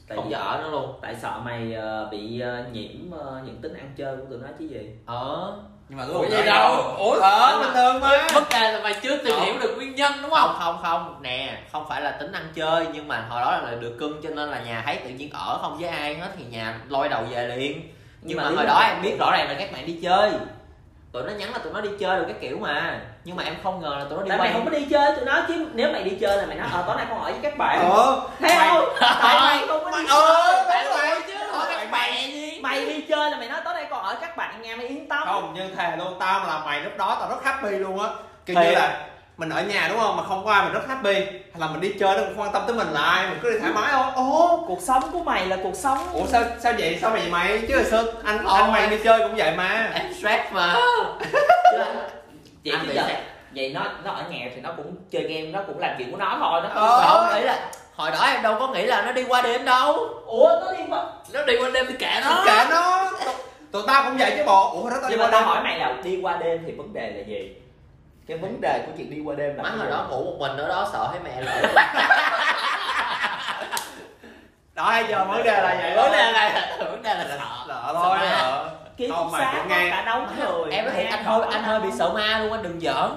Tại 0.09 0.17
không 0.17 0.33
ở 0.33 0.61
nữa 0.63 0.71
luôn. 0.71 0.95
tại 1.03 1.15
sợ 1.23 1.33
mày 1.45 1.75
ờ, 1.75 2.09
bị 2.11 2.41
ờ, 2.41 2.65
nhiễm 2.73 3.11
ờ, 3.21 3.41
những 3.45 3.57
tính 3.63 3.75
ăn 3.75 3.91
chơi 3.97 4.17
của 4.17 4.25
tụi 4.31 4.39
nó 4.39 4.49
chứ 4.59 4.65
gì. 4.65 4.91
Ờ. 5.07 5.53
Nhưng 5.89 5.99
mà 5.99 6.05
Ủa 6.15 6.25
vậy 6.31 6.47
đâu? 6.47 6.75
Ủa, 6.99 7.21
ờ. 7.21 7.49
nhưng 7.53 7.61
bình 7.61 7.69
mà- 7.75 7.75
thường 7.75 8.01
mà. 8.01 8.27
Vấn 8.35 8.45
đề 8.51 8.73
là 8.73 8.81
mày 8.83 8.95
chưa 9.03 9.17
tìm 9.17 9.35
hiểu 9.41 9.55
được 9.63 9.75
nguyên 9.77 9.95
nhân 9.95 10.13
đúng 10.23 10.31
không? 10.31 10.57
Không 10.59 10.79
không 10.83 11.23
nè 11.23 11.59
không 11.73 11.87
phải 11.89 12.01
là 12.03 12.11
tính 12.11 12.33
ăn 12.33 12.43
chơi 12.55 12.87
nhưng 12.93 13.09
mà 13.09 13.27
hồi 13.29 13.41
đó 13.41 13.51
là 13.51 13.75
được 13.81 13.97
cưng 14.01 14.23
cho 14.23 14.31
nên 14.31 14.49
là 14.51 14.61
nhà 14.63 14.83
thấy 14.87 14.97
tự 15.05 15.11
nhiên 15.11 15.31
ở 15.33 15.59
không 15.63 15.77
với 15.81 15.89
ai 15.89 16.15
hết 16.15 16.29
thì 16.39 16.45
nhà 16.45 16.79
lôi 16.89 17.09
đầu 17.09 17.23
về 17.31 17.47
liền. 17.57 17.93
Nhưng, 18.23 18.39
mà, 18.39 18.49
lý 18.51 18.57
hồi 18.57 18.67
đó 18.67 18.81
em 18.89 19.03
biết 19.03 19.17
rõ 19.21 19.31
ràng 19.33 19.49
là 19.49 19.55
các 19.59 19.73
bạn 19.73 19.87
đi 19.87 19.99
chơi 20.03 20.31
tụi 21.13 21.23
nó 21.23 21.33
nhắn 21.33 21.53
là 21.53 21.59
tụi 21.59 21.73
nó 21.73 21.81
đi 21.81 21.89
chơi 22.01 22.17
rồi 22.17 22.25
cái 22.29 22.37
kiểu 22.41 22.59
mà. 22.59 23.01
Nhưng 23.25 23.37
mà 23.37 23.43
em 23.43 23.55
không 23.63 23.81
ngờ 23.81 23.97
là 23.99 24.05
tụi 24.05 24.19
nó 24.19 24.23
đi 24.25 24.29
tại 24.29 24.39
mày 24.39 24.49
quay. 24.49 24.53
không 24.53 24.65
có 24.65 24.71
đi 24.79 24.87
chơi 24.91 25.17
tụi 25.17 25.25
nó 25.25 25.43
chứ 25.49 25.67
nếu 25.75 25.93
mày 25.93 26.03
đi 26.05 26.17
chơi 26.21 26.37
là 26.37 26.47
mày 26.47 26.57
nói 26.57 26.69
ờ 26.73 26.85
tối 26.87 26.97
nay 26.97 27.07
con 27.11 27.19
ở 27.19 27.25
với 27.31 27.41
các 27.43 27.59
bạn. 27.59 27.79
Ờ. 27.91 28.21
Thấy 28.41 28.57
mày- 28.57 28.69
không 28.69 28.85
tại 29.01 29.41
mày 29.41 29.67
không 29.69 29.85
có 29.85 29.91
đi 29.99 30.05
ờ 30.09 30.65
chơi 30.69 30.85
đúng 30.85 30.93
rồi 30.99 31.23
chứ. 31.27 31.35
các 31.77 31.91
bạn 31.91 32.33
gì 32.33 32.61
mày 32.63 32.87
đi. 32.87 33.01
Chơi 33.09 33.31
là 33.31 33.37
mày 33.37 33.49
nói 33.49 33.61
tối 33.65 33.75
nay 33.75 33.87
con 33.91 34.03
ở 34.05 34.15
các 34.21 34.37
bạn 34.37 34.63
nghe 34.63 34.77
mày 34.77 34.87
yên 34.87 35.09
tâm. 35.09 35.23
Không 35.27 35.53
nhưng 35.57 35.77
thề 35.77 35.97
luôn 35.97 36.17
tao 36.21 36.41
mà 36.41 36.47
là 36.47 36.63
mày 36.65 36.81
lúc 36.81 36.93
đó 36.97 37.17
tao 37.21 37.29
rất 37.29 37.45
happy 37.45 37.71
luôn 37.71 38.01
á. 38.01 38.09
Kiểu 38.47 38.57
như 38.57 38.71
là 38.71 39.07
mình 39.43 39.51
ở 39.51 39.63
nhà 39.63 39.89
đúng 39.89 39.99
không? 39.99 40.17
Mà 40.17 40.23
không 40.23 40.45
có 40.45 40.53
ai 40.53 40.63
mình 40.65 40.73
rất 40.73 40.89
happy. 40.89 41.15
Hay 41.15 41.59
là 41.61 41.67
mình 41.67 41.81
đi 41.81 41.93
chơi 42.01 42.17
nó 42.17 42.23
cũng 42.25 42.35
không 42.35 42.43
quan 42.45 42.53
tâm 42.53 42.63
tới 42.67 42.77
mình 42.77 42.87
là 42.93 43.01
ai 43.03 43.27
mình 43.31 43.39
cứ 43.43 43.51
đi 43.51 43.59
thoải 43.59 43.73
mái 43.73 43.93
thôi 43.93 44.05
ồ 44.15 44.65
cuộc 44.67 44.81
sống 44.81 45.03
của 45.13 45.19
mày 45.23 45.47
là 45.47 45.57
cuộc 45.63 45.75
sống. 45.75 45.99
Ủa 46.13 46.27
sao 46.27 46.43
sao 46.63 46.73
vậy? 46.79 46.99
Sao 47.01 47.11
mày 47.11 47.21
vậy 47.21 47.31
mày? 47.31 47.63
Chứ 47.69 47.75
hồi 47.77 47.85
xưa 47.85 48.13
anh 48.25 48.39
Thôi. 48.45 48.61
anh 48.61 48.73
mày 48.73 48.87
đi 48.87 48.97
chơi 49.05 49.19
cũng 49.19 49.35
vậy 49.37 49.53
mà. 49.57 49.91
Em 49.95 50.15
stress 50.15 50.53
mà. 50.53 50.75
Vậy 52.65 52.75
Anh 52.75 52.83
chứ 52.83 52.89
bị 52.89 52.95
giờ 52.95 53.03
vậy 53.55 53.71
nó 53.75 53.85
nó 54.05 54.13
ở 54.13 54.25
nhà 54.31 54.51
thì 54.55 54.61
nó 54.61 54.71
cũng 54.77 54.95
chơi 55.11 55.23
game 55.23 55.43
nó 55.53 55.61
cũng 55.67 55.79
làm 55.79 55.91
chuyện 55.99 56.11
của 56.11 56.17
nó 56.17 56.37
thôi 56.41 56.61
nó 56.63 56.69
không 56.75 56.89
Ờ. 56.89 57.03
không 57.09 57.35
nghĩ 57.35 57.47
là 57.47 57.71
hồi 57.95 58.11
đó 58.11 58.19
em 58.27 58.43
đâu 58.43 58.57
có 58.59 58.69
nghĩ 58.69 58.83
là 58.87 59.03
nó 59.03 59.13
đi 59.13 59.25
qua 59.29 59.43
đêm 59.43 59.65
đâu. 59.65 60.09
Ủa 60.27 60.49
nó 60.61 60.73
đi 60.73 60.85
qua 60.91 61.05
nó 61.33 61.43
đi 61.45 61.57
qua 61.61 61.71
đêm 61.75 61.87
thì 61.89 61.95
kệ 61.99 62.21
nó. 62.25 62.43
Kệ 62.47 62.65
nó. 62.71 63.11
Tụi- 63.73 63.83
tao 63.87 64.03
cũng 64.05 64.17
vậy 64.19 64.33
chứ 64.37 64.43
bộ. 64.47 64.71
Ủa 64.83 64.91
đó 64.91 64.97
tao 65.03 65.11
đi 65.11 65.17
nhưng 65.17 65.19
mà 65.19 65.25
qua 65.27 65.31
tao 65.31 65.41
đây 65.41 65.49
hỏi 65.49 65.63
mày 65.65 65.79
là 65.79 65.95
đi 66.05 66.19
qua 66.23 66.37
đêm 66.37 66.63
thì 66.67 66.73
vấn 66.73 66.93
đề 66.93 67.13
là 67.17 67.23
gì 67.27 67.57
cái 68.33 68.39
vấn 68.39 68.61
đề 68.61 68.83
của 68.87 68.93
chuyện 68.97 69.11
đi 69.11 69.21
qua 69.25 69.35
đêm 69.35 69.57
là 69.57 69.63
má 69.63 69.71
hồi 69.79 69.91
đó 69.91 70.07
ngủ 70.11 70.25
một 70.25 70.37
mình 70.39 70.57
ở 70.57 70.69
đó 70.69 70.89
sợ 70.93 71.09
thấy 71.11 71.21
mẹ 71.25 71.41
lỡ. 71.41 71.63
Đó 74.75 74.91
hay 74.91 75.05
giờ 75.09 75.25
vấn 75.25 75.43
đề 75.43 75.63
là 75.63 75.77
vậy 75.83 75.97
vấn 75.97 76.13
đề 76.13 76.33
là 76.33 76.67
vấn 76.79 77.03
đề 77.03 77.15
là 77.15 77.25
sợ. 77.29 77.65
Lỡ 77.67 77.93
thôi 77.95 78.19
Sợ 78.31 78.71
ký 78.97 79.09
Không, 79.11 79.25
túc 79.25 79.33
mày 79.33 79.41
xá 79.43 79.65
nghe. 79.69 79.91
cả 79.91 80.03
đống 80.07 80.27
người. 80.39 80.73
Em 80.73 80.85
nói 80.85 80.95
thiệt 80.97 81.07
anh 81.11 81.25
hơi 81.25 81.41
anh 81.51 81.63
hơi 81.63 81.81
bị 81.81 81.89
sợ 81.99 82.09
ma 82.09 82.39
luôn 82.39 82.53
anh 82.53 82.63
đừng 82.63 82.81
giỡn. 82.81 83.11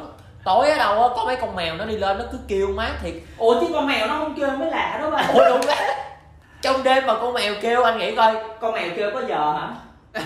Tối 0.46 0.70
ở 0.70 0.78
đâu 0.78 1.04
á 1.04 1.10
có 1.16 1.24
mấy 1.26 1.36
con 1.36 1.56
mèo 1.56 1.76
nó 1.76 1.86
đi 1.86 1.98
lên 1.98 2.18
nó 2.18 2.24
cứ 2.32 2.38
kêu 2.48 2.68
má 2.68 2.90
thiệt. 3.04 3.14
Ủa 3.38 3.60
chứ 3.62 3.68
con 3.74 3.88
mèo 3.88 4.08
nó 4.08 4.16
không 4.18 4.34
kêu 4.38 4.50
mới 4.50 4.72
lạ 4.72 4.98
đó 5.02 5.10
ba 5.10 5.24
ủa 5.34 5.50
đúng 5.50 5.66
đấy 5.68 5.96
trong 6.62 6.84
đêm 6.84 7.06
mà 7.08 7.14
con 7.14 7.34
mèo 7.34 7.54
kêu 7.62 7.84
anh 7.84 7.98
nghĩ 7.98 8.16
coi. 8.16 8.34
Con 8.62 8.74
mèo 8.74 8.90
kêu 8.96 9.12
có 9.14 9.22
giờ 9.28 9.54
hả 9.60 9.68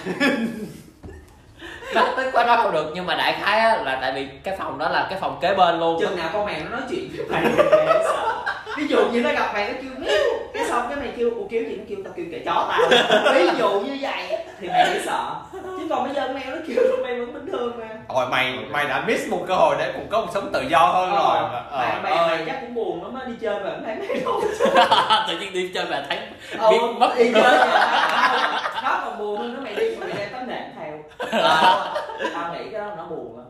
nó 1.95 2.05
tới 2.17 2.29
qua 2.33 2.43
đó 2.43 2.55
không 2.63 2.71
được. 2.71 2.91
Nhưng 2.95 3.05
mà 3.05 3.15
đại 3.15 3.35
khái 3.41 3.59
á, 3.59 3.77
là 3.83 3.97
tại 4.01 4.11
vì 4.11 4.27
cái 4.43 4.55
phòng 4.57 4.77
đó 4.77 4.89
là 4.89 5.07
cái 5.09 5.19
phòng 5.19 5.37
kế 5.41 5.53
bên 5.53 5.79
luôn. 5.79 5.99
Chừng 5.99 6.15
nào 6.15 6.29
con 6.33 6.45
mèo 6.45 6.59
nó 6.63 6.69
nói 6.69 6.81
chuyện 6.89 7.09
với 7.17 7.25
mày 7.29 7.43
mày 8.79 8.87
ví 8.87 8.95
dụ 8.95 9.05
như 9.11 9.21
nó 9.21 9.29
gặp 9.31 9.51
mày 9.53 9.67
nó 9.67 9.73
kêu 9.81 9.91
miêu 9.97 10.39
cái 10.53 10.65
xong 10.65 10.85
cái 10.89 10.97
mày 10.97 11.07
kêu 11.17 11.29
ủa 11.35 11.47
kêu 11.49 11.63
gì? 11.63 11.75
Nó 11.77 11.83
kêu 11.89 11.97
tao 12.03 12.13
kêu 12.17 12.25
kệ 12.31 12.39
chó 12.45 12.67
tao. 12.71 12.89
Ví 13.33 13.47
dụ 13.57 13.69
như 13.79 13.97
vậy 14.01 14.23
thì 14.61 14.67
mày 14.67 14.83
hãy 14.89 14.99
sợ. 15.05 15.35
Chứ 15.53 15.87
còn 15.89 16.03
bây 16.03 16.13
giờ 16.15 16.21
con 16.27 16.33
mèo 16.35 16.55
nó 16.55 16.61
kêu 16.67 16.83
mày 17.03 17.15
vẫn 17.19 17.33
bình 17.33 17.45
thường 17.51 17.79
mà. 17.79 17.87
Rồi 18.15 18.25
mày 18.29 18.59
mày 18.71 18.85
đã 18.87 19.03
miss 19.07 19.27
một 19.29 19.45
cơ 19.47 19.53
hội 19.55 19.75
để 19.79 19.91
cũng 19.93 20.07
có 20.09 20.21
một 20.21 20.27
sống 20.33 20.49
tự 20.53 20.61
do 20.61 20.79
hơn 20.79 21.09
rồi. 21.09 21.37
Ờ, 21.37 21.63
Ờ, 21.71 21.77
bạn 21.79 22.03
bè 22.03 22.09
ơi. 22.11 22.27
mày 22.37 22.43
chắc 22.45 22.57
cũng 22.61 22.73
buồn 22.73 23.03
lắm 23.03 23.15
á 23.21 23.25
đi 23.27 23.33
chơi 23.41 23.59
mà 23.63 23.69
thấy 23.85 23.95
mày 23.95 24.21
đâu. 24.25 24.41
Tự 25.27 25.37
nhiên 25.39 25.53
đi 25.53 25.71
chơi 25.73 25.85
mà 25.91 26.05
thấy 26.09 26.19
Ờ, 26.57 26.71
biết 26.71 26.77
mất 26.97 27.13
đi 27.17 27.31
chơi 27.33 27.57
mà 27.57 28.61
nó 28.83 29.01
còn 29.05 29.19
buồn 29.19 29.37
hơn 29.41 29.53
nó 29.53 29.61
mày 29.61 29.75
đi 29.75 29.95
mà 29.99 30.05
mày 30.07 30.15
đem 30.17 30.29
tấm 30.31 30.47
nệm 30.47 30.63
theo. 30.79 30.93
Ờ, 31.43 31.93
tao 32.33 32.53
nghĩ 32.53 32.69
cái 32.71 32.81
đó 32.81 32.87
nó 32.97 33.03
buồn 33.03 33.37
lắm 33.37 33.45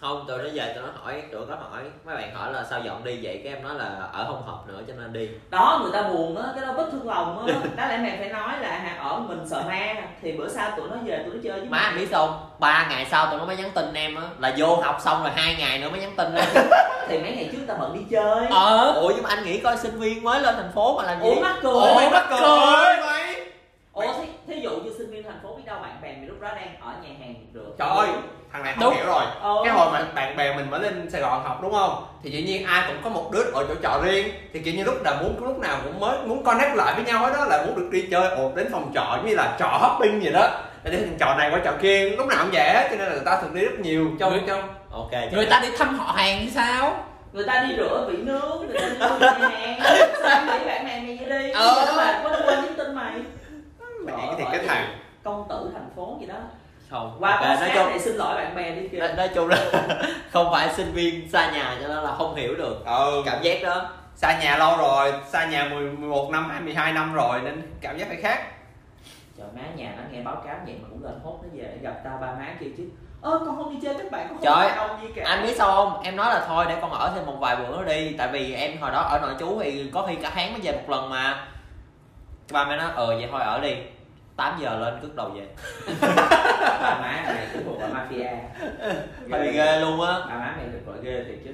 không 0.00 0.24
tụi 0.28 0.38
nó 0.38 0.44
về 0.54 0.72
tụi 0.74 0.82
nó 0.82 0.88
hỏi 1.02 1.22
tụi 1.32 1.46
nó 1.46 1.54
hỏi. 1.54 1.82
Mấy 2.04 2.16
bạn 2.16 2.34
hỏi 2.34 2.52
là 2.52 2.64
sao 2.70 2.80
dọn 2.84 3.04
đi 3.04 3.18
vậy? 3.22 3.40
Cái 3.44 3.52
em 3.54 3.62
nói 3.62 3.74
là 3.74 4.08
ở 4.12 4.24
không 4.24 4.46
hợp 4.46 4.58
nữa 4.66 4.80
cho 4.88 4.94
nên 4.94 5.12
đi. 5.12 5.28
Đó 5.50 5.80
người 5.82 5.92
ta 5.92 6.08
buồn 6.08 6.36
á 6.36 6.44
cái 6.54 6.66
đó 6.66 6.72
vết 6.72 6.88
thương 6.92 7.08
lòng 7.08 7.46
á. 7.46 7.54
Đáng 7.76 7.88
lẽ 7.88 7.98
mày 7.98 8.16
phải 8.18 8.28
nói 8.28 8.52
là 8.60 8.68
hả 8.68 8.96
ở 9.02 9.18
mình 9.18 9.40
sợ 9.46 9.62
ma 9.68 9.94
thì 10.22 10.32
bữa 10.32 10.48
sau 10.48 10.70
tụi 10.76 10.88
nó 10.88 10.96
về 11.04 11.22
tụi 11.24 11.34
nó 11.34 11.40
chơi 11.44 11.60
với 11.60 11.68
má 11.68 11.78
anh 11.78 11.96
biết 11.96 12.08
không? 12.12 12.50
Ba 12.58 12.86
ngày 12.90 13.06
sau 13.10 13.26
tụi 13.26 13.38
nó 13.38 13.44
mới 13.44 13.56
nhắn 13.56 13.70
tin 13.74 13.94
em 13.94 14.14
á. 14.14 14.22
Là 14.38 14.54
vô 14.56 14.76
học 14.76 14.96
xong 15.00 15.22
rồi 15.22 15.32
hai 15.34 15.56
ngày 15.58 15.78
nữa 15.78 15.90
mới 15.90 16.00
nhắn 16.00 16.12
tin 16.16 16.34
em. 16.34 16.48
Thì 17.08 17.18
mấy 17.18 17.32
ngày 17.32 17.48
trước 17.52 17.58
tao 17.66 17.76
bận 17.80 17.94
đi 17.94 18.00
chơi. 18.10 18.46
Ờ. 18.50 18.92
Ủa 18.92 19.12
nhưng 19.14 19.22
mà 19.22 19.28
anh 19.28 19.44
nghĩ 19.44 19.60
coi 19.60 19.76
sinh 19.76 19.98
viên 19.98 20.24
mới 20.24 20.40
lên 20.40 20.54
thành 20.54 20.72
phố 20.74 20.96
mà 20.96 21.02
làm 21.02 21.22
gì? 21.22 21.28
ủa 21.28 21.40
mắc 21.40 21.56
cười. 21.62 21.72
Ủa, 21.72 21.94
mày 21.94 22.10
mắc 22.10 22.26
cười. 22.30 23.06
mày 23.06 23.34
ủa 23.92 24.12
thí, 24.12 24.28
thí 24.46 24.60
dụ 24.60 24.70
như 24.70 24.90
sinh 24.98 25.10
viên 25.10 25.22
thành 25.22 25.40
phố 25.42 25.54
biết 25.56 25.62
đâu 25.66 25.78
bạn 25.82 25.98
bè 26.02 26.12
mày 26.16 26.26
lúc 26.26 26.40
đó 26.40 26.48
đang 26.56 26.76
ở 26.80 26.92
nhà 27.02 27.08
hàng 27.20 27.34
rửa 27.54 27.70
trời 27.78 27.88
ơi 27.88 28.08
thằng 28.52 28.62
này 28.62 28.74
không 28.74 28.84
Đúng. 28.84 28.94
hiểu 28.94 29.06
rồi. 29.06 29.22
Ờ. 29.40 29.54
cái 29.64 29.72
hồi 29.72 29.88
mà 29.92 30.02
bạn 30.14 30.36
bè 30.36 30.56
mình 30.56 30.70
mới 30.70 30.80
lên 30.80 31.10
Sài 31.10 31.20
Gòn 31.20 31.44
học 31.44 31.58
đúng 31.62 31.72
không? 31.72 32.04
Thì 32.22 32.30
dĩ 32.30 32.42
nhiên 32.42 32.66
ai 32.66 32.84
cũng 32.88 32.96
có 33.04 33.10
một 33.10 33.30
đứa 33.32 33.42
ở 33.42 33.64
chỗ 33.68 33.74
trọ 33.82 34.00
riêng. 34.04 34.28
Thì 34.52 34.60
kiểu 34.60 34.74
như 34.74 34.84
lúc 34.84 35.02
nào 35.02 35.14
muốn 35.22 35.44
lúc 35.44 35.58
nào 35.58 35.76
cũng 35.84 36.00
mới 36.00 36.18
muốn 36.26 36.44
connect 36.44 36.74
lại 36.76 36.94
với 36.94 37.04
nhau 37.04 37.18
hết 37.26 37.32
đó 37.36 37.44
là 37.44 37.64
muốn 37.66 37.76
được 37.76 37.88
đi 37.92 38.04
chơi 38.10 38.30
ồ 38.30 38.52
đến 38.54 38.68
phòng 38.72 38.90
trọ 38.94 39.12
giống 39.16 39.26
như 39.26 39.34
là 39.34 39.56
trọ 39.58 39.66
hopping 39.66 40.22
gì 40.22 40.30
đó. 40.32 40.48
Để 40.84 40.90
đi 40.90 40.98
trọ 41.20 41.34
này 41.34 41.50
qua 41.50 41.60
trọ 41.64 41.72
kia 41.82 42.10
lúc 42.10 42.26
nào 42.26 42.38
cũng 42.44 42.54
hết 42.54 42.86
cho 42.90 42.96
nên 42.96 43.06
là 43.08 43.12
người 43.14 43.24
ta 43.24 43.40
thường 43.42 43.54
đi 43.54 43.60
rất 43.64 43.78
nhiều 43.80 44.06
trong 44.20 44.32
Người- 44.32 44.42
trong 44.46 44.62
ok 44.90 45.10
người 45.32 45.46
ta 45.46 45.60
đi 45.60 45.68
thăm 45.78 45.98
họ 45.98 46.12
hàng 46.16 46.38
thì 46.40 46.50
sao? 46.50 47.04
Người 47.32 47.44
ta 47.44 47.64
đi 47.68 47.76
rửa 47.76 48.06
vị 48.10 48.16
nướng 48.16 48.66
người 48.68 48.78
ta 48.80 48.88
đi 49.18 49.40
nhà 49.40 49.48
hàng 49.80 50.08
sao 50.22 50.30
em 50.30 50.46
nghĩ 50.46 50.66
bạn 50.66 50.84
bè 50.84 51.00
mày 51.00 51.18
vậy 51.20 51.40
đi? 51.42 51.50
Ờ. 51.50 51.84
đó 51.86 51.92
là 51.96 52.20
có 52.24 52.30
quên 52.46 52.64
nhắn 52.64 52.74
tin 52.76 52.94
mày? 52.94 53.12
Mày 54.06 54.16
nghĩ 54.16 54.32
thì 54.38 54.44
cái 54.52 54.60
thằng 54.68 54.86
công 55.24 55.46
tử 55.48 55.70
thành 55.74 55.88
phố 55.96 56.16
gì 56.20 56.26
đó 56.26 56.34
không. 56.90 57.16
Qua 57.20 57.30
ok, 57.30 57.40
con 57.40 57.60
nói 57.60 57.70
chung 57.74 57.90
này 57.90 57.98
xin 57.98 58.16
lỗi 58.16 58.34
bạn 58.34 58.54
bè 58.54 58.70
đi 58.70 58.88
kìa. 58.88 58.98
Nói, 58.98 59.12
nói 59.16 59.28
chung 59.34 59.48
là 59.48 59.56
không 60.30 60.48
phải 60.52 60.68
sinh 60.74 60.92
viên 60.92 61.30
xa 61.30 61.50
nhà 61.50 61.76
cho 61.82 61.88
nên 61.88 62.04
là 62.04 62.14
không 62.18 62.34
hiểu 62.34 62.54
được 62.56 62.86
ừ. 62.86 63.22
cảm 63.26 63.42
giác 63.42 63.62
đó. 63.62 63.88
Xa 64.14 64.38
nhà 64.38 64.56
lâu 64.56 64.76
rồi 64.76 65.12
xa 65.26 65.46
nhà 65.46 65.64
10, 65.64 65.90
11 65.90 66.30
năm 66.30 66.64
12 66.64 66.92
năm 66.92 67.14
rồi 67.14 67.40
nên 67.44 67.62
cảm 67.80 67.98
giác 67.98 68.08
phải 68.08 68.16
khác. 68.16 68.42
Trời 69.38 69.46
má 69.56 69.62
nhà 69.76 69.94
nó 69.96 70.02
nghe 70.10 70.22
báo 70.22 70.42
cáo 70.46 70.56
vậy 70.66 70.76
mà 70.82 70.88
cũng 70.90 71.04
lên 71.04 71.20
hốt 71.24 71.38
nó 71.42 71.48
về 71.52 71.78
gặp 71.82 71.94
tao 72.04 72.18
ba 72.20 72.26
má 72.26 72.46
kêu 72.60 72.70
chứ 72.76 72.84
ơ 73.22 73.38
con 73.46 73.56
không 73.56 73.74
đi 73.74 73.80
chơi 73.82 73.94
các 73.94 74.10
bạn 74.10 74.26
con 74.28 74.38
không 74.38 74.44
Trời, 74.44 74.76
đâu 74.76 74.88
gì 75.02 75.08
cả. 75.16 75.22
anh 75.26 75.42
biết 75.42 75.54
sao 75.56 75.72
không? 75.72 76.02
Em 76.02 76.16
nói 76.16 76.34
là 76.34 76.44
thôi 76.48 76.64
để 76.68 76.76
con 76.80 76.90
ở 76.90 77.12
thêm 77.14 77.26
một 77.26 77.36
vài 77.40 77.56
bữa 77.56 77.76
nữa 77.76 77.84
đi. 77.86 78.14
Tại 78.18 78.28
vì 78.32 78.54
em 78.54 78.80
hồi 78.80 78.90
đó 78.90 79.00
ở 79.00 79.18
nội 79.18 79.34
trú 79.38 79.60
thì 79.62 79.90
có 79.94 80.06
khi 80.06 80.14
cả 80.14 80.30
tháng 80.34 80.52
mới 80.52 80.60
về 80.60 80.72
một 80.72 80.90
lần 80.90 81.10
mà. 81.10 81.46
Ba 82.52 82.64
mẹ 82.64 82.76
nói 82.76 82.90
ờ 82.94 83.06
vậy 83.06 83.28
thôi 83.30 83.40
ở 83.40 83.60
đi 83.60 83.74
8 84.38 84.58
giờ 84.60 84.78
lên 84.78 84.98
cước 85.02 85.16
đầu 85.16 85.28
về. 85.28 85.46
Ba 86.82 86.98
má 87.00 87.22
này 87.26 87.46
cũng 87.52 87.64
thuộc 87.64 87.80
là 87.80 87.88
mafia. 87.88 88.36
Hơi 89.30 89.52
ghê 89.52 89.80
luôn 89.80 90.00
á. 90.00 90.12
Ba 90.28 90.34
má 90.34 90.54
mày 90.56 90.66
được 90.72 90.80
gọi 90.86 90.96
ghê 91.02 91.24
thiệt 91.28 91.38
chứ. 91.44 91.50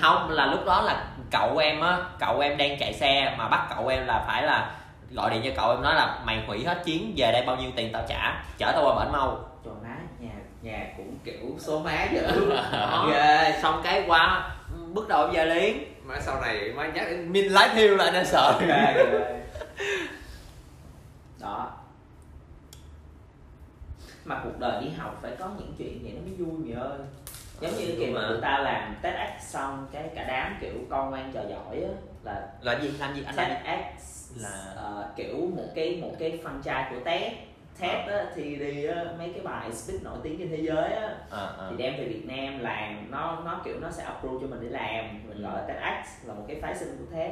Không 0.00 0.30
là 0.30 0.46
lúc 0.46 0.66
đó 0.66 0.82
là 0.82 1.04
cậu 1.30 1.58
em 1.58 1.80
á 1.80 1.98
cậu 2.18 2.40
em 2.40 2.56
đang 2.56 2.78
chạy 2.78 2.92
xe 2.92 3.34
mà 3.38 3.48
bắt 3.48 3.66
cậu 3.76 3.88
em 3.88 4.06
là 4.06 4.24
phải 4.26 4.42
là 4.42 4.70
gọi 5.10 5.30
điện 5.30 5.42
cho 5.44 5.50
cậu 5.56 5.70
em 5.70 5.82
nói 5.82 5.94
là 5.94 6.18
mày 6.24 6.44
hủy 6.46 6.64
hết 6.64 6.82
chuyến 6.84 7.14
về 7.16 7.32
đây 7.32 7.42
bao 7.46 7.56
nhiêu 7.56 7.70
tiền 7.76 7.92
tao 7.92 8.02
trả 8.08 8.42
chở 8.58 8.72
tao 8.72 8.84
qua 8.84 9.04
bển 9.04 9.12
mau. 9.12 9.38
Trời 9.64 9.74
má 9.82 9.96
nhà 10.20 10.34
nhà 10.62 10.86
cũng 10.96 11.18
kiểu 11.24 11.54
số 11.58 11.78
má 11.78 12.06
dữ 12.12 12.50
ghê 13.12 13.58
xong 13.62 13.80
cái 13.84 14.04
qua 14.06 14.50
bước 14.92 15.08
đầu 15.08 15.22
em 15.22 15.30
về 15.32 15.44
liền. 15.44 15.94
Mà 16.04 16.14
sau 16.20 16.40
này 16.40 16.72
mới 16.76 16.88
nhắc 16.94 17.04
đến 17.10 17.32
min 17.32 17.44
lái 17.44 17.68
thiêu 17.68 17.96
lại 17.96 18.10
nên 18.12 18.26
sợ. 18.26 18.54
Đó 21.40 21.77
mà 24.28 24.40
cuộc 24.44 24.58
đời 24.58 24.84
đi 24.84 24.90
học 24.90 25.18
phải 25.22 25.32
có 25.38 25.50
những 25.58 25.74
chuyện 25.78 25.98
vậy 26.02 26.12
nó 26.12 26.20
mới 26.22 26.34
vui 26.34 26.58
mày 26.58 26.82
ơi. 26.84 26.98
Giống 27.60 27.72
như 27.78 27.94
kiểu 27.98 28.12
mà 28.14 28.26
tụi 28.28 28.40
ta 28.40 28.58
làm 28.58 28.94
TEDx 29.02 29.42
xong 29.42 29.86
cái 29.92 30.10
cả 30.14 30.24
đám 30.28 30.56
kiểu 30.60 30.72
con 30.90 31.10
ngoan 31.10 31.30
trò 31.34 31.40
giỏi 31.50 31.82
á 31.82 31.90
là 32.24 32.46
là 32.60 32.80
gì? 32.82 32.90
Làm 32.98 33.14
gì? 33.14 33.22
Anh 33.26 33.36
gì? 33.36 33.42
TEDx 33.42 34.04
Là- 34.42 34.72
ờ, 34.76 35.10
kiểu 35.16 35.36
một 35.56 35.64
cái 35.74 35.98
một 36.02 36.10
cái 36.18 36.40
franchise 36.44 36.90
của 36.90 37.00
TED 37.04 37.32
TED 37.80 38.08
á, 38.08 38.24
thì 38.34 38.56
đi 38.56 38.84
á, 38.86 39.04
mấy 39.18 39.30
cái 39.32 39.40
bài 39.44 39.72
speech 39.72 40.02
nổi 40.04 40.16
tiếng 40.22 40.38
trên 40.38 40.50
thế 40.50 40.56
giới 40.62 40.92
á. 40.92 41.08
À, 41.30 41.38
à. 41.58 41.66
thì 41.70 41.76
đem 41.76 41.96
về 41.98 42.04
Việt 42.08 42.26
Nam 42.26 42.58
làm 42.58 43.10
nó 43.10 43.38
nó 43.44 43.60
kiểu 43.64 43.80
nó 43.80 43.90
sẽ 43.90 44.02
approve 44.04 44.36
cho 44.40 44.46
mình 44.46 44.58
để 44.62 44.68
làm. 44.68 45.04
Mình 45.28 45.36
Ừ. 45.36 45.42
gọi 45.42 45.52
là 45.56 45.62
TEDx 45.68 46.26
là 46.28 46.34
một 46.34 46.44
cái 46.48 46.58
phái 46.62 46.76
sinh 46.76 46.96
của 46.98 47.16
TED. 47.16 47.30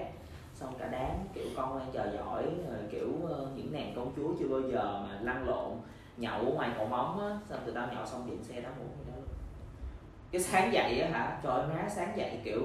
Xong 0.55 0.75
cả 0.79 0.89
đám 0.93 1.11
kiểu 1.35 1.45
con 1.57 1.71
ngoan 1.71 1.87
trò 1.93 2.03
giỏi 2.19 2.43
kiểu 2.91 3.09
ờ, 3.29 3.47
những 3.57 3.73
nàng 3.73 3.93
công 3.97 4.13
chúa 4.17 4.29
chưa 4.41 4.49
bao 4.49 4.61
giờ 4.73 5.01
mà 5.09 5.19
lăn 5.23 5.49
lộn 5.49 5.73
nhậu 6.17 6.45
ngoài 6.45 6.71
cầu 6.77 6.87
móng 6.87 7.21
á 7.21 7.39
xong 7.49 7.61
tụi 7.65 7.75
tao 7.75 7.89
nhậu 7.95 8.07
xong 8.07 8.31
điện 8.31 8.45
xe 8.45 8.61
đó 8.61 8.69
ngủ 8.79 8.85
đó 9.07 9.13
luôn. 9.17 9.25
cái 10.31 10.41
sáng 10.41 10.73
dậy 10.73 11.01
á 11.01 11.09
hả 11.19 11.39
trời 11.43 11.67
má 11.67 11.89
sáng 11.89 12.13
dậy 12.17 12.41
kiểu 12.45 12.61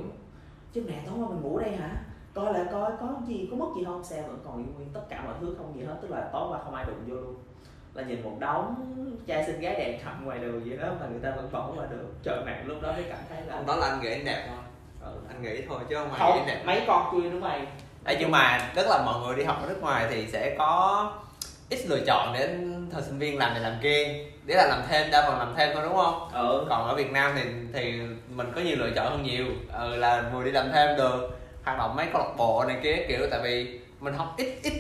chứ 0.74 0.84
mẹ 0.88 1.02
tối 1.06 1.16
qua 1.20 1.28
mình 1.30 1.42
ngủ 1.42 1.60
đây 1.60 1.72
hả? 1.72 1.90
Coi 2.34 2.54
lại 2.54 2.66
coi 2.72 2.92
có 3.00 3.08
gì 3.28 3.48
có 3.52 3.58
mất 3.58 3.66
gì 3.78 3.84
không? 3.86 4.04
Xe 4.04 4.22
vẫn 4.22 4.40
còn 4.46 4.76
nguyên 4.76 4.90
tất 4.94 5.02
cả 5.10 5.22
mọi 5.26 5.34
thứ 5.42 5.56
không 5.58 5.74
gì 5.76 5.86
hết 5.86 5.96
tức 6.02 6.12
là 6.12 6.30
tối 6.34 6.48
qua 6.50 6.60
không 6.64 6.76
ai 6.76 6.86
đụng 6.86 7.04
vô 7.08 7.16
luôn. 7.16 7.36
Là 7.94 8.04
nhìn 8.04 8.24
một 8.24 8.38
đống 8.40 8.76
trai 9.28 9.46
xinh 9.46 9.60
gái 9.60 9.76
đẹp 9.76 10.00
thầm 10.04 10.26
ngoài 10.26 10.40
đường 10.40 10.64
vậy 10.66 10.78
đó 10.78 10.88
mà 11.00 11.08
người 11.08 11.20
ta 11.20 11.32
vẫn 11.36 11.50
bỏ 11.52 11.72
qua 11.76 11.86
được. 11.86 12.14
Trời 12.24 12.44
mẹ 12.46 12.64
lúc 12.64 12.82
đó 12.82 12.92
mới 12.92 13.04
cảm 13.10 13.20
thấy 13.30 13.42
là 13.46 13.64
đó 13.68 13.76
là 13.76 13.88
anh 13.88 14.02
nghĩ 14.02 14.12
anh 14.12 14.26
đẹp 14.26 14.48
thôi. 14.50 14.64
Ừ. 15.02 15.20
Anh 15.30 15.42
nghĩ 15.42 15.62
thôi 15.70 15.80
chứ 15.90 15.96
không 15.96 16.14
ai 16.14 16.40
nghĩ 16.40 16.46
đẹp. 16.48 16.64
mấy 16.66 16.84
con 16.88 17.12
kia 17.12 17.30
nữa 17.30 17.40
mày. 17.40 17.68
Ê, 18.06 18.18
nhưng 18.20 18.32
mà 18.32 18.72
tức 18.76 18.88
là 18.90 19.04
mọi 19.06 19.22
người 19.22 19.36
đi 19.36 19.44
học 19.44 19.58
ở 19.62 19.68
nước 19.68 19.82
ngoài 19.82 20.08
thì 20.10 20.28
sẽ 20.28 20.56
có 20.58 21.14
ít 21.72 21.80
lựa 21.88 22.00
chọn 22.08 22.34
để 22.34 22.50
thời 22.94 23.02
sinh 23.02 23.20
viên 23.20 23.38
làm 23.38 23.54
này 23.54 23.62
làm 23.64 23.74
kia. 23.84 24.26
Để 24.46 24.56
là 24.56 24.68
làm 24.68 24.82
thêm 24.90 25.12
đa 25.12 25.22
phần 25.28 25.40
làm 25.40 25.54
thêm 25.58 25.70
thôi 25.74 25.84
đúng 25.86 25.96
không? 25.96 26.30
Ừ. 26.34 26.66
Còn 26.70 26.88
ở 26.88 26.96
Việt 26.96 27.12
Nam 27.12 27.32
thì 27.36 27.42
thì 27.74 27.94
mình 28.30 28.52
có 28.56 28.62
nhiều 28.62 28.76
lựa 28.80 28.90
chọn 28.96 29.06
hơn 29.10 29.24
nhiều. 29.24 29.46
Ừ, 29.74 29.96
là 29.96 30.24
vừa 30.34 30.44
đi 30.44 30.52
làm 30.52 30.72
thêm 30.74 30.98
được 30.98 31.40
hoạt 31.64 31.78
động 31.78 31.96
mấy 31.96 32.06
câu 32.14 32.22
lạc 32.22 32.34
bộ 32.38 32.64
này 32.68 32.78
kia 32.84 32.96
kiểu 33.08 33.20
tại 33.32 33.40
vì 33.44 33.80
mình 34.00 34.14
học 34.14 34.34
ít 34.38 34.48
ít 34.64 34.74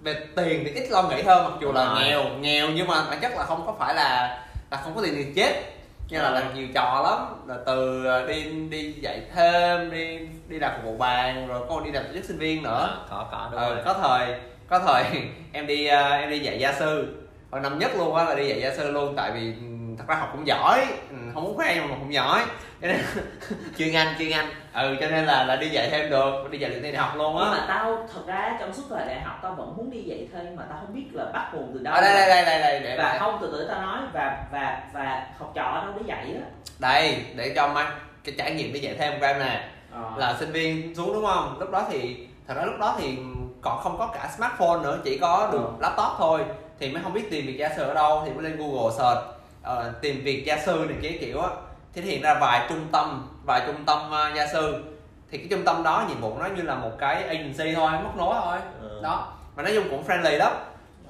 về 0.00 0.14
tiền 0.36 0.62
thì 0.64 0.70
ít 0.80 0.88
lo 0.90 1.02
nghĩ 1.02 1.22
hơn 1.22 1.44
mặc 1.44 1.52
dù 1.60 1.72
là 1.72 1.84
rồi. 1.84 1.98
nghèo 2.04 2.24
nghèo 2.40 2.68
nhưng 2.70 2.86
mà 2.88 3.04
bản 3.10 3.18
chất 3.22 3.32
là 3.36 3.44
không 3.44 3.66
có 3.66 3.74
phải 3.78 3.94
là 3.94 4.38
là 4.70 4.76
không 4.76 4.94
có 4.94 5.02
tiền 5.02 5.14
thì 5.16 5.26
chết. 5.36 5.62
Như 6.08 6.18
là 6.18 6.28
Ừ. 6.28 6.34
làm 6.34 6.54
nhiều 6.54 6.66
trò 6.74 7.02
lắm 7.04 7.48
là 7.48 7.56
từ 7.66 8.04
ờ, 8.06 8.26
đi 8.26 8.42
đi 8.70 8.92
dạy 8.92 9.20
thêm 9.34 9.90
đi 9.90 10.18
đi 10.48 10.58
làm 10.58 10.72
phục 10.76 10.84
vụ 10.84 10.96
bàn 10.98 11.46
rồi 11.48 11.60
có 11.68 11.80
đi 11.84 11.90
làm 11.90 12.04
chức 12.14 12.24
sinh 12.24 12.38
viên 12.38 12.62
nữa. 12.62 12.70
Ờ, 12.70 13.06
có 13.10 13.26
có 13.32 13.48
đúng 13.52 13.60
ờ, 13.60 13.74
rồi. 13.74 13.82
có 13.84 13.94
thời 13.94 14.34
có 14.70 14.78
thời 14.78 15.04
em 15.52 15.66
đi 15.66 15.86
ờ, 15.86 16.10
em 16.10 16.30
đi 16.30 16.38
dạy 16.38 16.58
gia 16.58 16.72
sư. 16.72 17.16
Hồi 17.50 17.60
năm 17.60 17.78
nhất 17.78 17.90
luôn 17.98 18.16
á 18.16 18.24
là 18.24 18.34
đi 18.34 18.48
dạy 18.48 18.60
gia 18.60 18.74
sư 18.74 18.90
luôn 18.90 19.14
tại 19.16 19.30
vì 19.34 19.54
ừm, 19.60 19.96
thật 19.96 20.04
ra 20.08 20.14
học 20.14 20.28
cũng 20.32 20.46
giỏi. 20.46 20.86
Ừ, 21.10 21.16
không 21.34 21.44
muốn 21.44 21.56
khoe 21.56 21.74
nhưng 21.74 21.88
mà 21.88 21.96
không 21.98 22.12
giỏi. 22.12 22.42
Cho 22.82 22.88
nên 22.88 23.00
chuyên 23.78 23.94
anh 23.94 24.14
chuyên 24.18 24.30
anh 24.30 24.46
ừ 24.74 24.96
cho 25.00 25.10
nên 25.10 25.24
là 25.24 25.44
là 25.44 25.56
đi 25.56 25.68
dạy 25.68 25.90
thêm 25.90 26.10
được 26.10 26.50
đi 26.50 26.58
dạy 26.58 26.70
thi 26.70 26.92
đại 26.92 27.02
học 27.02 27.16
luôn 27.16 27.38
á. 27.38 27.50
Mà 27.50 27.64
tao 27.68 28.08
thật 28.14 28.20
ra 28.26 28.56
trong 28.60 28.72
suốt 28.72 28.82
thời 28.90 29.06
đại 29.06 29.20
học 29.20 29.38
tao 29.42 29.54
vẫn 29.54 29.76
muốn 29.76 29.90
đi 29.90 30.02
dạy 30.02 30.28
thêm 30.32 30.56
mà 30.56 30.62
tao 30.70 30.78
không 30.80 30.94
biết 30.94 31.06
là 31.12 31.24
bắt 31.32 31.50
nguồn 31.54 31.70
từ 31.74 31.80
đâu. 31.80 31.94
Ở 31.94 32.00
đây 32.00 32.14
đây 32.14 32.28
đây 32.28 32.44
đây 32.44 32.60
đây 32.60 32.80
để 32.80 32.96
và 32.98 33.08
đây. 33.10 33.18
không 33.18 33.38
từ 33.40 33.48
từ 33.52 33.68
tao 33.68 33.82
nói 33.82 33.98
và 34.12 34.44
và 34.52 34.82
và 34.92 35.26
học 35.38 35.52
trò 35.54 35.82
đâu 35.84 35.94
để 35.96 36.02
dạy 36.06 36.24
á. 36.24 36.46
Đây 36.78 37.24
để 37.36 37.52
cho 37.56 37.68
mang 37.68 37.90
cái 38.24 38.34
trải 38.38 38.54
nghiệm 38.54 38.72
đi 38.72 38.80
dạy 38.80 38.94
thêm 38.98 39.20
của 39.20 39.26
em 39.26 39.38
nè. 39.38 39.68
Ờ. 39.92 40.12
là 40.16 40.36
sinh 40.40 40.52
viên 40.52 40.94
xuống 40.94 41.12
đúng 41.12 41.26
không? 41.26 41.56
Lúc 41.60 41.70
đó 41.70 41.86
thì 41.90 42.26
thật 42.48 42.54
ra 42.56 42.64
lúc 42.64 42.74
đó 42.80 42.96
thì 43.00 43.18
còn 43.62 43.78
không 43.82 43.98
có 43.98 44.06
cả 44.06 44.30
smartphone 44.36 44.80
nữa 44.82 44.98
chỉ 45.04 45.18
có 45.18 45.48
được 45.52 45.58
Ừ. 45.58 45.70
laptop 45.80 46.12
thôi. 46.18 46.40
Thì 46.78 46.92
mới 46.92 47.02
không 47.02 47.12
biết 47.12 47.30
tìm 47.30 47.46
việc 47.46 47.56
gia 47.58 47.68
sư 47.76 47.82
ở 47.82 47.94
đâu 47.94 48.22
thì 48.24 48.32
mới 48.32 48.42
lên 48.42 48.56
google 48.56 48.90
search 48.98 49.20
ờ, 49.62 49.92
tìm 50.00 50.20
việc 50.24 50.44
gia 50.46 50.58
sư 50.58 50.86
này 50.88 50.98
kia 51.02 51.18
kiểu 51.20 51.40
á. 51.40 51.48
Thì 51.94 52.02
hiện 52.02 52.22
ra 52.22 52.34
vài 52.40 52.66
trung 52.68 52.86
tâm 52.92 53.28
vài 53.46 53.62
trung 53.66 53.84
tâm 53.86 53.98
uh, 54.10 54.36
gia 54.36 54.46
sư. 54.46 54.84
Thì 55.30 55.38
cái 55.38 55.46
trung 55.50 55.64
tâm 55.64 55.82
đó 55.82 56.04
nhiệm 56.08 56.20
vụ 56.20 56.36
nó 56.38 56.46
như 56.56 56.62
là 56.62 56.74
một 56.74 56.90
cái 56.98 57.22
agency 57.22 57.74
thôi 57.74 57.90
móc 58.04 58.16
nối 58.16 58.34
thôi. 58.44 58.58
Ừ. 58.82 59.00
đó 59.02 59.32
mà 59.56 59.62
nói 59.62 59.72
chung 59.74 59.84
cũng 59.90 60.04
friendly 60.06 60.38
lắm. 60.38 60.52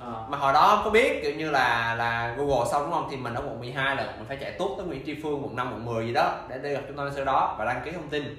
Ờ. 0.04 0.12
mà 0.28 0.38
hồi 0.38 0.52
đó 0.52 0.80
có 0.84 0.90
biết 0.90 1.20
kiểu 1.22 1.34
như 1.34 1.50
là 1.50 1.94
là 1.98 2.34
Google 2.38 2.70
xong 2.70 2.82
đúng 2.82 2.92
không? 2.92 3.08
Thì 3.10 3.16
mình 3.16 3.34
ở 3.34 3.40
quận 3.42 3.60
12 3.60 3.96
là 3.96 4.04
mình 4.04 4.24
phải 4.28 4.36
chạy 4.36 4.50
tuốt 4.52 4.70
tới 4.78 4.86
Nguyễn 4.86 5.02
Tri 5.06 5.16
Phương 5.22 5.44
quận 5.44 5.56
5 5.56 5.72
quận 5.72 5.84
10 5.84 6.06
gì 6.06 6.12
đó 6.12 6.32
để 6.48 6.58
đi 6.58 6.72
gặp 6.72 6.80
trung 6.88 6.96
tâm 6.96 7.10
sự 7.16 7.24
đó 7.24 7.54
và 7.58 7.64
đăng 7.64 7.80
ký 7.84 7.90
thông 7.92 8.08
tin 8.08 8.36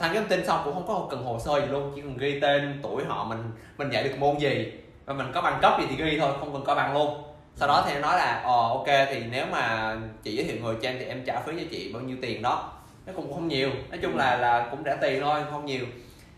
và 0.00 0.08
đăng 0.08 0.16
thông 0.16 0.28
tin 0.28 0.46
xong 0.46 0.60
cũng 0.64 0.74
không 0.74 0.86
có 0.86 1.06
cần 1.10 1.24
hồ 1.24 1.38
sơ 1.38 1.60
gì 1.60 1.66
luôn, 1.66 1.92
chỉ 1.94 2.00
cần 2.00 2.16
ghi 2.16 2.40
tên 2.40 2.80
tuổi 2.82 3.04
họ, 3.04 3.24
mình 3.24 3.38
mình 3.78 3.90
dạy 3.90 4.04
được 4.04 4.18
môn 4.18 4.38
gì, 4.38 4.72
và 5.04 5.14
mình 5.14 5.26
có 5.34 5.42
bằng 5.42 5.58
cấp 5.62 5.72
gì 5.80 5.86
thì 5.90 6.04
ghi 6.04 6.18
thôi, 6.18 6.32
không 6.40 6.52
cần 6.52 6.64
có 6.64 6.74
bằng 6.74 6.94
luôn. 6.94 7.22
Sau 7.54 7.68
đó 7.68 7.84
thì 7.86 7.94
nó 7.94 8.00
nói 8.00 8.16
là 8.16 8.42
ờ 8.44 8.68
ok, 8.68 8.86
thì 8.86 9.22
nếu 9.30 9.46
mà 9.52 9.96
chị 10.22 10.36
giới 10.36 10.46
thiệu 10.46 10.56
người 10.62 10.74
cho 10.82 10.88
em 10.88 10.96
thì 10.98 11.04
em 11.04 11.22
trả 11.26 11.40
phí 11.40 11.52
cho 11.56 11.64
chị 11.70 11.90
bao 11.92 12.02
nhiêu 12.02 12.16
tiền 12.22 12.42
đó. 12.42 12.72
Nó 13.06 13.12
cũng 13.16 13.34
không 13.34 13.48
nhiều, 13.48 13.70
nói 13.90 13.98
chung 14.02 14.16
là 14.16 14.36
là 14.36 14.68
cũng 14.70 14.84
trả 14.84 14.94
tiền 14.94 15.22
thôi, 15.22 15.40
không 15.50 15.66
nhiều 15.66 15.84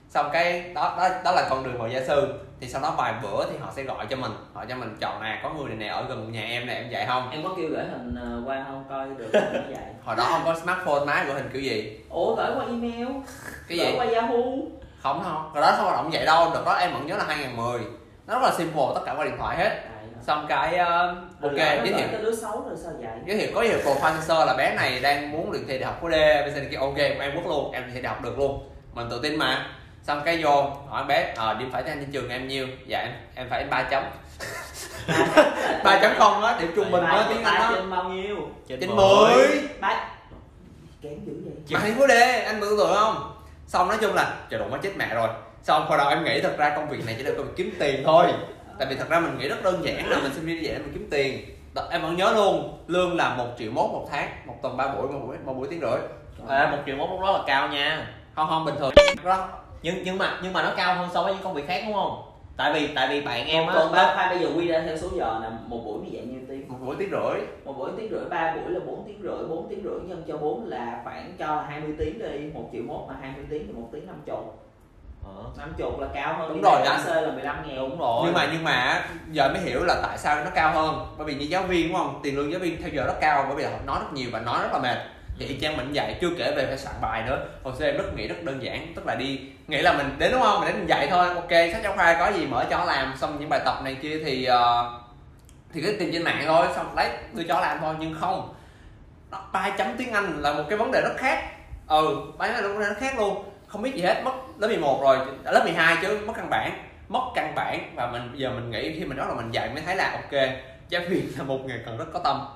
xong 0.08 0.30
cái 0.32 0.72
đó 0.74 0.94
đó 0.98 1.08
đó 1.24 1.32
là 1.32 1.46
con 1.50 1.64
đường 1.64 1.78
vào 1.78 1.88
gia 1.88 2.00
sư. 2.04 2.34
Thì 2.60 2.68
sau 2.68 2.82
đó 2.82 2.94
vài 2.98 3.14
bữa 3.22 3.50
thì 3.50 3.58
họ 3.60 3.72
sẽ 3.76 3.82
gọi 3.82 4.06
cho 4.10 4.16
mình. 4.16 4.32
Họ 4.54 4.64
cho 4.68 4.76
mình 4.76 4.96
chọn 5.00 5.20
à 5.20 5.40
có 5.42 5.50
người 5.50 5.68
này 5.68 5.76
nè 5.76 5.86
ở 5.86 6.04
gần 6.08 6.32
nhà 6.32 6.42
em 6.42 6.66
nè 6.66 6.74
em 6.74 6.90
dạy 6.90 7.06
không? 7.06 7.30
Em 7.30 7.42
có 7.42 7.54
kêu 7.56 7.68
gửi 7.70 7.84
hình 7.84 8.14
ờ, 8.14 8.42
qua 8.46 8.64
không? 8.68 8.84
Coi 8.88 9.08
được 9.18 9.30
nó 9.32 9.60
dạy 9.70 9.94
hồi 10.04 10.16
đó 10.16 10.24
không 10.30 10.42
có 10.44 10.54
smartphone 10.54 11.04
má 11.06 11.24
gửi 11.26 11.34
hình 11.34 11.50
kiểu 11.52 11.62
gì. 11.62 12.00
Ủa 12.10 12.34
gửi 12.34 12.50
qua 12.56 12.64
email. 12.64 13.08
Cái 13.68 13.78
gửi 13.78 13.86
gì 13.86 13.94
qua 13.98 14.06
yahoo. 14.14 14.42
Không 15.02 15.22
không. 15.24 15.50
Hồi 15.52 15.62
đó 15.62 15.72
không 15.76 15.84
hoạt 15.84 15.96
động 15.96 16.10
vậy 16.12 16.26
đâu. 16.26 16.50
Đợt 16.54 16.62
đó 16.66 16.72
em 16.72 16.92
vẫn 16.92 17.06
nhớ 17.06 17.16
là 17.16 17.24
2010 17.24 17.80
nó 18.26 18.34
rất 18.34 18.42
là 18.42 18.54
simple 18.58 18.82
tất 18.94 19.00
cả 19.06 19.14
qua 19.16 19.24
điện 19.24 19.34
thoại 19.38 19.56
hết. 19.56 19.80
Xong 20.26 20.46
cái 20.48 20.74
uh, 20.74 21.42
ok 21.42 21.56
giới 21.56 21.92
thiệu. 21.92 22.06
cái 22.12 22.22
đứa 22.22 22.34
xấu 22.34 22.64
rồi 22.68 22.76
sao 22.76 22.92
dạy 23.02 23.18
giới 23.26 23.38
thiệu 23.38 23.50
có 23.54 23.62
thiệu 23.62 23.78
profile 23.84 24.20
sơ 24.20 24.44
là 24.44 24.54
bé 24.56 24.74
này 24.74 25.00
đang 25.00 25.30
muốn 25.30 25.50
luyện 25.50 25.66
thi 25.68 25.78
đại 25.78 25.84
học 25.84 25.98
khối 26.00 26.10
D 26.10 26.14
bây 26.14 26.50
giờ 26.50 26.60
kia 26.70 26.76
ok 26.76 26.96
em 26.96 27.32
quốc 27.34 27.46
luôn 27.46 27.72
em 27.72 27.90
thi 27.94 28.02
đại 28.02 28.14
học 28.14 28.22
được 28.22 28.38
luôn. 28.38 28.70
Mình 28.94 29.06
tự 29.10 29.20
tin 29.22 29.36
mà 29.36 29.66
xong 30.06 30.22
cái 30.24 30.42
vô 30.42 30.70
hỏi 30.88 31.04
bé 31.04 31.34
ờ 31.36 31.54
điểm 31.54 31.70
phải 31.72 31.82
trên 31.86 32.12
trường 32.12 32.28
em 32.28 32.48
nhiêu? 32.48 32.66
Dạ 32.86 33.00
em 33.00 33.12
em 33.34 33.46
phải 33.50 33.64
ba 33.64 33.82
chấm. 33.82 34.04
Ba 35.84 35.98
chấm 36.02 36.12
không 36.18 36.42
á 36.42 36.56
điểm 36.60 36.72
trung 36.76 36.90
bình 36.90 37.04
á 37.04 37.26
tiếng 37.28 37.44
anh 37.44 37.54
á. 37.54 37.70
trên 37.74 37.90
bao 37.90 38.04
nhiêu? 38.04 38.36
Trên 38.68 38.80
trên 38.80 38.96
mười. 38.96 39.34
10 39.34 39.68
ba 39.80 40.08
kém 41.02 41.12
dữ 41.26 41.32
vậy? 41.44 41.80
Thành 41.82 41.94
phố 41.98 42.06
D 42.06 42.10
anh 42.44 42.60
tưởng 42.60 42.78
tượng 42.78 42.94
không? 42.94 43.32
Xong 43.66 43.88
nói 43.88 43.98
chung 44.00 44.14
là 44.14 44.34
trời 44.50 44.60
đủ 44.60 44.66
má 44.68 44.78
chết 44.82 44.92
mẹ 44.96 45.14
rồi. 45.14 45.28
Xong 45.62 45.86
hồi 45.88 45.98
đầu 45.98 46.08
em 46.08 46.24
nghĩ 46.24 46.40
thật 46.40 46.54
ra 46.58 46.72
công 46.76 46.88
việc 46.88 47.06
này 47.06 47.14
chỉ 47.18 47.22
là 47.22 47.30
công 47.36 47.46
việc 47.46 47.52
kiếm 47.56 47.74
tiền 47.78 48.02
thôi. 48.04 48.26
Tại 48.78 48.88
vì 48.90 48.96
thật 48.96 49.08
ra 49.08 49.20
mình 49.20 49.38
nghĩ 49.38 49.48
rất 49.48 49.62
đơn 49.62 49.84
giản 49.84 50.08
là 50.08 50.18
mình 50.22 50.34
sinh 50.34 50.44
viên 50.44 50.56
đi 50.56 50.62
dạy 50.62 50.74
để 50.74 50.80
mình 50.80 50.92
kiếm 50.92 51.08
tiền. 51.10 51.54
Em 51.90 52.02
vẫn 52.02 52.16
nhớ 52.16 52.32
luôn 52.32 52.78
lương 52.86 53.16
là 53.16 53.34
một 53.34 53.46
triệu 53.58 53.70
mốt 53.70 53.90
một 53.90 54.08
tháng 54.10 54.28
một 54.46 54.54
tuần 54.62 54.76
ba 54.76 54.86
buổi 54.88 55.08
một 55.08 55.20
buổi 55.26 55.36
một 55.44 55.52
buổi 55.54 55.68
tiếng 55.70 55.80
rưỡi. 55.80 56.00
À, 56.48 56.68
một 56.70 56.78
triệu 56.86 56.96
mốt 56.96 57.10
lúc 57.10 57.20
đó 57.20 57.32
là 57.32 57.38
cao 57.46 57.68
nha. 57.68 58.06
Không 58.34 58.48
không 58.48 58.64
bình 58.64 58.74
thường. 58.78 58.92
Đó 59.24 59.48
nhưng 59.82 60.02
nhưng 60.04 60.18
mà 60.18 60.38
nhưng 60.42 60.52
mà 60.52 60.62
nó 60.62 60.70
cao 60.76 60.94
hơn 60.94 61.08
so 61.14 61.22
với 61.22 61.34
những 61.34 61.42
công 61.42 61.54
việc 61.54 61.66
khác 61.66 61.82
đúng 61.86 61.94
không? 61.94 62.22
Tại 62.56 62.72
vì 62.72 62.88
tại 62.94 63.08
vì 63.08 63.20
bạn 63.20 63.46
em 63.46 63.66
á 63.66 63.74
tuần 63.74 63.92
ba 63.92 64.14
khoai 64.14 64.28
bây 64.28 64.38
giờ 64.38 64.48
quy 64.56 64.68
ra 64.68 64.82
theo 64.86 64.96
số 64.96 65.08
giờ 65.16 65.38
là 65.42 65.50
một 65.66 65.80
buổi 65.84 65.98
như 65.98 66.08
vậy 66.12 66.22
nhiêu 66.26 66.40
tiếng? 66.48 66.68
Một 66.68 66.78
buổi 66.80 66.96
tiếng 66.98 67.10
rưỡi. 67.10 67.40
Một 67.64 67.78
buổi 67.78 67.90
tiếng 67.96 68.10
rưỡi 68.10 68.24
ba 68.30 68.54
buổi 68.54 68.72
là 68.72 68.80
4 68.86 69.04
tiếng 69.06 69.20
rưỡi 69.22 69.48
4 69.48 69.68
tiếng 69.68 69.82
rưỡi 69.84 70.00
nhân 70.06 70.22
cho 70.28 70.36
4 70.36 70.64
là 70.68 71.00
khoảng 71.04 71.32
cho 71.38 71.46
là 71.46 71.62
20 71.68 71.94
tiếng 71.98 72.18
đi. 72.18 72.50
Một 72.54 72.68
triệu 72.72 72.82
mốt 72.82 73.00
mà 73.08 73.14
20 73.20 73.44
tiếng 73.50 73.66
thì 73.66 73.72
một 73.72 73.88
tiếng 73.92 74.06
5 74.06 74.16
chục. 74.26 74.64
Ờ, 75.24 75.44
5 75.58 75.72
chục 75.76 76.00
là 76.00 76.06
cao 76.14 76.34
hơn 76.38 76.48
Đúng 76.48 76.62
rồi, 76.62 76.82
anh. 76.82 77.00
C 77.04 77.08
là 77.08 77.32
15 77.32 77.56
ngàn. 77.66 77.76
Đúng 77.76 77.98
rồi. 77.98 78.22
Nhưng 78.24 78.34
mà 78.34 78.48
nhưng 78.52 78.64
mà 78.64 79.04
giờ 79.30 79.48
mới 79.48 79.62
hiểu 79.62 79.84
là 79.84 80.00
tại 80.02 80.18
sao 80.18 80.44
nó 80.44 80.50
cao 80.54 80.72
hơn. 80.72 81.06
Bởi 81.18 81.26
vì 81.26 81.34
như 81.34 81.46
giáo 81.46 81.62
viên 81.62 81.88
đúng 81.88 81.96
không? 81.96 82.20
Tiền 82.22 82.36
lương 82.36 82.52
giáo 82.52 82.60
viên 82.60 82.82
theo 82.82 82.88
giờ 82.88 83.04
rất 83.06 83.20
cao 83.20 83.44
bởi 83.48 83.56
vì 83.56 83.64
họ 83.64 83.78
nói 83.86 83.98
rất 84.00 84.12
nhiều 84.12 84.28
và 84.32 84.40
nói 84.40 84.58
rất 84.62 84.68
là 84.72 84.78
mệt. 84.78 84.98
Thì 85.38 85.46
y 85.46 85.58
chang 85.60 85.76
mình 85.76 85.92
dạy 85.92 86.18
chưa 86.20 86.30
kể 86.38 86.52
về 86.56 86.66
phải 86.66 86.78
soạn 86.78 86.96
bài 87.02 87.22
nữa. 87.26 87.46
Hồi 87.62 87.74
xưa 87.78 87.84
em 87.84 87.96
rất 87.96 88.14
nghĩ 88.16 88.28
rất 88.28 88.44
đơn 88.44 88.62
giản 88.62 88.92
tức 88.96 89.06
là 89.06 89.14
đi 89.14 89.40
nghĩ 89.68 89.82
là 89.82 89.92
mình 89.92 90.16
đến 90.18 90.32
đúng 90.32 90.42
không? 90.42 90.60
Mình 90.60 90.68
đến 90.68 90.78
mình 90.78 90.88
dạy 90.88 91.06
thôi. 91.10 91.28
Ok 91.28 91.50
sách 91.50 91.82
giáo 91.82 91.92
khoa 91.96 92.16
có 92.18 92.32
gì 92.32 92.46
mở 92.46 92.64
cho 92.70 92.84
làm. 92.84 93.14
Xong 93.16 93.40
những 93.40 93.48
bài 93.48 93.60
tập 93.64 93.80
này 93.84 93.94
kia 94.02 94.22
thì 94.24 94.48
uh, 94.50 95.02
thì 95.72 95.82
cứ 95.82 95.96
tìm 95.98 96.10
trên 96.12 96.22
mạng 96.22 96.42
thôi. 96.46 96.66
Xong 96.74 96.96
lấy 96.96 97.10
đưa 97.32 97.42
cho 97.48 97.60
làm 97.60 97.78
thôi. 97.80 97.94
Nhưng 97.98 98.14
không. 98.20 98.54
Ba 99.52 99.70
chấm 99.70 99.96
tiếng 99.98 100.12
anh 100.12 100.42
là 100.42 100.52
một 100.52 100.64
cái 100.68 100.78
vấn 100.78 100.92
đề 100.92 101.00
rất 101.00 101.16
khác. 101.16 101.44
Ừ 101.86 102.16
ba 102.38 102.46
chấm 102.46 102.54
là 102.54 102.62
một 102.62 102.68
vấn 102.68 102.80
đề 102.80 102.88
rất 102.88 102.98
khác 102.98 103.18
luôn. 103.18 103.44
Không 103.66 103.82
biết 103.82 103.94
gì 103.94 104.02
hết. 104.02 104.22
Mất 104.24 104.32
lớp 104.58 104.68
11 104.68 105.00
rồi. 105.02 105.18
Lớp 105.44 105.64
12 105.64 105.96
chứ 106.02 106.20
mất 106.26 106.32
căn 106.36 106.50
bản. 106.50 106.70
Mất 107.08 107.22
căn 107.34 107.54
bản. 107.54 107.92
Và 107.94 108.06
mình 108.06 108.32
giờ 108.34 108.50
mình 108.50 108.70
nghĩ 108.70 108.98
khi 108.98 109.04
mình 109.04 109.16
đó 109.16 109.24
là 109.24 109.34
mình 109.34 109.50
dạy 109.50 109.70
mới 109.74 109.82
thấy 109.86 109.96
là 109.96 110.10
ok. 110.12 110.42
Giáo 110.88 111.02
viên 111.08 111.32
là 111.38 111.44
một 111.44 111.58
người 111.64 111.82
cần 111.86 111.98
rất 111.98 112.06
có 112.12 112.18
tâm. 112.18 112.48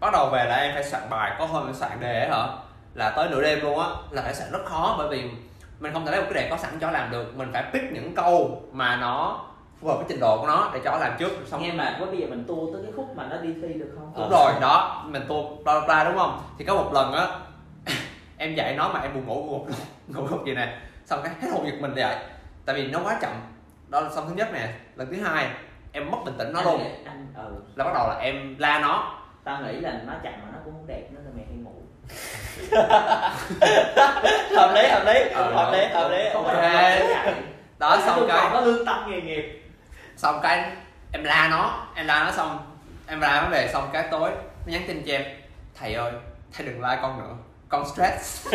Bắt 0.00 0.12
đầu 0.12 0.28
về 0.32 0.44
là 0.44 0.56
em 0.56 0.74
phải 0.74 0.84
soạn 0.84 1.02
bài. 1.10 1.32
Có 1.38 1.46
hôm 1.46 1.66
em 1.66 1.74
soạn 1.74 2.00
đề 2.00 2.20
ấy 2.20 2.28
hả? 2.28 2.46
Là 2.94 3.10
tới 3.10 3.28
nửa 3.30 3.42
đêm 3.42 3.60
luôn 3.60 3.80
á. 3.80 3.86
Là 4.10 4.22
phải 4.22 4.34
soạn 4.34 4.50
rất 4.52 4.64
khó 4.64 4.94
bởi 4.98 5.08
vì 5.08 5.30
mình 5.80 5.92
không 5.92 6.06
thể 6.06 6.12
lấy 6.12 6.20
một 6.20 6.26
cái 6.32 6.42
đề 6.42 6.50
có 6.50 6.56
sẵn 6.56 6.78
cho 6.80 6.90
làm 6.90 7.10
được. 7.10 7.36
Mình 7.36 7.48
phải 7.52 7.64
pick 7.72 7.92
những 7.92 8.14
câu 8.14 8.62
mà 8.72 8.96
nó 8.96 9.44
phù 9.80 9.88
hợp 9.88 9.96
với 9.96 10.04
trình 10.08 10.20
độ 10.20 10.40
của 10.40 10.46
nó 10.46 10.70
để 10.74 10.80
cho 10.84 10.98
làm 10.98 11.12
trước. 11.18 11.32
Xong 11.46 11.62
nghe 11.62 11.72
mà 11.72 11.96
quá 12.00 12.06
bây 12.06 12.16
giờ 12.16 12.26
mình 12.30 12.44
tua 12.48 12.72
tới 12.72 12.82
cái 12.82 12.92
khúc 12.96 13.16
mà 13.16 13.26
nó 13.30 13.36
đi 13.36 13.54
thi 13.62 13.74
được 13.74 13.92
không? 13.94 14.12
Đúng 14.16 14.30
rồi 14.30 14.52
đó. 14.60 15.04
Mình 15.08 15.22
tua 15.28 15.42
bla 15.64 15.80
bla 15.86 16.04
đúng 16.04 16.16
không? 16.16 16.40
Thì 16.58 16.64
có 16.64 16.74
một 16.74 16.90
lần 16.92 17.12
á 17.12 17.26
em 18.36 18.54
dạy 18.54 18.74
nó 18.76 18.88
mà 18.88 19.00
em 19.00 19.14
buồn 19.14 19.26
ngủ 19.26 19.44
ngủ 19.44 19.66
ngủ 20.08 20.22
ngủ 20.30 20.44
gì 20.46 20.54
nè. 20.54 20.78
Xong 21.04 21.20
cái 21.24 21.32
hết 21.40 21.48
hồn 21.52 21.66
giật 21.66 21.76
mình 21.80 21.94
dậy 21.96 22.16
tại 22.64 22.76
vì 22.76 22.86
nó 22.86 23.00
quá 23.04 23.18
chậm. 23.20 23.32
Đó 23.88 24.00
là 24.00 24.10
xong 24.10 24.28
thứ 24.28 24.34
nhất 24.34 24.48
nè. 24.52 24.68
Lần 24.96 25.08
thứ 25.10 25.22
hai 25.22 25.48
em 25.92 26.10
mất 26.10 26.18
bình 26.24 26.34
tĩnh 26.38 26.52
nó 26.52 26.60
Anh 26.60 26.66
luôn. 26.66 26.80
anh 27.04 27.26
ừ. 27.36 27.54
Là 27.74 27.84
bắt 27.84 27.90
đầu 27.94 28.08
là 28.08 28.18
em 28.18 28.56
la 28.58 28.78
nó. 28.78 29.12
Tao 29.44 29.62
nghĩ 29.62 29.80
là 29.80 30.00
nó 30.06 30.12
chậm 30.22 30.32
mà 30.32 30.48
nó 30.52 30.58
cũng 30.64 30.72
không 30.72 30.86
đẹp 30.86 31.08
nó 31.12 31.20
là 31.20 31.30
ngủ 31.36 31.55
hợp 34.56 34.72
lý 34.74 34.88
hợp 34.88 35.02
lý. 35.06 35.20
Ờ, 35.34 35.52
hợp 35.54 35.72
lý 35.72 35.86
hợp 35.86 36.08
lý. 36.10 36.24
không 36.32 36.46
đó 37.78 37.98
xong 38.06 38.24
cái 38.28 38.48
có 38.52 38.60
lương 38.60 38.86
tâm 38.86 39.10
nghề 39.10 39.20
nghiệp. 39.20 39.62
Xong 40.16 40.40
cái 40.42 40.64
em 41.12 41.24
la 41.24 41.48
nó 41.50 41.86
em 41.94 42.06
la 42.06 42.24
nó 42.24 42.32
xong 42.32 42.58
em 43.06 43.20
la 43.20 43.40
nó 43.42 43.48
về 43.48 43.68
xong 43.72 43.88
cái 43.92 44.04
tối 44.10 44.30
nó 44.66 44.72
nhắn 44.72 44.82
tin 44.86 45.02
cho 45.06 45.12
em. 45.12 45.22
Thầy 45.80 45.94
ơi 45.94 46.12
thầy 46.52 46.66
đừng 46.66 46.80
la 46.80 46.98
con 47.02 47.18
nữa. 47.18 47.34
Con 47.68 47.84
stress. 47.94 48.46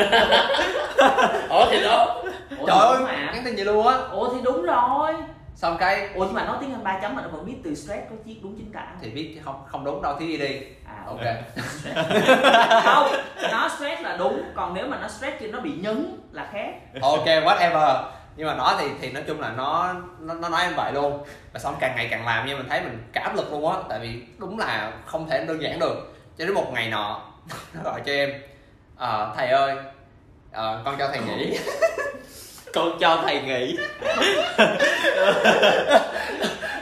Ủa 1.49 1.65
thì 1.71 1.83
đó. 1.83 2.21
Ủa 2.59 2.67
trời 2.67 2.77
ơi 2.79 2.99
mà. 3.03 3.31
nhắn 3.33 3.41
tin 3.45 3.55
vậy 3.55 3.65
luôn 3.65 3.87
á. 3.87 3.97
Ủa 4.11 4.33
thì 4.33 4.39
đúng 4.43 4.63
rồi 4.63 5.13
xong 5.61 5.77
cái 5.79 6.09
ủa 6.15 6.25
nhưng 6.25 6.33
mà 6.33 6.45
nói 6.45 6.57
tiếng 6.61 6.71
anh 6.73 6.83
ba 6.83 6.99
chấm 7.01 7.15
mà 7.15 7.21
nó 7.21 7.27
vẫn 7.27 7.45
biết 7.45 7.55
từ 7.63 7.75
stress 7.75 8.01
có 8.09 8.15
chiếc 8.25 8.39
đúng 8.43 8.55
chính 8.57 8.71
tả 8.71 8.87
thì 9.01 9.09
biết 9.09 9.31
chứ 9.35 9.41
không 9.45 9.63
không 9.67 9.83
đúng 9.83 10.01
đâu 10.01 10.15
thiếu 10.19 10.27
gì 10.27 10.37
đi. 10.37 10.61
À 10.85 11.03
ok. 11.05 11.21
Không 12.83 13.11
nó 13.51 13.69
stress 13.77 14.01
là 14.01 14.17
đúng 14.17 14.43
còn 14.55 14.73
nếu 14.73 14.87
mà 14.87 14.97
nó 15.01 15.07
stress 15.07 15.39
chứ 15.39 15.47
nó 15.47 15.59
bị 15.59 15.71
nhấn 15.71 16.17
là 16.31 16.49
khác. 16.51 16.73
Ok 17.01 17.25
whatever. 17.25 18.03
Nhưng 18.35 18.47
mà 18.47 18.55
nó 18.55 18.75
thì 18.79 18.87
thì 19.01 19.11
nói 19.11 19.23
chung 19.27 19.39
là 19.39 19.49
nó 19.57 19.93
nó, 20.19 20.33
nó 20.33 20.49
nói 20.49 20.61
em 20.61 20.73
vậy 20.75 20.91
luôn. 20.93 21.23
Và 21.53 21.59
xong 21.59 21.75
càng 21.79 21.93
ngày 21.95 22.07
càng 22.11 22.25
làm 22.25 22.45
nhưng 22.47 22.57
mình 22.57 22.69
thấy 22.69 22.81
mình 22.81 23.03
cả 23.13 23.21
áp 23.21 23.35
lực 23.35 23.51
luôn 23.51 23.71
á 23.71 23.77
tại 23.89 23.99
vì 23.99 24.21
đúng 24.37 24.59
là 24.59 24.91
không 25.05 25.29
thể 25.29 25.45
đơn 25.47 25.61
giản 25.61 25.79
được. 25.79 26.13
Cho 26.37 26.45
đến 26.45 26.53
một 26.53 26.71
ngày 26.73 26.89
nọ 26.89 27.21
nó 27.73 27.81
gọi 27.83 28.01
cho 28.05 28.11
em 28.11 28.31
"Ờ, 28.95 29.33
thầy 29.37 29.47
ơi 29.49 29.75
ờ, 30.51 30.81
con 30.85 30.95
cho 30.99 31.07
thầy 31.07 31.19
nghỉ 31.19 31.57
con 32.73 32.97
cho 32.99 33.21
thầy 33.25 33.41
nghỉ. 33.41 33.77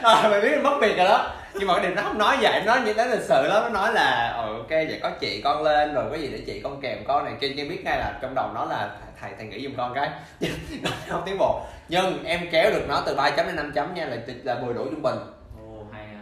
À, 0.02 0.28
mày 0.30 0.40
biết 0.40 0.58
mất 0.62 0.78
việc 0.80 0.96
rồi 0.96 1.06
đó. 1.06 1.30
Nhưng 1.54 1.68
mà 1.68 1.74
cái 1.74 1.86
điều 1.86 1.94
nó 1.94 2.02
không 2.02 2.18
nói 2.18 2.36
vậy 2.40 2.62
nó 2.66 2.76
như 2.76 2.92
thế 2.92 3.06
lịch 3.06 3.22
sự 3.22 3.46
lắm. 3.48 3.62
Nó 3.62 3.68
nói 3.68 3.92
là 3.92 4.34
ừ, 4.36 4.56
ok 4.56 4.70
vậy 4.70 4.98
có 5.02 5.10
chị 5.20 5.40
con 5.44 5.62
lên 5.62 5.94
rồi 5.94 6.04
có 6.10 6.16
gì 6.16 6.28
để 6.32 6.38
chị 6.46 6.60
con 6.60 6.80
kèm 6.80 7.04
con 7.06 7.24
này 7.24 7.34
kia. 7.40 7.48
Nhưng 7.56 7.68
biết 7.68 7.84
ngay 7.84 7.98
là 7.98 8.12
trong 8.22 8.34
đầu 8.34 8.48
nó 8.54 8.64
là 8.64 8.88
thầy 9.20 9.30
thầy 9.38 9.46
nghĩ 9.46 9.64
giùm 9.64 9.76
con 9.76 9.94
cái. 9.94 10.10
Không 11.08 11.22
tiến 11.26 11.38
bộ 11.38 11.60
nhưng 11.90 12.24
em 12.24 12.48
kéo 12.50 12.70
được 12.70 12.84
nó 12.88 13.02
từ 13.06 13.14
3 13.14 13.30
chấm 13.30 13.46
đến 13.46 13.56
5 13.56 13.72
chấm 13.74 13.94
nha 13.94 14.04
là 14.06 14.16
là 14.44 14.54
10 14.54 14.74
đủ 14.74 14.84
trung 14.84 15.02
bình 15.02 15.16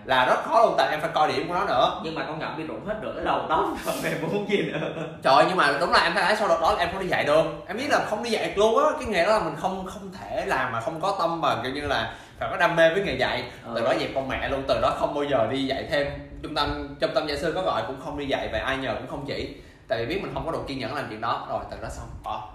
là 0.08 0.26
rất 0.26 0.44
khó 0.44 0.62
luôn 0.62 0.74
tại 0.78 0.88
em 0.90 1.00
phải 1.00 1.10
coi 1.14 1.32
điểm 1.32 1.48
của 1.48 1.54
nó 1.54 1.64
nữa. 1.64 2.00
Nhưng 2.04 2.14
mà 2.14 2.24
con 2.26 2.38
nhỏ 2.38 2.54
bị 2.58 2.64
rụng 2.64 2.86
hết 2.86 2.94
rửa 3.02 3.20
đầu 3.24 3.46
tóc 3.48 3.68
mày 4.02 4.12
muốn 4.22 4.50
gì 4.50 4.62
nữa? 4.62 4.78
Trời 5.22 5.44
nhưng 5.48 5.56
mà 5.56 5.76
đúng 5.80 5.92
là 5.92 6.00
em 6.02 6.12
phải 6.14 6.24
thấy 6.24 6.36
sau 6.36 6.48
đó, 6.48 6.58
đó 6.60 6.76
em 6.78 6.88
không 6.92 7.00
đi 7.00 7.08
dạy 7.08 7.24
được. 7.24 7.42
Em 7.66 7.76
biết 7.76 7.86
là 7.90 8.04
không 8.10 8.22
đi 8.22 8.30
dạy 8.30 8.46
được 8.46 8.58
luôn 8.58 8.84
á. 8.84 8.90
Cái 8.98 9.08
nghề 9.08 9.24
đó 9.24 9.38
là 9.38 9.44
mình 9.44 9.54
không 9.56 9.86
không 9.86 10.12
thể 10.12 10.46
làm 10.46 10.72
mà 10.72 10.80
không 10.80 11.00
có 11.00 11.16
tâm 11.18 11.40
mà 11.40 11.56
kiểu 11.62 11.72
như 11.72 11.86
là 11.86 12.14
phải 12.38 12.48
có 12.50 12.56
đam 12.56 12.76
mê 12.76 12.90
với 12.94 13.02
nghề 13.02 13.14
dạy. 13.14 13.44
Từ 13.74 13.84
đó 13.84 13.94
dẹp 14.00 14.10
con 14.14 14.28
mẹ 14.28 14.48
luôn 14.48 14.62
từ 14.68 14.80
đó 14.82 14.96
không 14.98 15.14
bao 15.14 15.24
giờ 15.24 15.46
đi 15.50 15.66
dạy 15.66 15.86
thêm. 15.90 16.06
Trung 16.42 16.54
tâm 16.54 16.96
trung 17.00 17.10
tâm 17.14 17.26
gia 17.26 17.36
sư 17.36 17.52
có 17.54 17.62
gọi 17.62 17.82
cũng 17.86 18.00
không 18.04 18.18
đi 18.18 18.26
dạy 18.26 18.48
và 18.52 18.58
ai 18.58 18.76
nhờ 18.76 18.94
cũng 18.94 19.10
không 19.10 19.24
chỉ. 19.26 19.54
Tại 19.88 19.98
vì 19.98 20.06
biết 20.06 20.22
mình 20.22 20.34
không 20.34 20.46
có 20.46 20.52
đủ 20.52 20.58
kiên 20.66 20.78
nhẫn 20.78 20.94
làm 20.94 21.06
chuyện 21.08 21.20
đó. 21.20 21.46
Rồi 21.50 21.60
từ 21.70 21.76
đó 21.82 21.88
xong. 21.90 22.08
Bỏ 22.24 22.48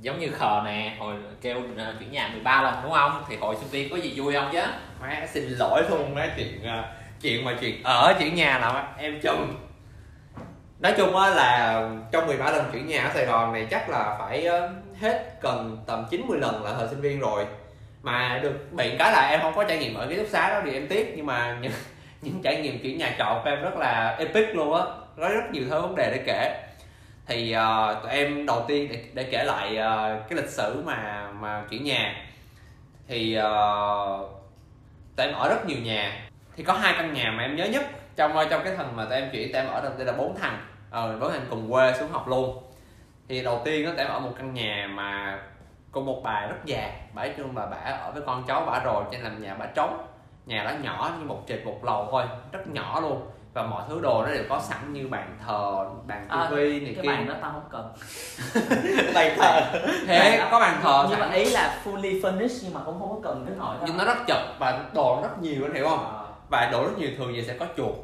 giống 0.00 0.18
như 0.18 0.30
khờ 0.30 0.62
nè 0.64 0.96
hồi 0.98 1.14
kêu 1.40 1.62
à, 1.76 1.94
chuyển 1.98 2.12
nhà 2.12 2.28
13 2.32 2.62
lần 2.62 2.74
đúng 2.82 2.92
không? 2.92 3.24
Thì 3.28 3.36
hội 3.36 3.56
sinh 3.56 3.68
viên 3.68 3.90
có 3.90 3.96
gì 3.96 4.12
vui 4.16 4.34
không 4.34 4.48
chứ? 4.52 4.62
Má 5.00 5.26
xin 5.32 5.48
lỗi 5.48 5.82
luôn 5.90 6.14
má 6.14 6.28
chuyện 6.36 6.64
à, 6.64 6.84
chuyện 7.22 7.44
mà 7.44 7.56
chuyện 7.60 7.82
ở 7.82 8.14
chuyển 8.18 8.34
nhà 8.34 8.58
là 8.58 8.94
em 8.98 9.20
chung 9.22 9.54
nói 10.80 10.94
chung 10.96 11.16
á 11.16 11.30
là 11.30 11.82
trong 12.12 12.26
13 12.26 12.50
lần 12.50 12.64
chuyển 12.72 12.86
nhà 12.86 13.02
ở 13.02 13.10
Sài 13.14 13.26
Gòn 13.26 13.52
này 13.52 13.66
chắc 13.70 13.88
là 13.88 14.16
phải 14.18 14.46
à, 14.46 14.68
hết 15.00 15.40
cần 15.40 15.78
tầm 15.86 16.04
90 16.10 16.38
lần 16.40 16.64
là 16.64 16.74
thời 16.78 16.88
sinh 16.88 17.00
viên 17.00 17.20
rồi. 17.20 17.46
Mà 18.02 18.40
được 18.42 18.72
bị 18.72 18.96
cái 18.98 19.12
là 19.12 19.28
em 19.30 19.40
không 19.40 19.54
có 19.54 19.64
trải 19.64 19.78
nghiệm 19.78 19.94
ở 19.94 20.06
ký 20.06 20.16
túc 20.16 20.26
xá 20.28 20.50
đó 20.50 20.60
thì 20.64 20.72
em 20.72 20.88
tiếc 20.88 21.12
nhưng 21.16 21.26
mà 21.26 21.58
những, 21.60 21.72
những 22.22 22.40
trải 22.42 22.56
nghiệm 22.56 22.78
chuyển 22.82 22.98
nhà 22.98 23.14
trọ 23.18 23.40
của 23.44 23.50
em 23.50 23.62
rất 23.62 23.76
là 23.76 24.16
epic 24.18 24.54
luôn 24.54 24.74
á. 24.74 24.82
Có 25.16 25.28
rất 25.28 25.50
nhiều 25.52 25.64
thứ 25.70 25.80
vấn 25.80 25.94
đề 25.94 26.10
để 26.10 26.22
kể 26.26 26.67
thì 27.28 27.56
uh, 27.56 28.02
tụi 28.02 28.12
em 28.12 28.46
đầu 28.46 28.64
tiên 28.68 28.88
để, 28.92 29.04
để 29.14 29.28
kể 29.30 29.44
lại 29.44 29.68
uh, 29.72 30.28
cái 30.28 30.36
lịch 30.36 30.48
sử 30.48 30.82
mà 30.86 31.30
mà 31.40 31.64
chuyển 31.70 31.84
nhà. 31.84 32.26
Thì 33.08 33.38
uh, 33.38 34.30
tụi 35.16 35.26
em 35.26 35.34
ở 35.34 35.48
rất 35.48 35.66
nhiều 35.66 35.78
nhà. 35.78 36.28
Thì 36.56 36.64
có 36.64 36.72
hai 36.72 36.94
căn 36.98 37.14
nhà 37.14 37.30
mà 37.36 37.42
em 37.42 37.56
nhớ 37.56 37.64
nhất 37.64 37.82
trong 38.16 38.32
trong 38.50 38.64
cái 38.64 38.76
thằng 38.76 38.96
mà 38.96 39.04
tụi 39.04 39.14
em 39.14 39.30
chuyển 39.32 39.52
tụi 39.52 39.62
em 39.62 39.70
ở 39.70 39.80
đây 39.80 40.06
là 40.06 40.12
bốn 40.12 40.38
thằng. 40.38 40.58
Ờ 40.90 41.18
bốn 41.20 41.32
thằng 41.32 41.46
cùng 41.50 41.72
quê 41.72 41.94
xuống 41.98 42.10
học 42.10 42.28
luôn. 42.28 42.62
Thì 43.28 43.42
đầu 43.42 43.62
tiên 43.64 43.84
đó 43.84 43.90
tụi 43.90 44.04
em 44.04 44.08
ở 44.08 44.20
một 44.20 44.32
căn 44.38 44.54
nhà 44.54 44.88
mà 44.90 45.38
có 45.92 46.00
một 46.00 46.20
bà 46.24 46.46
rất 46.46 46.56
già. 46.64 46.90
Bà 47.14 47.24
nói 47.24 47.34
chung 47.36 47.56
là 47.56 47.66
bà 47.66 47.76
ở 47.76 48.10
với 48.12 48.22
con 48.26 48.44
cháu 48.48 48.64
bà 48.66 48.80
rồi 48.84 49.04
cho 49.12 49.18
nên 49.18 49.22
làm 49.22 49.42
nhà 49.42 49.54
bà 49.54 49.66
trống. 49.66 50.06
Nhà 50.46 50.64
đó 50.64 50.70
nhỏ 50.82 51.10
như 51.18 51.24
một 51.24 51.42
trệt 51.48 51.66
một 51.66 51.84
lầu 51.84 52.08
thôi 52.10 52.24
rất 52.52 52.68
nhỏ 52.68 53.00
luôn 53.00 53.30
và 53.58 53.66
mọi 53.66 53.82
thứ 53.88 54.00
đồ 54.00 54.22
nó 54.22 54.30
đều 54.34 54.44
có 54.48 54.60
sẵn 54.68 54.92
như 54.92 55.08
bàn 55.08 55.36
thờ 55.46 55.86
bàn 56.06 56.26
À, 56.28 56.46
tivi 56.50 56.80
này 56.80 56.94
cái 56.94 57.02
kia. 57.02 57.08
bàn 57.08 57.28
đó 57.28 57.34
tao 57.42 57.52
không 57.52 57.68
cần. 57.70 57.92
Bàn 59.14 59.32
thờ. 59.36 59.60
Thế 60.06 60.48
có 60.50 60.60
bàn 60.60 60.78
thờ 60.82 61.06
nhưng 61.10 61.18
sẵn. 61.18 61.28
mà 61.30 61.34
ý 61.36 61.50
là 61.50 61.80
fully 61.84 62.20
furnished 62.20 62.58
nhưng 62.62 62.74
mà 62.74 62.80
cũng 62.84 62.98
không 62.98 63.08
có 63.10 63.28
cần 63.30 63.46
đến 63.46 63.58
nỗi 63.58 63.76
nhưng 63.86 63.96
nó 63.96 64.04
rất 64.04 64.16
chật 64.26 64.38
và 64.58 64.84
đồ 64.94 65.16
nó 65.16 65.28
rất 65.28 65.42
nhiều 65.42 65.62
anh 65.64 65.74
hiểu 65.74 65.88
không? 65.88 65.98
Ờ. 66.04 66.26
và 66.50 66.68
đồ 66.72 66.84
rất 66.84 66.98
nhiều 66.98 67.10
thường 67.18 67.32
thì 67.34 67.42
sẽ 67.44 67.54
có 67.58 67.66
chuột. 67.76 67.94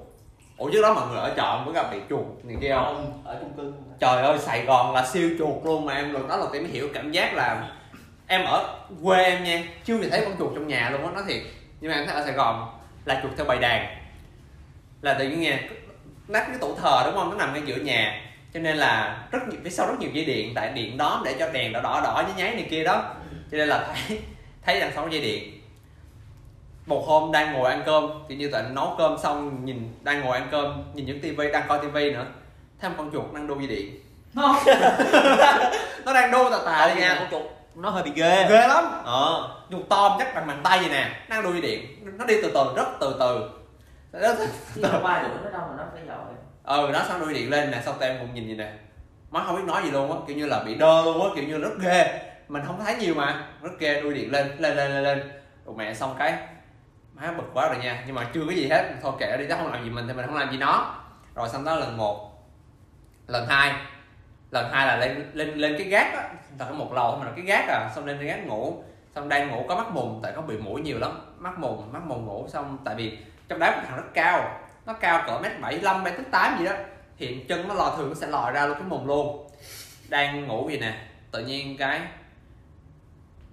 Ủa 0.58 0.70
trước 0.70 0.82
đó 0.82 0.94
mọi 0.94 1.08
người 1.08 1.18
ở 1.20 1.32
trọ 1.36 1.62
mới 1.64 1.74
gặp 1.74 1.86
bị 1.92 1.98
chuột 2.10 2.26
này 2.44 2.56
kia 2.60 2.74
không? 2.74 3.22
Ở 3.24 3.36
chung 3.40 3.52
cư 3.56 3.72
trời 4.00 4.22
ơi 4.22 4.38
sài 4.38 4.64
gòn 4.64 4.94
là 4.94 5.06
siêu 5.06 5.30
chuột 5.38 5.64
luôn 5.64 5.84
mà 5.84 5.94
em. 5.94 6.12
Lần 6.12 6.28
đó 6.28 6.36
là 6.36 6.46
em 6.52 6.62
mới 6.62 6.72
hiểu 6.72 6.88
cảm 6.94 7.12
giác 7.12 7.34
là 7.34 7.68
em 8.26 8.44
ở 8.44 8.76
quê 9.04 9.22
em 9.24 9.44
nha 9.44 9.62
chưa 9.84 9.98
nhìn 9.98 10.10
thấy 10.10 10.20
con 10.24 10.34
chuột 10.38 10.50
trong 10.54 10.66
nhà 10.68 10.90
luôn 10.90 11.04
á 11.04 11.10
nói 11.14 11.22
thiệt. 11.28 11.42
Nhưng 11.80 11.90
mà 11.90 11.96
em 11.96 12.06
thấy 12.06 12.14
ở 12.16 12.22
sài 12.24 12.32
gòn 12.32 12.78
là 13.04 13.20
chuột 13.22 13.32
theo 13.36 13.46
bầy 13.46 13.58
đàn 13.58 13.86
là 15.04 15.14
tự 15.14 15.28
nhiên 15.28 15.40
nha 15.40 15.60
nắp 16.28 16.46
cái 16.46 16.56
tủ 16.60 16.74
thờ 16.74 17.02
đúng 17.04 17.14
không? 17.14 17.30
Nó 17.30 17.36
nằm 17.36 17.54
ngay 17.54 17.62
giữa 17.66 17.76
nhà. 17.76 18.20
Cho 18.54 18.60
nên 18.60 18.76
là 18.76 19.22
rất 19.30 19.48
nhiều 19.48 19.60
phía 19.64 19.70
sau 19.70 19.86
rất 19.86 19.94
nhiều 20.00 20.10
dây 20.12 20.24
điện 20.24 20.52
tại 20.54 20.72
điện 20.74 20.96
đó 20.96 21.22
để 21.24 21.36
cho 21.38 21.48
đèn 21.52 21.72
đỏ 21.72 21.80
đỏ 21.82 22.00
đỏ 22.04 22.22
nháy 22.26 22.34
nháy 22.36 22.54
này 22.54 22.66
kia 22.70 22.84
đó. 22.84 23.04
Cho 23.50 23.58
nên 23.58 23.68
là 23.68 23.94
thấy 24.08 24.20
thấy 24.64 24.80
đằng 24.80 24.90
sau 24.94 25.08
dây 25.08 25.20
điện. 25.20 25.60
Một 26.86 27.04
hôm 27.06 27.32
đang 27.32 27.52
ngồi 27.52 27.70
ăn 27.70 27.82
cơm 27.86 28.10
thì 28.28 28.36
như 28.36 28.48
tụi 28.48 28.62
nấu 28.72 28.94
cơm 28.98 29.16
xong 29.22 29.64
nhìn 29.64 29.94
đang 30.02 30.20
ngồi 30.20 30.38
ăn 30.38 30.48
cơm 30.50 30.82
nhìn 30.94 31.06
những 31.06 31.20
tivi 31.20 31.50
đang 31.52 31.68
coi 31.68 31.78
tivi 31.78 32.10
nữa. 32.10 32.26
Thấy 32.80 32.90
một 32.90 32.96
con 32.98 33.10
chuột 33.12 33.32
đang 33.34 33.46
đu 33.46 33.60
dây 33.60 33.66
điện. 33.66 34.00
No. 34.34 34.56
nó 36.04 36.14
đang 36.14 36.30
đu 36.30 36.50
tà 36.50 36.58
tà 36.64 36.94
đi 36.94 37.00
nha 37.00 37.16
con 37.18 37.30
chuột 37.30 37.52
nó 37.74 37.90
hơi 37.90 38.02
bị 38.02 38.10
ghê. 38.14 38.46
Ghê 38.50 38.68
lắm. 38.68 38.84
Ờ. 39.04 39.50
Chuột 39.70 39.88
to 39.88 40.16
chắc 40.18 40.34
bằng 40.34 40.46
bàn 40.46 40.60
tay 40.62 40.78
vậy 40.78 40.88
nè 40.88 41.10
đang 41.28 41.42
đu 41.42 41.52
dây 41.52 41.60
điện. 41.60 41.86
Nó 42.18 42.24
đi 42.24 42.34
từ 42.42 42.50
từ 42.54 42.64
rất 42.76 42.86
từ 43.00 43.16
từ 43.18 43.50
nó 44.20 44.34
chứ 44.74 44.82
đâu 44.82 45.00
qua 45.02 45.22
được 45.22 45.28
nó 45.44 45.50
đâu 45.50 45.68
mà 45.68 45.74
nó 45.76 45.84
phải 45.92 46.02
giỏi. 46.06 46.18
Ừ 46.64 46.90
nó 46.92 47.04
xong 47.08 47.20
đuôi 47.20 47.34
điện 47.34 47.50
lên 47.50 47.70
nè 47.70 47.80
xong 47.84 47.94
tụi 48.00 48.08
em 48.08 48.18
cũng 48.20 48.34
nhìn 48.34 48.46
gì 48.46 48.54
nè. 48.54 48.72
Má 49.30 49.44
không 49.46 49.56
biết 49.56 49.62
nói 49.66 49.82
gì 49.84 49.90
luôn 49.90 50.12
á 50.12 50.18
kiểu 50.26 50.36
như 50.36 50.46
là 50.46 50.62
bị 50.66 50.74
đơ 50.74 51.02
luôn 51.02 51.22
á 51.22 51.28
kiểu 51.36 51.44
như 51.44 51.58
rất 51.58 51.78
ghê. 51.80 52.20
Mình 52.48 52.62
không 52.66 52.80
thấy 52.84 52.96
nhiều 52.96 53.14
mà 53.14 53.48
rất 53.62 53.70
ghê 53.78 54.00
đuôi 54.00 54.14
điện 54.14 54.32
lên 54.32 54.56
lên 54.58 54.76
lên 54.76 54.90
lên 54.90 55.02
lên. 55.02 55.32
Rồi 55.66 55.74
mẹ 55.78 55.94
xong 55.94 56.14
cái 56.18 56.38
má 57.14 57.32
bực 57.36 57.50
quá 57.54 57.68
rồi 57.68 57.78
nha 57.84 58.02
nhưng 58.06 58.14
mà 58.14 58.26
chưa 58.34 58.44
có 58.46 58.52
gì 58.52 58.68
hết. 58.68 58.94
Thôi 59.02 59.12
kệ 59.18 59.36
đi 59.36 59.46
nó 59.46 59.56
không 59.56 59.72
làm 59.72 59.84
gì 59.84 59.90
mình 59.90 60.08
thì 60.08 60.14
mình 60.14 60.26
không 60.26 60.36
làm 60.36 60.50
gì 60.50 60.58
nó. 60.58 60.94
Rồi 61.34 61.48
xong 61.48 61.64
đó 61.64 61.74
lần 61.74 61.96
một 61.96 62.30
lần 63.26 63.46
hai. 63.46 63.74
Lần 64.50 64.70
hai 64.72 64.86
là 64.86 64.96
lên 64.96 65.30
lên 65.32 65.54
lên 65.54 65.74
cái 65.78 65.86
gác 65.86 66.14
á. 66.14 66.28
Có 66.58 66.74
một 66.74 66.92
lầu 66.92 67.16
mà 67.16 67.26
là 67.26 67.32
cái 67.36 67.44
gác 67.44 67.68
à. 67.68 67.90
Xong 67.94 68.06
lên 68.06 68.16
cái 68.18 68.26
gác 68.26 68.46
ngủ. 68.46 68.82
Xong 69.14 69.28
đang 69.28 69.50
ngủ 69.50 69.66
có 69.68 69.76
mắt 69.76 69.86
mùng 69.90 70.20
tại 70.22 70.32
có 70.36 70.42
bị 70.42 70.56
mũi 70.56 70.80
nhiều 70.80 70.98
lắm. 70.98 71.34
Mắt 71.38 71.58
mùng 71.58 71.92
mắt 71.92 72.02
mùng 72.06 72.26
ngủ 72.26 72.46
xong 72.48 72.78
tại 72.84 72.94
vì 72.94 73.18
trong 73.48 73.58
đá 73.58 73.76
một 73.76 73.82
thằng 73.88 73.96
rất 73.96 74.08
cao. 74.14 74.60
Nó 74.86 74.92
cao 74.92 75.22
cỡ 75.26 75.38
mét 75.42 75.60
bảy 75.60 75.78
lăm 75.80 76.04
mét 76.04 76.14
tám 76.30 76.56
gì 76.58 76.64
đó. 76.64 76.72
Thì 77.18 77.44
chân 77.48 77.68
nó 77.68 77.74
lò 77.74 77.94
thường 77.96 78.08
nó 78.08 78.14
sẽ 78.14 78.26
lòi 78.26 78.52
ra 78.52 78.66
luôn 78.66 78.78
cái 78.78 78.88
mùng 78.88 79.06
luôn. 79.06 79.50
Đang 80.08 80.46
ngủ 80.46 80.68
gì 80.70 80.78
nè 80.78 80.94
tự 81.30 81.44
nhiên 81.46 81.76
cái 81.76 82.00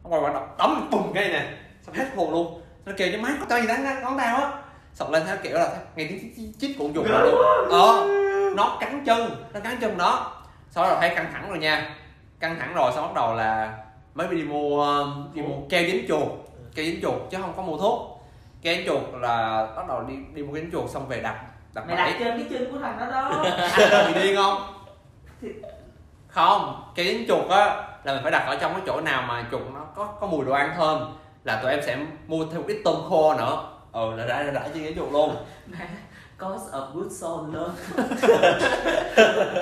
nó 0.04 0.10
quay 0.10 0.22
qua 0.22 0.34
đập 0.34 0.58
đấm 0.58 0.90
bùng 0.92 1.14
cái 1.14 1.30
nè. 1.30 1.54
Xong 1.82 1.96
hết 1.96 2.06
hồn 2.16 2.32
luôn. 2.32 2.62
Nó 2.86 2.92
kêu 2.98 3.10
cho 3.12 3.18
má 3.22 3.30
có 3.50 3.62
gì 3.62 3.68
đánh 3.68 4.02
ngón 4.02 4.18
tao 4.18 4.38
á? 4.38 4.52
Sọc 4.94 5.12
lên 5.12 5.24
theo 5.26 5.38
kiểu 5.44 5.58
là 5.58 5.70
nghe 5.96 6.06
tiếng 6.10 6.54
chít- 6.60 6.76
con 6.80 6.94
chuột 6.94 7.06
ra 7.08 7.20
luôn 7.20 7.36
ờ 7.72 8.08
nó 8.56 8.78
cắn 8.80 9.04
chân 9.06 9.46
nó 9.54 9.60
cắn 9.60 9.78
chân 9.82 9.98
nó. 9.98 10.32
Sau 10.70 10.84
đó 10.84 10.90
là 10.90 11.00
thấy 11.00 11.16
căng 11.16 11.32
thẳng 11.34 11.50
rồi 11.50 11.60
nha. 11.60 11.96
Căng 12.40 12.60
thẳng 12.60 12.74
rồi 12.74 12.92
xong 12.96 13.06
bắt 13.08 13.14
đầu 13.16 13.36
là 13.36 13.78
mới 14.14 14.28
đi 14.28 14.44
mua 14.44 15.06
đi 15.34 15.42
mua 15.42 15.56
keo 15.70 15.84
dính 15.84 16.06
chuột 16.08 16.28
keo 16.76 16.86
dính 16.86 17.02
chuột 17.02 17.22
chứ 17.32 17.38
không 17.42 17.54
có 17.56 17.62
mua 17.62 17.78
thuốc 17.78 18.11
keo 18.62 18.76
dính 18.76 18.86
chuột 18.88 19.02
là 19.22 19.68
bắt 19.76 19.88
đầu 19.88 20.04
đi 20.04 20.16
đi 20.34 20.44
mua 20.44 20.54
keo 20.54 20.62
dính 20.64 20.72
chuột 20.72 20.90
xong 20.90 21.08
về 21.08 21.22
đặt 21.22 21.36
đặt 21.74 21.88
mày 21.88 21.96
đặt 21.98 22.16
trên 22.20 22.38
cái 22.38 22.48
chân 22.50 22.72
của 22.72 22.80
thằng 22.80 22.98
đó 23.00 23.06
đó. 23.12 23.46
Anh 23.92 24.14
bị 24.14 24.24
điên 24.24 24.36
không? 24.36 24.62
Không 26.28 26.92
cái 26.96 27.06
dính 27.06 27.28
chuột 27.28 27.50
á 27.50 27.66
là 28.04 28.14
mình 28.14 28.24
phải 28.24 28.32
đặt 28.32 28.44
ở 28.48 28.56
trong 28.56 28.74
cái 28.74 28.82
chỗ 28.86 29.02
nào 29.02 29.22
mà 29.28 29.46
chuột 29.52 29.62
nó 29.74 29.86
có 29.96 30.06
có 30.06 30.28
mùi 30.28 30.46
đồ 30.46 30.54
ăn 30.54 30.74
thơm 30.78 31.18
là 31.44 31.62
tụi 31.62 31.72
em 31.72 31.80
sẽ 31.86 31.98
mua 32.28 32.46
thêm 32.46 32.62
một 32.62 32.68
ít 32.68 32.82
tôm 32.84 32.96
khô 33.10 33.34
nữa. 33.34 33.68
Ừ 33.92 34.16
là 34.16 34.26
đã 34.26 34.44
đã, 34.44 34.68
trên 34.74 34.84
cái 34.84 34.94
chuột 34.96 35.12
luôn. 35.12 35.36
Cost 36.40 36.74
of 36.74 36.92
good 36.94 37.12
soul 37.12 37.56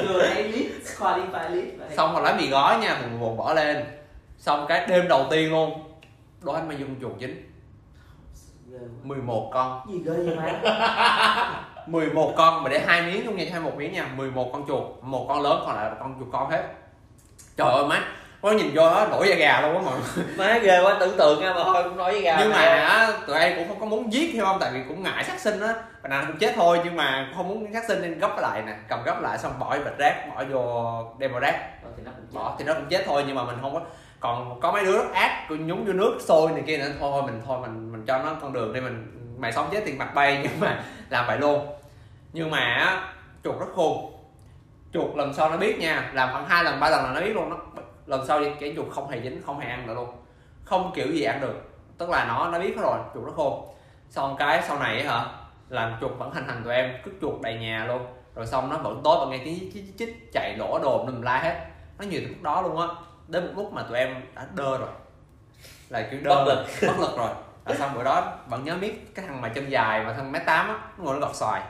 chưa 0.02 0.28
thấy 0.34 0.44
list 0.44 1.00
qualify 1.00 1.50
list 1.50 1.68
xong 1.98 2.14
rồi 2.14 2.24
lấy 2.24 2.34
mì 2.34 2.50
gói 2.50 2.78
nha 2.78 2.98
mình 3.02 3.20
buồn 3.20 3.38
bỏ 3.38 3.54
lên. 3.54 3.86
Xong 4.38 4.66
cái 4.70 4.88
đêm 4.88 5.08
đầu 5.08 5.28
tiên 5.32 5.52
luôn 5.52 5.84
đó 6.42 6.54
anh 6.54 6.68
mà 6.68 6.76
dùng 6.76 6.96
chuột 7.02 7.12
quá. 7.20 7.49
11 9.04 9.50
con. 9.54 9.82
Gì 9.90 10.02
ghê 10.06 10.14
vậy 10.14 10.36
má? 10.36 11.64
11 11.88 12.34
con 12.38 12.64
mà 12.64 12.70
để 12.70 12.80
hai 12.88 13.02
miếng 13.02 13.26
trong 13.26 13.36
nha 13.36 13.46
hai 13.52 13.60
một 13.60 13.72
miếng 13.78 13.94
nha. 13.94 14.08
11 14.16 14.50
con 14.54 14.66
chuột 14.68 14.84
một 15.02 15.26
con 15.28 15.42
lớn 15.42 15.64
còn 15.66 15.76
lại 15.76 15.86
là 15.86 15.96
con 16.00 16.16
chuột 16.20 16.28
con 16.32 16.50
hết. 16.50 16.64
Trời 17.58 17.68
ơi 17.70 17.86
má 17.86 18.02
có 18.42 18.52
nhìn 18.52 18.72
vô 18.76 18.82
đó 18.90 19.08
nổi 19.12 19.28
da 19.30 19.36
gà 19.36 19.62
luôn 19.62 19.76
á 19.76 19.82
mọi 19.86 19.94
người. 20.00 20.26
Má 20.38 20.58
ghê 20.58 20.82
quá 20.84 20.98
tưởng 21.00 21.18
tượng 21.18 21.42
nha 21.42 21.54
mà 21.54 21.64
thôi 21.64 21.84
cũng 21.84 21.98
nói 21.98 22.12
với 22.12 22.22
gà 22.22 22.38
nhưng 22.40 22.50
mà 22.50 22.58
á, 22.58 23.12
tụi 23.28 23.40
em 23.40 23.58
cũng 23.58 23.68
không 23.68 23.80
có 23.80 23.86
muốn 23.86 24.14
giết 24.14 24.34
hiểu 24.34 24.46
không 24.46 24.58
tại 24.60 24.72
vì 24.74 24.80
cũng 24.88 25.04
ngại 25.04 25.24
sát 25.24 25.40
sinh 25.40 25.62
á. 25.62 25.74
Bạn 26.02 26.10
nào 26.10 26.24
cũng 26.28 26.38
chết 26.38 26.54
thôi 26.56 26.80
nhưng 26.84 26.96
mà 26.96 27.28
không 27.36 27.48
muốn 27.48 27.74
sát 27.74 27.84
sinh 27.88 28.02
nên 28.02 28.20
gấp 28.20 28.38
lại 28.42 28.62
nè. 28.62 28.76
Cầm 28.88 29.04
gấp 29.04 29.22
lại 29.22 29.38
xong 29.38 29.60
bỏ 29.60 29.78
vô 29.78 29.84
bịch 29.84 29.98
rác 29.98 30.28
bỏ 30.36 30.44
vô 30.52 30.94
đem 31.18 31.32
vào 31.32 31.40
rác. 31.40 31.70
Thì 31.98 32.04
bỏ 32.32 32.56
thì 32.60 32.66
nó 32.66 32.74
cũng 32.74 32.86
chết 32.90 33.04
thôi 33.06 33.24
nhưng 33.28 33.36
mà 33.36 33.44
mình 33.44 33.58
không 33.62 33.74
có 33.74 33.82
còn 34.20 34.60
có 34.60 34.72
mấy 34.72 34.86
đứa 34.86 34.98
rất 34.98 35.14
ác, 35.14 35.46
cứ 35.50 35.56
nhúng 35.56 35.86
vô 35.86 35.94
nước, 35.94 36.18
sôi 36.20 36.52
này 36.52 36.64
kia 36.68 36.78
nữa. 36.78 36.92
Thôi 37.00 37.24
mình 37.26 37.42
thôi, 37.46 37.60
mình 37.62 37.92
mình 37.92 38.06
cho 38.06 38.18
nó 38.18 38.36
con 38.42 38.54
đường 38.54 38.74
đi, 38.74 38.82
mình, 38.82 39.16
mày 39.38 39.52
sống 39.52 39.70
chết 39.72 39.84
tiền 39.86 39.98
mặt 39.98 40.14
bay, 40.16 40.40
nhưng 40.44 40.60
mà 40.60 40.84
làm 41.10 41.28
vậy 41.28 41.38
luôn. 41.40 41.68
Nhưng 42.34 42.52
mà 42.52 42.98
chuột 43.44 43.60
rất 43.60 43.66
khôn. 43.76 44.14
Chuột 44.94 45.16
lần 45.16 45.34
sau 45.34 45.50
nó 45.50 45.58
biết 45.58 45.80
nha, 45.80 46.12
làm 46.14 46.30
khoảng 46.32 46.46
hai 46.50 46.64
lần, 46.64 46.80
ba 46.80 46.90
lần 46.90 47.04
là 47.04 47.12
nó 47.14 47.22
biết 47.22 47.36
luôn 47.36 47.50
nó 47.50 47.58
lần 48.06 48.26
sau 48.28 48.42
cái 48.60 48.74
chuột 48.76 48.88
không 48.92 49.10
hề 49.10 49.22
dính, 49.22 49.42
không 49.46 49.60
hề 49.60 49.70
ăn 49.70 49.88
nữa 49.88 49.94
luôn. 49.94 50.10
Không 50.64 50.92
kiểu 50.96 51.08
gì 51.08 51.24
ăn 51.24 51.42
được. 51.42 51.70
Tức 51.98 52.10
là 52.10 52.26
nó 52.26 52.50
nó 52.52 52.60
biết 52.60 52.76
hết 52.76 52.82
rồi, 52.82 52.98
chuột 53.14 53.26
rất 53.26 53.32
khôn. 53.36 53.66
Xong 54.10 54.36
cái 54.40 54.62
sau 54.68 54.80
này 54.80 55.04
hả, 55.04 55.26
làm 55.70 55.96
chuột 56.02 56.12
vẫn 56.18 56.32
hành 56.34 56.48
hành 56.48 56.62
tụi 56.64 56.74
em 56.74 56.94
cứ 57.04 57.12
chuột 57.22 57.42
đầy 57.42 57.56
nhà 57.56 57.86
luôn. 57.88 58.02
Rồi 58.36 58.46
xong 58.46 58.70
nó 58.70 58.78
vẫn 58.78 59.02
tối 59.04 59.18
vẫn 59.20 59.30
nghe 59.30 59.40
tiếng 59.46 59.72
chích 59.74 59.98
chích 59.98 60.32
chạy 60.34 60.56
đổ 60.60 60.80
đồn 60.84 61.06
nùm 61.06 61.22
la 61.22 61.38
hết. 61.38 61.66
Nó 62.00 62.06
nhiều 62.06 62.22
lúc 62.28 62.42
đó 62.42 62.62
luôn 62.62 62.80
á 62.82 62.88
đến 63.30 63.46
một 63.46 63.52
lúc 63.56 63.74
mà 63.74 63.84
tụi 63.84 63.98
em 63.98 64.22
đã 64.36 64.48
đơ 64.56 64.78
rồi. 64.78 64.90
Là 65.90 66.08
kiểu 66.12 66.20
đơ 66.24 66.36
Bất 66.36 66.46
lực. 66.48 66.66
bất 66.88 67.00
lực 67.00 67.18
rồi. 67.18 67.30
Là 67.66 67.76
xong 67.76 67.94
bữa 67.96 68.04
đó 68.04 68.38
vẫn 68.48 68.64
nhớ 68.64 68.78
biết 68.78 69.16
cái 69.16 69.26
thằng 69.28 69.42
mà 69.42 69.50
chân 69.50 69.72
dài 69.72 70.04
mà 70.04 70.14
thằng 70.14 70.32
mét 70.32 70.46
tám 70.46 70.68
á 70.68 70.74
nó 70.98 71.04
ngồi 71.04 71.14
nó 71.14 71.28
gọt 71.28 71.36
xoài. 71.36 71.62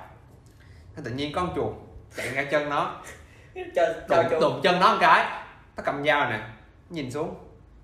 Thế 0.96 1.02
tự 1.06 1.12
nhiên 1.12 1.32
con 1.36 1.54
chuột 1.56 1.74
chạy 2.16 2.32
ngang 2.34 2.48
chân 2.52 2.70
nó. 2.70 2.96
Đụng, 4.10 4.40
đụng 4.42 4.60
chân 4.64 4.80
nó 4.80 4.92
một 4.92 4.98
cái 5.02 5.44
nó 5.78 5.84
cầm 5.86 6.06
dao 6.06 6.30
nè 6.30 6.40
nhìn 6.90 7.12
xuống. 7.12 7.36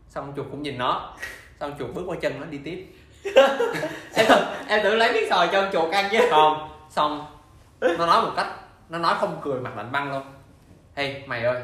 Xong 0.10 0.34
chuột 0.36 0.46
cũng 0.52 0.64
nhìn 0.64 0.78
nó. 0.78 1.14
Xong 1.60 1.76
chuột 1.80 1.94
bước 1.94 2.04
qua 2.08 2.18
chân 2.22 2.40
nó 2.40 2.46
đi 2.46 2.58
tiếp. 2.58 2.88
Em 4.16 4.26
tưởng 4.30 4.44
em 4.68 4.80
tưởng 4.84 4.98
lấy 4.98 5.14
miếng 5.14 5.30
sòi 5.30 5.50
cho 5.52 5.62
con 5.62 5.74
chuột 5.74 5.92
ăn 5.94 6.10
chứ. 6.12 6.20
Không. 6.32 6.70
Xong 6.90 7.26
nó 7.82 8.06
nói 8.06 8.22
một 8.22 8.32
cách 8.36 8.48
nó 8.90 8.98
nói 8.98 9.16
không 9.20 9.42
cười 9.44 9.60
mặt 9.60 9.78
lạnh 9.78 9.92
băng 9.92 10.12
luôn. 10.12 10.24
Hey 10.96 11.24
mày 11.28 11.44
ơi 11.44 11.62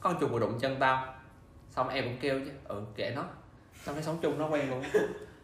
con 0.00 0.16
chuột 0.20 0.30
vừa 0.30 0.38
đụng 0.38 0.58
chân 0.60 0.76
tao 0.80 1.19
xong 1.70 1.88
em 1.88 2.04
cũng 2.04 2.16
kêu 2.20 2.40
chứ 2.44 2.50
ừ 2.68 2.82
kệ 2.96 3.12
nó. 3.16 3.22
Xong 3.84 3.94
cái 3.94 4.04
sống 4.04 4.18
chung 4.22 4.38
nó 4.38 4.46
quen 4.46 4.70
luôn. 4.70 4.82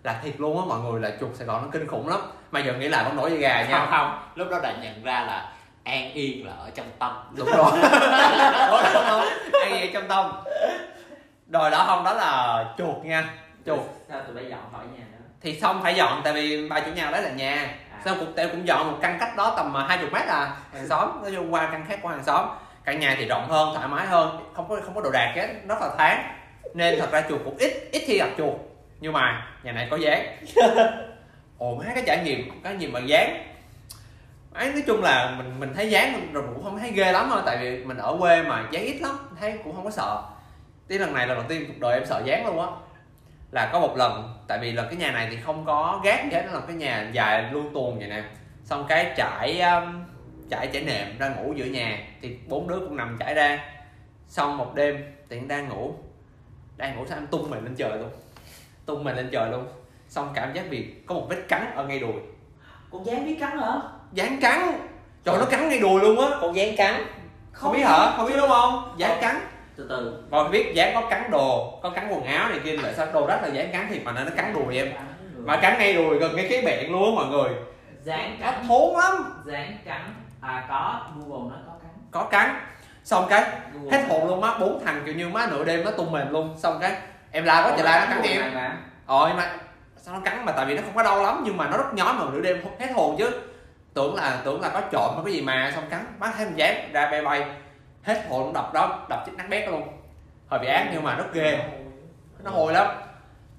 Là 0.03 0.21
thiệt 0.23 0.41
luôn 0.41 0.59
á 0.59 0.65
mọi 0.69 0.81
người 0.81 1.01
là 1.01 1.17
chuột 1.21 1.31
sài 1.35 1.47
gòn 1.47 1.63
nó 1.63 1.69
kinh 1.73 1.87
khủng 1.89 2.09
lắm. 2.09 2.21
Mà 2.51 2.61
giờ 2.61 2.73
nghĩ 2.73 2.89
lại 2.89 3.05
vẫn 3.05 3.17
nổi 3.17 3.31
da 3.31 3.37
gà 3.37 3.63
nha. 3.63 3.79
Không 3.79 3.89
không 3.91 4.19
lúc 4.35 4.49
đó 4.51 4.59
đã 4.63 4.75
nhận 4.83 5.03
ra 5.03 5.21
là 5.21 5.53
an 5.85 6.13
yên 6.13 6.47
là 6.47 6.53
ở 6.53 6.71
trong 6.75 6.87
tâm. 6.99 7.13
Đúng 7.37 7.49
rồi. 7.57 7.71
Đúng 8.71 8.81
đúng 8.95 9.05
đúng 9.11 9.61
ăn 9.63 9.81
gì 9.81 9.91
trong 9.95 10.09
tâm. 10.09 10.33
Rồi 11.53 11.71
đó 11.71 11.85
không 11.87 12.05
đó 12.05 12.13
là 12.13 12.65
chuột 12.79 13.05
nha. 13.05 13.35
Chuột. 13.67 13.81
Sao 14.09 14.21
tụi 14.23 14.35
bay 14.35 14.45
dọn 14.51 14.61
khỏi 14.73 14.85
nhà 14.99 15.05
đó 15.13 15.19
thì 15.41 15.61
xong 15.61 15.83
phải 15.83 15.95
dọn 15.95 16.21
tại 16.25 16.33
vì 16.33 16.69
bà 16.69 16.81
chủ 16.81 16.91
nhà 16.91 17.11
đấy 17.11 17.23
là 17.23 17.31
nhà. 17.31 17.55
À, 17.91 18.01
xong 18.05 18.17
cũng 18.19 18.33
tụi 18.33 18.49
cũng 18.49 18.67
dọn 18.67 18.93
một 18.93 18.99
căn 19.03 19.17
cách 19.21 19.37
đó 19.37 19.55
tầm 19.57 19.75
hai 19.75 19.99
chục 19.99 20.13
mét 20.13 20.27
à 20.27 20.57
hàng 20.73 20.87
xóm. 20.89 21.23
Nói 21.23 21.33
chung 21.35 21.55
qua 21.55 21.69
căn 21.73 21.85
khác 21.89 21.99
của 22.03 22.09
hàng 22.09 22.25
xóm 22.25 22.49
căn 22.87 23.01
nhà 23.01 23.17
thì 23.19 23.25
rộng 23.25 23.49
hơn 23.49 23.75
thoải 23.75 23.89
mái 23.89 24.07
hơn 24.07 24.53
không 24.55 24.69
có 24.69 24.81
không 24.85 24.95
có 24.95 25.01
đồ 25.01 25.11
đạc 25.11 25.33
hết 25.37 25.49
rất 25.69 25.79
là 25.81 25.91
thoáng 25.97 26.37
nên 26.75 26.99
thật 26.99 27.13
ra 27.13 27.23
chuột 27.29 27.41
cũng 27.45 27.57
ít 27.59 27.73
ít 27.93 28.03
khi 28.07 28.19
gặp 28.19 28.29
chuột. 28.39 28.55
Nhưng 29.01 29.13
mà 29.13 29.47
nhà 29.63 29.73
này 29.73 29.89
có 29.91 29.97
dán 29.97 30.37
ồ 31.59 31.75
má 31.75 31.85
cái 31.95 32.03
trải 32.07 32.25
nghiệm 32.25 32.63
cái 32.65 32.77
gì 32.77 32.87
mà 32.87 33.01
dán 33.01 33.47
ấy 34.55 34.73
nói 34.73 34.83
chung 34.87 35.03
là 35.03 35.35
mình 35.39 35.61
mình 35.61 35.73
thấy 35.75 35.91
dán 35.91 36.33
rồi 36.33 36.45
cũng 36.55 36.65
không 36.65 36.79
thấy 36.79 36.91
ghê 36.91 37.13
lắm 37.13 37.29
thôi 37.31 37.43
tại 37.47 37.59
vì 37.61 37.85
mình 37.85 37.97
ở 37.97 38.17
quê 38.21 38.43
mà 38.43 38.69
dán 38.71 38.83
ít 38.83 39.01
lắm 39.01 39.17
thấy 39.41 39.59
cũng 39.65 39.75
không 39.75 39.85
có 39.85 39.91
sợ. 39.91 40.23
Tí 40.89 40.99
lần 40.99 41.13
này 41.13 41.27
là 41.27 41.35
lần 41.35 41.43
đầu 41.43 41.49
tiên 41.49 41.65
cuộc 41.69 41.81
đời 41.81 41.95
em 41.95 42.07
sợ 42.07 42.23
dán 42.25 42.47
luôn 42.47 42.61
á. 42.61 42.67
Là 43.53 43.71
có 43.73 43.81
một 43.81 43.97
lần 43.97 44.39
tại 44.49 44.59
vì 44.59 44.73
là 44.73 44.83
cái 44.83 44.97
nhà 44.97 45.11
này 45.11 45.29
thì 45.31 45.37
không 45.37 45.65
có 45.65 46.01
gác 46.05 46.25
gì 46.25 46.31
hết 46.33 46.43
nó 46.47 46.53
là 46.53 46.61
cái 46.67 46.77
nhà 46.77 47.11
dài 47.13 47.45
luôn 47.53 47.75
tuồng 47.75 47.99
vậy 47.99 48.09
nè. 48.09 48.23
Xong 48.65 48.87
cái 48.89 49.15
trải 49.17 49.61
um, 49.61 50.05
trải 50.51 50.67
trải 50.73 50.83
nệm 50.83 51.19
ra 51.19 51.29
ngủ 51.29 51.53
giữa 51.57 51.65
nhà 51.65 51.99
thì 52.23 52.37
bốn 52.47 52.69
đứa 52.69 52.79
cũng 52.79 52.97
nằm 52.97 53.17
trải 53.21 53.35
ra. 53.35 53.65
Xong 54.29 54.57
một 54.57 54.75
đêm 54.75 55.15
tiện 55.29 55.49
đang 55.49 55.69
ngủ. 55.69 55.95
Đang 56.77 56.97
ngủ 56.97 57.05
sao 57.09 57.19
em 57.19 57.27
tung 57.27 57.51
mình 57.51 57.65
lên 57.65 57.75
trời 57.75 57.99
luôn. 57.99 58.11
Tung 58.87 59.05
mình 59.05 59.17
lên 59.17 59.29
trời 59.33 59.51
luôn. 59.51 59.67
Xong 60.09 60.33
cảm 60.35 60.53
giác 60.55 60.71
bị 60.71 60.87
có 61.07 61.15
một 61.15 61.27
vết 61.29 61.43
cắn 61.49 61.71
ở 61.75 61.85
ngay 61.85 61.99
đùi. 61.99 62.13
Con 62.91 63.07
dán 63.07 63.27
biết 63.27 63.37
cắn 63.41 63.59
hả? 63.59 63.73
Dán 64.13 64.41
cắn. 64.41 64.61
Trời 65.25 65.37
nó 65.39 65.45
cắn 65.45 65.69
ngay 65.69 65.79
đùi 65.79 66.01
luôn 66.01 66.19
á. 66.19 66.39
Con 66.41 66.57
dán 66.57 66.77
cắn. 66.77 67.07
Không 67.53 67.73
biết 67.73 67.83
hả? 67.83 68.13
Không 68.17 68.27
biết 68.27 68.35
đúng 68.37 68.49
không? 68.49 68.95
Dán 68.99 69.19
cắn. 69.21 69.37
từ 69.77 69.87
từ. 69.89 70.25
Còn 70.31 70.51
biết 70.51 70.73
dán 70.75 70.95
có 70.95 71.09
cắn 71.11 71.31
đồ 71.31 71.79
có 71.83 71.91
cắn 71.91 72.09
quần 72.09 72.25
áo 72.25 72.49
này 72.49 72.61
kia 72.65 72.73
lại 72.73 72.95
sao 72.97 73.07
đồ 73.13 73.27
rất 73.27 73.39
là 73.43 73.49
dán 73.49 73.73
cắn 73.73 73.87
thiệt 73.89 74.03
mà 74.05 74.13
nó 74.13 74.23
cắn 74.37 74.55
đùi 74.55 74.77
em? 74.77 74.93
Mà 75.37 75.57
cắn 75.57 75.79
ngay 75.79 75.95
đùi 75.95 76.19
gần 76.19 76.37
ngay 76.37 76.47
cái 76.51 76.63
bẹn 76.63 76.93
luôn 76.93 77.15
mọi 77.15 77.27
người. 77.27 77.51
Dán 78.05 78.39
cắn. 78.41 78.55
thốn 78.69 78.95
lắm. 78.95 79.43
Dán 79.47 79.79
cắn 79.85 80.15
à 80.47 80.65
có. 80.69 81.01
Google 81.17 81.51
nó 81.51 81.57
có 81.67 81.73
cắn. 81.83 81.91
Có 82.11 82.25
cắn. 82.25 82.61
Xong 83.05 83.27
cái 83.29 83.45
Google. 83.75 83.99
hết 83.99 84.07
hồn 84.09 84.29
luôn 84.29 84.41
má. 84.41 84.59
Bốn 84.59 84.85
thằng 84.85 85.03
kiểu 85.05 85.15
như 85.15 85.29
má 85.29 85.47
nửa 85.51 85.65
đêm 85.65 85.85
nó 85.85 85.91
tung 85.91 86.13
mềm 86.13 86.33
luôn. 86.33 86.55
Xong 86.59 86.79
cái 86.81 86.97
em 87.31 87.45
la 87.45 87.63
quá 87.63 87.73
trời 87.77 87.85
la 87.85 88.01
nó 88.01 88.15
cắn 88.15 88.23
em. 88.23 88.71
ờ 89.07 89.33
mà 89.37 89.51
sao 89.97 90.15
nó 90.15 90.21
cắn 90.25 90.45
mà? 90.45 90.53
Tại 90.53 90.67
vì 90.67 90.77
nó 90.77 90.83
không 90.83 90.95
có 90.95 91.03
đau 91.03 91.23
lắm 91.23 91.43
nhưng 91.45 91.57
mà 91.57 91.69
nó 91.69 91.77
rất 91.77 91.95
nhói 91.95 92.15
mà 92.15 92.25
nửa 92.33 92.41
đêm. 92.41 92.65
Hết 92.81 92.89
hồn 92.95 93.17
chứ. 93.19 93.31
Tưởng 93.95 94.15
là 94.15 94.41
tưởng 94.45 94.61
là 94.61 94.69
có 94.69 94.81
trộm 94.93 95.13
hay 95.15 95.25
cái 95.25 95.35
gì 95.35 95.43
mà 95.43 95.73
xong 95.75 95.85
cắn. 95.91 96.07
Má 96.19 96.33
thấy 96.37 96.47
mình 96.47 96.59
dán 96.59 96.91
ra 96.93 97.11
bay 97.11 97.23
bay. 97.23 97.47
Hết 98.03 98.23
hồn 98.29 98.53
đập 98.53 98.75
đó 98.75 99.07
đập 99.09 99.23
chết 99.27 99.33
nát 99.37 99.49
bét 99.49 99.69
luôn. 99.69 99.89
Hơi 100.51 100.61
bị 100.61 100.67
ác 100.67 100.89
nhưng 100.93 101.03
mà 101.03 101.15
rất 101.15 101.33
ghê. 101.33 101.59
Nó 102.45 102.51
hôi 102.51 102.73
lắm. 102.73 102.87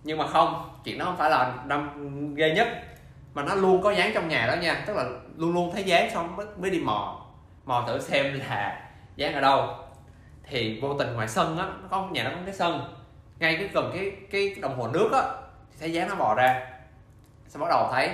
Nhưng 0.03 0.17
mà 0.17 0.27
không 0.27 0.69
chuyện 0.83 0.97
đó 0.97 1.05
không 1.05 1.17
phải 1.17 1.29
là 1.29 1.53
năm 1.65 1.89
ghê 2.35 2.53
nhất 2.55 2.67
mà 3.37 3.43
nó 3.43 3.55
luôn 3.55 3.81
có 3.81 3.91
dán 3.91 4.11
trong 4.13 4.27
nhà 4.29 4.47
đó 4.47 4.55
nha. 4.61 4.83
Tức 4.87 4.95
là 4.95 5.03
luôn 5.37 5.53
luôn 5.53 5.71
thấy 5.73 5.83
dán 5.83 6.09
xong 6.11 6.35
mới, 6.35 6.45
mới 6.57 6.71
đi 6.71 6.79
mò. 6.79 7.25
Mò 7.65 7.83
thử 7.87 7.99
xem 7.99 8.39
là 8.39 8.81
dán 9.15 9.33
ở 9.33 9.41
đâu. 9.41 9.75
Thì 10.43 10.79
vô 10.81 10.93
tình 10.99 11.13
ngoài 11.13 11.27
sân 11.27 11.57
á 11.57 11.65
nó 11.65 11.87
có 11.91 12.07
nhà 12.11 12.23
nó 12.23 12.29
có 12.29 12.37
cái 12.45 12.53
sân. 12.53 12.95
Ngay 13.39 13.55
cái 13.55 13.69
gần 13.73 13.91
cái 13.93 14.11
cái 14.31 14.55
đồng 14.61 14.79
hồ 14.79 14.87
nước 14.87 15.09
á 15.13 15.21
thì 15.71 15.77
thấy 15.79 15.93
dán 15.93 16.09
nó 16.09 16.15
bò 16.15 16.35
ra. 16.35 16.61
Xong 17.47 17.61
bắt 17.61 17.67
đầu 17.69 17.89
thấy 17.91 18.07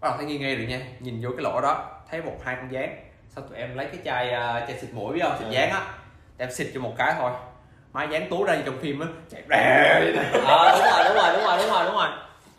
bắt 0.00 0.08
đầu 0.08 0.12
thấy 0.16 0.26
nghi 0.26 0.38
nghi 0.38 0.56
rồi 0.56 0.66
nha. 0.66 0.80
Nhìn 1.00 1.20
vô 1.22 1.30
cái 1.36 1.42
lỗ 1.42 1.60
đó 1.60 1.88
thấy 2.10 2.22
một 2.22 2.36
hai 2.44 2.56
con 2.56 2.72
dán. 2.72 2.96
Xong 3.28 3.48
tụi 3.48 3.58
em 3.58 3.76
lấy 3.76 3.86
cái 3.86 3.98
chai 4.04 4.26
uh, 4.28 4.68
chai 4.68 4.78
xịt 4.80 4.90
mũi 4.94 5.14
biết 5.14 5.20
không 5.22 5.36
xịt 5.38 5.46
Ừ. 5.48 5.52
dán 5.52 5.70
á. 5.70 5.80
Em 6.38 6.50
xịt 6.52 6.66
cho 6.74 6.80
một 6.80 6.92
cái 6.98 7.14
thôi. 7.18 7.30
Má 7.92 8.04
dán 8.04 8.30
tú 8.30 8.44
ra 8.44 8.54
như 8.54 8.62
trong 8.66 8.78
phim 8.78 9.00
á 9.00 9.06
chạy 9.30 9.42
rè 9.50 10.00
ờ 10.46 10.72
đúng 10.72 10.84
rồi 10.90 11.04
đúng 11.04 11.14
rồi 11.16 11.32
đúng 11.32 11.44
rồi 11.44 11.58
đúng 11.58 11.70
rồi 11.70 11.84
đúng 11.84 11.94
rồi 11.94 12.08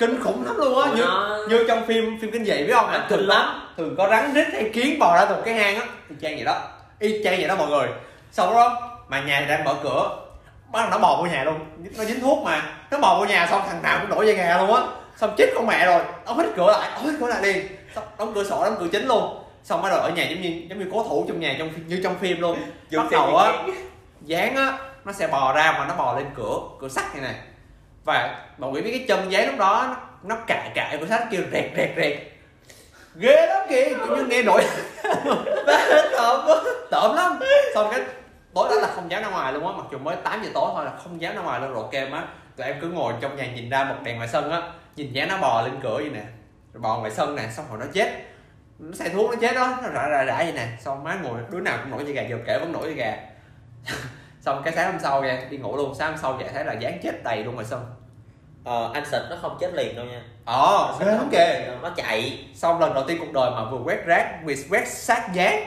kinh 0.02 0.24
khủng 0.24 0.46
lắm 0.46 0.58
luôn 0.58 0.82
á. 0.82 0.92
Như 0.96 1.04
nó 1.04 1.38
như 1.50 1.66
trong 1.68 1.86
phim 1.86 2.20
phim 2.22 2.32
kinh 2.32 2.46
dị 2.46 2.64
biết 2.64 2.74
không? 2.74 2.92
Nó 2.92 3.00
kinh 3.10 3.20
lắm. 3.20 3.62
thường 3.78 3.96
có 3.98 4.08
rắn 4.10 4.34
rít 4.34 4.48
hay 4.54 4.70
kiến 4.74 5.00
bò 5.00 5.16
ra 5.16 5.26
từ 5.26 5.36
cái 5.46 5.54
hang 5.54 5.76
á. 5.76 5.86
Y 6.10 6.16
chang 6.22 6.36
vậy 6.36 6.46
đó. 6.46 6.62
Y 7.00 7.24
chang 7.24 7.38
vậy 7.38 7.48
đó 7.48 7.56
mọi 7.56 7.68
người. 7.68 7.88
Xong 8.32 8.54
đó 8.54 8.92
mà 9.08 9.22
nhà 9.22 9.40
thì 9.40 9.48
đang 9.48 9.64
mở 9.64 9.76
cửa. 9.84 10.18
Bắt 10.72 10.88
nó 10.92 10.98
bò 10.98 11.18
vô 11.18 11.24
nhà 11.24 11.44
luôn. 11.44 11.60
Nó 11.98 12.04
dính 12.04 12.20
thuốc 12.20 12.44
mà. 12.44 12.64
Nó 12.92 12.98
bò 12.98 13.20
vô 13.20 13.26
nhà 13.26 13.48
xong 13.52 13.62
thằng 13.68 13.82
nào 13.82 14.00
cũng 14.02 14.10
nổi 14.10 14.28
da 14.28 14.34
gà 14.34 14.58
luôn 14.58 14.76
á. 14.76 14.82
Xong 15.18 15.34
chết 15.38 15.50
con 15.56 15.68
mẹ 15.68 15.86
rồi. 15.86 16.02
Đóng 16.26 16.38
hết 16.38 16.48
cửa 16.56 16.72
lại 16.72 16.90
đóng 16.96 17.06
hết 17.06 17.14
cửa 17.20 17.28
lại 17.28 17.42
đi 17.44 17.62
xong 17.96 18.04
đóng 18.18 18.32
cửa 18.36 18.44
sổ 18.44 18.64
đóng 18.64 18.76
cửa 18.80 18.88
chính 18.92 19.08
luôn. 19.08 19.44
Xong 19.64 19.82
bắt 19.82 19.90
đầu 19.90 20.00
ở 20.00 20.10
nhà 20.10 20.24
giống 20.24 20.42
như 20.42 20.62
giống 20.70 20.80
như 20.80 20.86
cố 20.94 21.04
thủ 21.04 21.26
trong 21.28 21.40
nhà 21.40 21.56
trong 21.60 21.70
như 21.88 22.02
trong 22.04 22.16
phim 22.20 22.42
luôn. 22.42 22.58
Bắt 22.98 23.12
đầu 23.12 23.38
á 23.38 23.54
dán 24.22 24.56
á 24.56 24.78
nó 25.06 25.12
sẽ 25.12 25.28
bò 25.28 25.54
ra 25.54 25.72
mà 25.72 25.86
nó 25.86 25.96
bò 25.96 26.16
lên 26.16 26.26
cửa 26.36 26.58
cửa 26.80 26.88
sắt 26.90 27.16
này 27.16 27.22
nè 27.22 27.40
và 28.04 28.46
mọi 28.58 28.72
nghĩ 28.72 28.82
mấy 28.82 28.92
cái 28.92 29.06
chân 29.08 29.32
giấy 29.32 29.48
lúc 29.48 29.58
đó 29.58 29.88
nó, 29.88 29.96
nó 30.24 30.44
cạy 30.48 30.72
cạy 30.76 30.98
của 31.00 31.06
sách 31.06 31.28
kêu 31.32 31.42
rẹt 31.52 31.72
rẹt 31.76 31.90
rẹt. 31.98 32.18
Ghê 33.16 33.48
lắm 33.48 33.68
kìa 33.70 33.90
kiểu 33.90 34.16
như 34.18 34.26
nghe 34.26 34.44
nổi. 34.44 34.64
Tởm 36.18 36.46
quá. 36.48 36.62
Tợm 36.92 37.16
lắm. 37.16 37.40
Xong 37.76 37.88
cái 37.92 38.02
tối 38.54 38.70
đó 38.70 38.76
là 38.76 38.88
không 38.88 39.12
dám 39.12 39.24
ra 39.24 39.30
ngoài 39.30 39.54
luôn 39.54 39.68
á 39.68 39.74
mặc 39.78 39.86
dù 39.92 39.98
mới 39.98 40.16
8 40.16 40.44
giờ 40.44 40.50
tối 40.54 40.72
thôi 40.76 40.86
là 40.86 40.92
không 41.04 41.22
dám 41.22 41.36
ra 41.36 41.42
ngoài 41.42 41.62
luôn 41.62 41.74
rồi 41.74 41.84
kem 41.92 42.12
á. 42.12 42.24
Tụi 42.56 42.68
em 42.68 42.76
cứ 42.82 42.88
ngồi 42.88 43.14
trong 43.22 43.36
nhà 43.36 43.46
nhìn 43.46 43.70
ra 43.70 43.84
một 43.84 43.96
đèn 44.04 44.16
ngoài 44.18 44.28
sân 44.28 44.52
á 44.52 44.62
nhìn 44.96 45.14
dán 45.14 45.28
nó 45.28 45.38
bò 45.38 45.62
lên 45.62 45.80
cửa 45.84 45.96
vậy 45.96 46.10
nè. 46.10 46.24
Rồi 46.74 46.82
bò 46.82 46.98
ngoài 46.98 47.12
sân 47.12 47.36
nè 47.36 47.44
xong 47.52 47.66
rồi 47.70 47.80
nó 47.80 47.86
chết. 47.94 48.26
Nó 48.80 48.94
xài 48.94 49.10
thuốc 49.10 49.30
nó 49.30 49.36
chết 49.42 49.56
đó 49.56 49.78
nó 49.84 49.90
rã 49.90 50.08
rã 50.08 50.24
rã 50.24 50.38
vậy 50.38 50.54
nè. 50.56 50.68
Xong 50.80 51.04
má 51.04 51.18
ngồi 51.24 51.40
đứa 51.52 51.60
nào 51.60 51.78
cũng 51.82 51.92
nổi 51.92 52.04
da 52.06 52.22
gà 52.22 52.30
giờ 52.30 52.38
kể 52.48 52.60
vẫn 52.60 52.72
nổi 52.72 52.94
da 52.96 53.06
gà. 53.06 53.18
xong 54.42 54.62
cái 54.64 54.74
sáng 54.74 54.92
hôm 54.92 55.02
sau 55.02 55.24
nha 55.24 55.48
đi 55.50 55.58
ngủ 55.58 55.78
luôn. 55.78 55.96
Sáng 55.96 56.12
hôm 56.12 56.20
sau 56.22 56.38
dậy 56.40 56.50
thấy 56.54 56.66
là 56.66 56.74
dán 56.74 57.00
chết 57.04 57.24
đầy 57.24 57.44
luôn 57.44 57.56
ngoài 57.56 57.66
sân 57.66 57.86
ờ 58.64 58.92
anh 58.94 59.06
xịt 59.06 59.22
nó 59.30 59.36
không 59.42 59.58
chết 59.60 59.74
liền 59.74 59.96
đâu 59.96 60.06
nha. 60.06 60.24
Ờ 60.46 60.98
ghê 61.00 61.06
lắm 61.06 61.28
kìa. 61.32 61.78
nó 61.82 61.90
chạy. 61.96 62.48
Xong 62.54 62.80
lần 62.80 62.94
đầu 62.94 63.04
tiên 63.08 63.18
cuộc 63.20 63.32
đời 63.34 63.52
mà 63.52 63.66
vừa 63.66 63.78
quét 63.78 64.06
rác 64.06 64.40
vừa 64.46 64.54
quét 64.70 64.88
sát 64.88 65.34
dán 65.34 65.64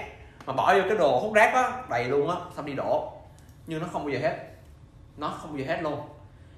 mà 0.47 0.53
bỏ 0.53 0.75
vô 0.75 0.81
cái 0.89 0.99
đồ 0.99 1.19
hút 1.19 1.33
rác 1.35 1.55
á 1.55 1.73
đầy 1.91 2.05
luôn 2.05 2.31
á 2.31 2.37
xong 2.57 2.67
đi 2.67 2.73
đổ. 2.73 3.13
Nhưng 3.67 3.81
nó 3.81 3.87
không 3.93 4.05
bao 4.05 4.11
giờ 4.11 4.19
hết. 4.29 4.37
Nó 5.17 5.29
không 5.41 5.51
bao 5.51 5.59
giờ 5.59 5.75
hết 5.75 5.83
luôn. 5.83 6.01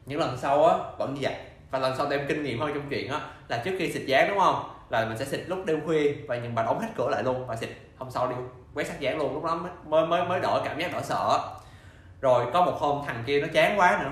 Những 0.07 0.21
lần 0.21 0.37
sau 0.37 0.67
á 0.67 0.77
vẫn 0.99 1.15
như 1.15 1.21
vậy. 1.23 1.35
Và 1.71 1.79
lần 1.79 1.97
sau 1.97 2.07
em 2.11 2.27
kinh 2.29 2.43
nghiệm 2.43 2.61
hơn 2.61 2.71
trong 2.75 2.89
chuyện 2.91 3.11
á 3.11 3.21
là 3.49 3.59
trước 3.59 3.77
khi 3.79 3.93
xịt 3.93 4.03
dán 4.07 4.29
đúng 4.29 4.39
không? 4.39 4.71
Là 4.89 5.05
mình 5.05 5.19
sẽ 5.19 5.25
xịt 5.25 5.41
lúc 5.47 5.59
đêm 5.65 5.87
khuya 5.87 6.13
và 6.29 6.37
nhưng 6.37 6.55
bà 6.55 6.63
đóng 6.63 6.81
hết 6.81 6.89
cửa 6.97 7.09
lại 7.11 7.23
luôn 7.23 7.47
và 7.47 7.57
xịt. 7.57 7.71
Hôm 7.99 8.11
sau 8.11 8.29
đi 8.29 8.35
quét 8.75 8.87
sát 8.87 9.01
dán 9.01 9.19
luôn 9.19 9.35
lúc 9.35 9.45
đó 9.45 9.55
mới 9.85 10.07
mới 10.07 10.25
mới, 10.25 10.41
đỡ 10.41 10.63
cảm 10.65 10.79
giác 10.79 10.93
đỡ 10.93 11.01
sợ 11.03 11.39
rồi 12.21 12.47
có 12.53 12.65
một 12.65 12.77
hôm 12.79 13.03
thằng 13.07 13.23
kia 13.27 13.41
nó 13.41 13.47
chán 13.53 13.79
quá 13.79 13.99
nữa. 14.03 14.11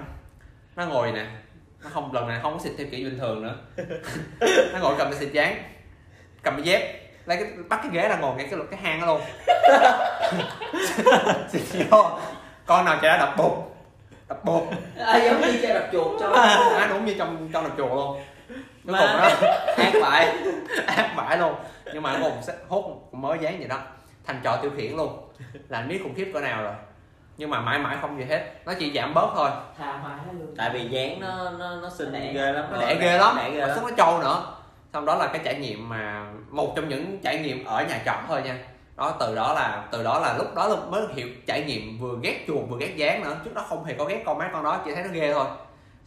Nó 0.77 0.87
ngồi 0.87 1.13
nè 1.13 1.27
nó 1.85 1.91
không 1.91 2.13
lần 2.13 2.29
này 2.29 2.39
không 2.43 2.53
có 2.53 2.65
xịt 2.65 2.73
theo 2.79 2.87
kiểu 2.91 3.11
bình 3.11 3.19
thường 3.19 3.43
nữa. 3.43 3.57
Nó 4.73 4.79
ngồi 4.79 4.95
cầm 4.99 5.11
cái 5.11 5.21
xịt 5.21 5.33
dán 5.33 5.63
cầm 6.43 6.55
cái 6.57 6.65
dép 6.65 7.01
lấy 7.27 7.37
cái 7.37 7.47
bắt 7.69 7.81
cái 7.83 7.91
ghế 7.93 8.09
ra 8.09 8.17
ngồi 8.17 8.37
ngay 8.37 8.47
cái 8.51 8.61
cái 8.71 8.81
hang 8.81 9.01
đó 9.01 9.07
luôn. 9.07 9.21
Xịt 11.49 11.87
vô 11.91 12.11
con 12.67 12.85
nào 12.85 12.99
chạy 13.03 13.11
ra 13.11 13.17
đập 13.27 13.35
bụt 13.37 13.53
đập 14.29 14.45
bụt 14.45 14.63
à, 14.99 15.17
giống 15.25 15.41
như 15.41 15.59
chơi 15.63 15.75
đập 15.75 15.89
chuột 15.93 16.21
cho 16.21 16.31
à, 16.31 16.87
đúng 16.91 17.05
như 17.05 17.15
trong 17.19 17.51
trong 17.53 17.65
đập 17.65 17.73
chuột 17.77 17.91
luôn. 17.91 18.21
Cuối 18.87 18.97
cùng 18.99 19.19
đó 19.19 19.31
ác 19.77 19.93
bại 20.03 20.37
ác 20.87 21.15
bãi 21.17 21.39
luôn. 21.39 21.55
Nhưng 21.93 22.03
mà 22.03 22.19
cuối 22.21 22.83
cùng 22.83 23.11
một 23.13 23.15
mới 23.15 23.39
dán 23.41 23.59
vậy 23.59 23.69
đó. 23.69 23.79
Thành 24.25 24.41
trò 24.43 24.57
tiêu 24.57 24.71
khiển 24.77 24.97
luôn. 24.97 25.31
Là 25.69 25.79
anh 25.79 25.89
biết 25.89 26.01
khủng 26.03 26.15
khiếp 26.15 26.31
cỡ 26.35 26.41
nào 26.41 26.63
rồi 26.63 26.75
nhưng 27.37 27.51
mà 27.51 27.61
mãi 27.61 27.79
mãi 27.79 27.97
không 28.01 28.19
gì 28.19 28.25
hết. 28.25 28.53
Nó 28.67 28.73
chỉ 28.79 28.93
giảm 28.95 29.15
bớt 29.15 29.29
thôi. 29.35 29.51
Tha 29.79 29.93
hóa 29.93 30.19
luôn 30.33 30.55
tại 30.57 30.71
vì 30.75 30.89
dán 30.89 31.21
nó 31.21 31.51
nó 31.51 31.77
nó 31.77 31.91
xinh 31.91 32.13
Đẻ. 32.13 32.33
ghê 32.35 32.53
lắm. 32.53 32.65
Nó 32.73 32.79
đẻ 32.81 32.97
ghê 33.01 33.19
lắm. 33.19 33.35
Đẻ 33.39 33.51
ghê 33.51 33.67
lắm. 33.67 33.79
nó 33.83 33.91
trâu 33.97 34.19
nữa. 34.19 34.43
Xong 34.93 35.05
đó 35.05 35.15
là 35.15 35.27
cái 35.27 35.41
trải 35.45 35.55
nghiệm 35.55 35.89
mà 35.89 36.33
một 36.51 36.73
trong 36.77 36.89
những 36.89 37.19
trải 37.23 37.39
nghiệm 37.39 37.65
ở 37.65 37.85
nhà 37.89 38.03
trọ 38.05 38.15
thôi 38.29 38.43
nha. 38.45 38.59
Đó 38.97 39.17
từ 39.21 39.35
đó 39.35 39.53
là 39.55 39.89
từ 39.91 40.03
đó 40.03 40.21
là 40.21 40.35
lúc 40.39 40.55
đó 40.55 40.69
là 40.69 40.77
mới 40.77 41.03
hiểu 41.15 41.29
trải 41.47 41.65
nghiệm 41.65 41.99
vừa 41.99 42.19
ghét 42.23 42.45
chuột 42.47 42.69
vừa 42.69 42.79
ghét 42.79 42.97
dán 42.97 43.23
nữa. 43.25 43.37
Trước 43.45 43.55
đó 43.55 43.65
không 43.69 43.85
hề 43.85 43.95
có 43.95 44.05
ghét 44.05 44.23
con 44.27 44.39
mấy 44.39 44.49
con 44.53 44.65
đó 44.65 44.83
chỉ 44.85 44.95
thấy 44.95 45.05
nó 45.05 45.11
ghê 45.13 45.33
thôi. 45.33 45.47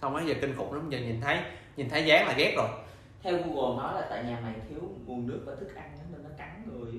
Xong 0.02 0.14
bây 0.14 0.26
giờ 0.26 0.34
kinh 0.42 0.56
khủng 0.58 0.74
lắm 0.74 0.90
giờ 0.90 0.98
nhìn 0.98 1.22
thấy 1.22 1.38
nhìn 1.78 1.90
thấy 1.90 2.06
dán 2.06 2.28
là 2.28 2.34
ghét 2.38 2.54
rồi. 2.58 2.68
Theo 3.24 3.34
google 3.34 3.84
nói 3.84 4.02
là 4.02 4.08
tại 4.10 4.24
nhà 4.24 4.38
mày 4.44 4.54
thiếu 4.70 4.80
nguồn 5.06 5.28
nước 5.28 5.44
và 5.46 5.54
thức 5.60 5.76
ăn 5.76 5.92
nên 6.12 6.24
nó 6.24 6.30
cắn 6.38 6.64
người 6.66 6.92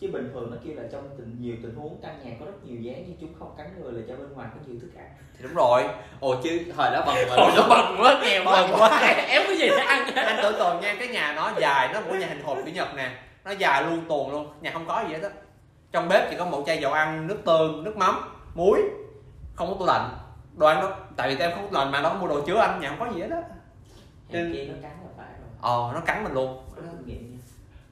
chứ 0.00 0.08
bình 0.12 0.30
thường 0.32 0.50
nó 0.50 0.56
kêu 0.64 0.74
là 0.76 0.82
trong 0.92 1.08
tình 1.16 1.36
nhiều 1.40 1.56
tình 1.62 1.74
huống 1.74 1.98
căn 2.02 2.20
nhà 2.24 2.36
có 2.40 2.46
rất 2.46 2.64
nhiều 2.64 2.80
dán 2.80 3.04
nhưng 3.06 3.16
chúng 3.20 3.34
không 3.38 3.54
cắn 3.58 3.66
người 3.80 3.92
là 3.92 4.00
cho 4.08 4.16
bên 4.16 4.32
ngoài 4.32 4.48
có 4.54 4.60
nhiều 4.66 4.76
thức 4.80 4.90
ăn. 4.96 5.06
Thì 5.38 5.42
đúng 5.42 5.54
rồi. 5.54 5.84
Ồ 6.20 6.34
chứ 6.42 6.60
thời 6.76 6.90
đó 6.92 7.04
bằng 7.06 7.28
Ồ, 7.28 7.50
nó 7.56 7.66
bằng 7.68 7.96
quá 8.00 8.20
nghèo 8.22 8.44
bằng 8.44 8.74
quá. 8.78 8.88
em 9.28 9.42
cái 9.46 9.58
gì 9.58 9.68
để 9.68 9.84
ăn 9.84 10.14
anh 10.14 10.38
tưởng 10.42 10.54
tượng 10.58 10.80
nha 10.80 10.96
cái 10.98 11.08
nhà 11.08 11.32
nó 11.36 11.52
dài 11.60 11.90
nó 11.92 12.00
của 12.08 12.14
nhà 12.14 12.26
hình 12.26 12.42
hộp 12.42 12.58
chữ 12.64 12.72
nhật 12.72 12.88
nè. 12.96 13.10
Nó 13.44 13.50
dài 13.50 13.82
luôn 13.82 14.00
tuồn 14.08 14.30
luôn. 14.30 14.52
Nhà 14.60 14.70
không 14.70 14.86
có 14.86 15.04
gì 15.08 15.14
hết 15.14 15.22
á. 15.22 15.30
Trong 15.92 16.08
bếp 16.08 16.30
chỉ 16.30 16.36
có 16.36 16.44
một 16.44 16.62
chai 16.66 16.78
dầu 16.80 16.92
ăn 16.92 17.26
nước 17.26 17.38
tương 17.44 17.84
nước 17.84 17.96
mắm 17.96 18.14
muối. 18.54 18.80
Không 19.54 19.68
có 19.68 19.74
tủ 19.78 19.86
lạnh. 19.86 20.10
Đồ 20.56 20.66
ăn 20.66 20.80
đó 20.80 20.96
tại 21.16 21.28
vì 21.28 21.44
em 21.44 21.50
không 21.50 21.62
có 21.62 21.68
tủ 21.68 21.76
lạnh 21.76 21.92
mà 21.92 22.00
nó 22.00 22.08
không 22.08 22.20
mua 22.20 22.28
đồ 22.28 22.40
chứa 22.40 22.58
anh 22.58 22.80
nhà 22.80 22.88
không 22.88 22.98
có 22.98 23.14
gì 23.14 23.20
hết 23.20 23.30
á. 23.30 23.42
Hèn 24.32 24.52
chi 24.52 24.68
nó 24.68 24.74
cắn 24.82 24.92
là 24.92 25.08
phải 25.16 25.26
rồi. 25.26 25.48
Ờ 25.60 25.90
nó 25.94 26.00
cắn 26.00 26.24
mình 26.24 26.32
luôn. 26.32 26.62
Có 26.76 26.82
nha 26.82 27.14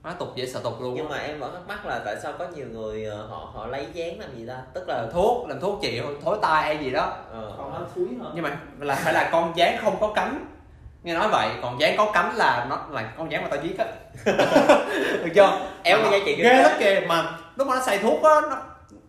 nó 0.04 0.12
tục 0.12 0.28
dễ 0.34 0.46
sợ 0.46 0.60
tục 0.64 0.80
luôn 0.80 0.94
nhưng 0.94 1.08
mà 1.08 1.18
em 1.18 1.40
vẫn 1.40 1.52
thắc 1.52 1.68
mắc 1.68 1.86
là 1.86 2.00
tại 2.04 2.16
sao 2.22 2.32
có 2.38 2.46
nhiều 2.54 2.66
người 2.72 3.04
ờ, 3.04 3.26
họ 3.26 3.50
họ 3.54 3.66
lấy 3.66 3.86
dán 3.92 4.20
làm 4.20 4.36
gì 4.36 4.46
ta? 4.48 4.56
Tức 4.74 4.88
là 4.88 5.06
thuốc 5.12 5.48
làm 5.48 5.60
thuốc 5.60 5.78
trị 5.82 6.00
thối 6.24 6.38
tai 6.42 6.62
hay 6.62 6.78
gì 6.84 6.90
đó. 6.90 7.12
Ờ, 7.32 7.52
còn 7.58 7.72
nó 7.72 7.80
thúi 7.94 8.08
hơn 8.20 8.32
nhưng 8.34 8.44
mà 8.44 8.58
là 8.78 8.94
phải 8.94 9.14
là 9.14 9.28
con 9.32 9.52
dán 9.56 9.76
không 9.84 9.96
có 10.00 10.12
cánh. 10.14 10.46
Nghe 11.02 11.14
nói 11.14 11.28
vậy 11.28 11.48
còn 11.62 11.80
dán 11.80 11.96
có 11.96 12.10
cánh 12.12 12.36
là 12.36 12.66
nó 12.70 12.78
là 12.90 13.12
con 13.18 13.32
dán 13.32 13.42
mà 13.42 13.48
tao 13.48 13.62
giết 13.62 13.78
á. 13.78 13.86
Được 15.24 15.30
chưa? 15.34 15.58
Éo 15.82 15.98
Mà 15.98 16.10
cái 16.10 16.20
giá 16.20 16.26
trị 16.26 16.42
ghê 16.42 16.62
lắm 16.62 16.72
kìa 16.78 17.00
mà 17.08 17.38
lúc 17.56 17.68
mà 17.68 17.74
nó 17.74 17.80
xài 17.80 17.98
thuốc 17.98 18.22
á 18.22 18.40
nó 18.50 18.56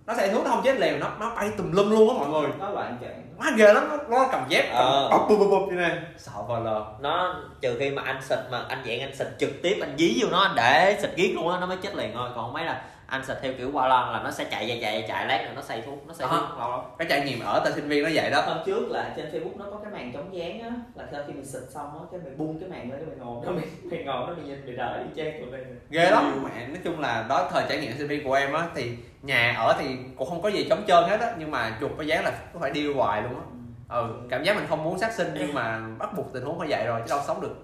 nó 0.06 0.14
xài 0.14 0.30
thuốc 0.30 0.44
nó 0.44 0.50
không 0.50 0.62
chết 0.64 0.80
liền 0.80 1.00
nó 1.00 1.08
nó 1.20 1.36
bay 1.36 1.50
tùm 1.58 1.72
lum 1.72 1.92
luôn 1.92 2.10
á 2.10 2.16
mọi 2.20 2.30
người. 2.30 2.52
Có 2.60 2.72
bạn 2.76 2.98
chạy 3.02 3.14
quá 3.38 3.52
ghê 3.58 3.74
lắm 3.74 3.90
nó, 4.10 4.28
cầm 4.32 4.46
dép 4.50 4.66
cầm 4.70 4.78
Ờ. 4.78 5.10
bập 5.12 5.22
bụp 5.30 5.40
bụp 5.52 5.70
như 5.70 5.76
này. 5.76 5.98
Sợ 6.18 6.32
vờ 6.48 6.60
lờ. 6.60 6.86
Nó 7.00 7.36
trừ 7.62 7.76
khi 7.80 7.90
mà 7.90 8.02
anh 8.06 8.22
xịt 8.22 8.40
mà 8.52 8.66
anh 8.70 8.84
dạng 8.88 9.00
anh 9.00 9.16
xịt 9.16 9.28
trực 9.40 9.50
tiếp 9.64 9.78
anh 9.82 9.96
dí 9.98 10.18
vô 10.22 10.28
nó 10.32 10.40
anh 10.40 10.56
để 10.56 10.98
xịt 11.02 11.10
giết 11.16 11.36
luôn 11.36 11.52
á 11.52 11.60
nó 11.60 11.66
mới 11.66 11.78
chết 11.78 11.96
liền 11.96 12.12
thôi. 12.14 12.30
Còn 12.36 12.54
mấy 12.54 12.66
là 12.66 12.82
anh 13.08 13.26
xịt 13.26 13.38
theo 13.42 13.54
kiểu 13.58 13.70
qua 13.74 13.88
lon 13.88 14.14
là 14.14 14.22
nó 14.24 14.32
sẽ 14.32 14.44
chạy 14.52 14.68
chạy 14.68 14.80
chạy 14.82 15.06
chạy 15.08 15.26
lát 15.28 15.42
rồi 15.46 15.56
nó 15.56 15.62
xay 15.62 15.82
thuốc 15.86 16.08
nó 16.08 16.14
xay 16.14 16.28
Ờ. 16.32 16.38
thuốc 16.50 16.60
lâu 16.60 16.72
lắm 16.72 16.80
cái 16.98 17.08
trải 17.10 17.22
nghiệm 17.26 17.40
ở 17.40 17.62
tại 17.64 17.74
sinh 17.74 17.88
viên 17.88 18.04
nó 18.04 18.10
vậy 18.14 18.32
đó. 18.32 18.42
Hôm 18.42 18.58
trước 18.66 18.88
là 18.90 19.14
trên 19.18 19.26
facebook 19.32 19.58
nó 19.58 19.66
có 19.72 19.78
cái 19.84 19.92
màn 19.94 20.12
chống 20.14 20.36
dán 20.38 20.60
á 20.62 20.70
là 20.96 21.24
khi 21.28 21.34
mình 21.34 21.46
xịt 21.46 21.62
xong 21.70 22.00
á 22.00 22.06
cái 22.12 22.20
mày 22.24 22.34
buông 22.36 22.60
cái 22.60 22.70
màn 22.70 22.92
lên 22.92 23.00
cái 23.00 23.06
mày 23.08 23.16
ngồi 23.26 23.46
đó 23.46 23.52
mày, 23.52 23.66
mày 23.84 24.04
ngồi 24.04 24.28
đó 24.28 24.34
mày 24.38 24.46
nhìn 24.46 24.66
mày 24.66 24.76
đợi 24.76 25.00
y 25.04 25.24
chang 25.24 25.42
tụi 25.42 25.52
này 25.52 25.62
ghê 25.90 26.12
lắm. 26.12 26.44
Mẹ 26.44 26.68
nói 26.68 26.78
chung 26.84 27.00
là 27.00 27.26
đó 27.30 27.50
thời 27.52 27.64
trải 27.70 27.78
nghiệm 27.80 27.98
sinh 27.98 28.08
viên 28.08 28.24
của 28.24 28.34
em 28.34 28.54
á 28.54 28.68
thì 28.76 28.92
nhà 29.22 29.56
ở 29.58 29.76
thì 29.80 29.96
cũng 30.18 30.30
không 30.30 30.42
có 30.42 30.50
gì 30.50 30.68
trống 30.70 30.84
trơn 30.88 31.04
hết 31.04 31.20
á 31.20 31.34
nhưng 31.40 31.52
mà 31.52 31.78
chuột 31.82 31.92
cái 31.98 32.08
dáng 32.08 32.24
là 32.26 32.32
có 32.54 32.60
phải 32.60 32.72
điêu 32.72 32.94
hoài 32.96 33.22
luôn 33.22 33.36
á. 33.36 33.42
Ừ 33.90 34.08
cảm 34.30 34.44
giác 34.44 34.56
mình 34.56 34.66
không 34.70 34.84
muốn 34.84 35.00
sát 35.00 35.14
sinh 35.14 35.28
nhưng 35.40 35.54
mà 35.54 35.82
bắt 36.00 36.10
buộc 36.18 36.34
tình 36.34 36.44
huống 36.44 36.60
phải 36.60 36.68
vậy 36.70 36.86
rồi 36.86 37.02
chứ 37.06 37.10
đâu 37.10 37.20
sống 37.28 37.42
được. 37.42 37.56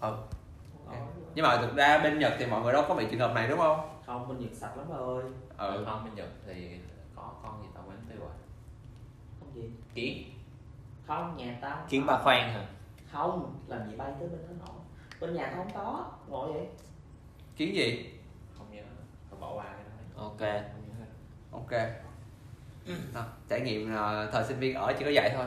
Ừ. 0.00 0.12
nhưng 1.34 1.44
mà 1.46 1.56
thực 1.56 1.76
ra 1.76 1.98
bên 1.98 2.18
nhật 2.18 2.32
thì 2.38 2.46
mọi 2.46 2.60
người 2.62 2.72
đâu 2.72 2.84
có 2.88 2.94
bị 2.94 3.04
trường 3.10 3.20
hợp 3.20 3.34
này 3.34 3.48
đúng 3.48 3.58
không 3.58 3.80
không 4.12 4.28
bên 4.28 4.38
nhật 4.38 4.50
sạch 4.54 4.76
lắm 4.76 4.86
bà 4.90 4.96
ơi. 4.96 5.24
Ừ. 5.58 5.84
Không 5.86 6.04
bên 6.04 6.14
nhật 6.14 6.28
thì 6.46 6.78
có 7.14 7.32
con 7.42 7.62
gì 7.62 7.68
tao 7.74 7.84
quên 7.86 7.98
tiêu 8.08 8.18
rồi. 8.20 8.30
Không 9.40 9.54
gì. 9.54 9.70
Kiến. 9.94 10.24
Không 11.06 11.36
nhà 11.36 11.58
tao 11.60 11.86
kiến 11.88 12.06
ba 12.06 12.18
khoan 12.22 12.52
hả? 12.52 12.66
Không 13.12 13.60
làm 13.66 13.90
gì 13.90 13.96
bay 13.96 14.12
tới 14.18 14.28
bên 14.28 14.40
đó 14.48 14.54
nổi. 14.66 14.76
Bên 15.20 15.34
nhà 15.34 15.50
tao 15.52 15.64
không 15.64 15.72
có 15.74 16.12
ngồi 16.28 16.52
vậy. 16.52 16.66
Kiến 17.56 17.74
gì? 17.74 18.14
Không 18.58 18.66
nhớ. 18.70 18.82
Tao 19.30 19.40
bỏ 19.40 19.54
qua 19.54 19.64
cái 19.64 19.84
đó 20.16 20.22
ok. 20.22 20.38
Không 20.38 20.82
nhớ. 20.88 20.94
Hết. 21.00 21.06
ok. 21.52 21.70
Đó, 23.14 23.24
trải 23.48 23.60
nghiệm 23.60 23.94
ờ, 23.94 24.30
thời 24.32 24.44
sinh 24.44 24.58
viên 24.58 24.74
ở 24.74 24.92
chỉ 24.98 25.04
có 25.04 25.10
vậy 25.14 25.30
thôi 25.34 25.46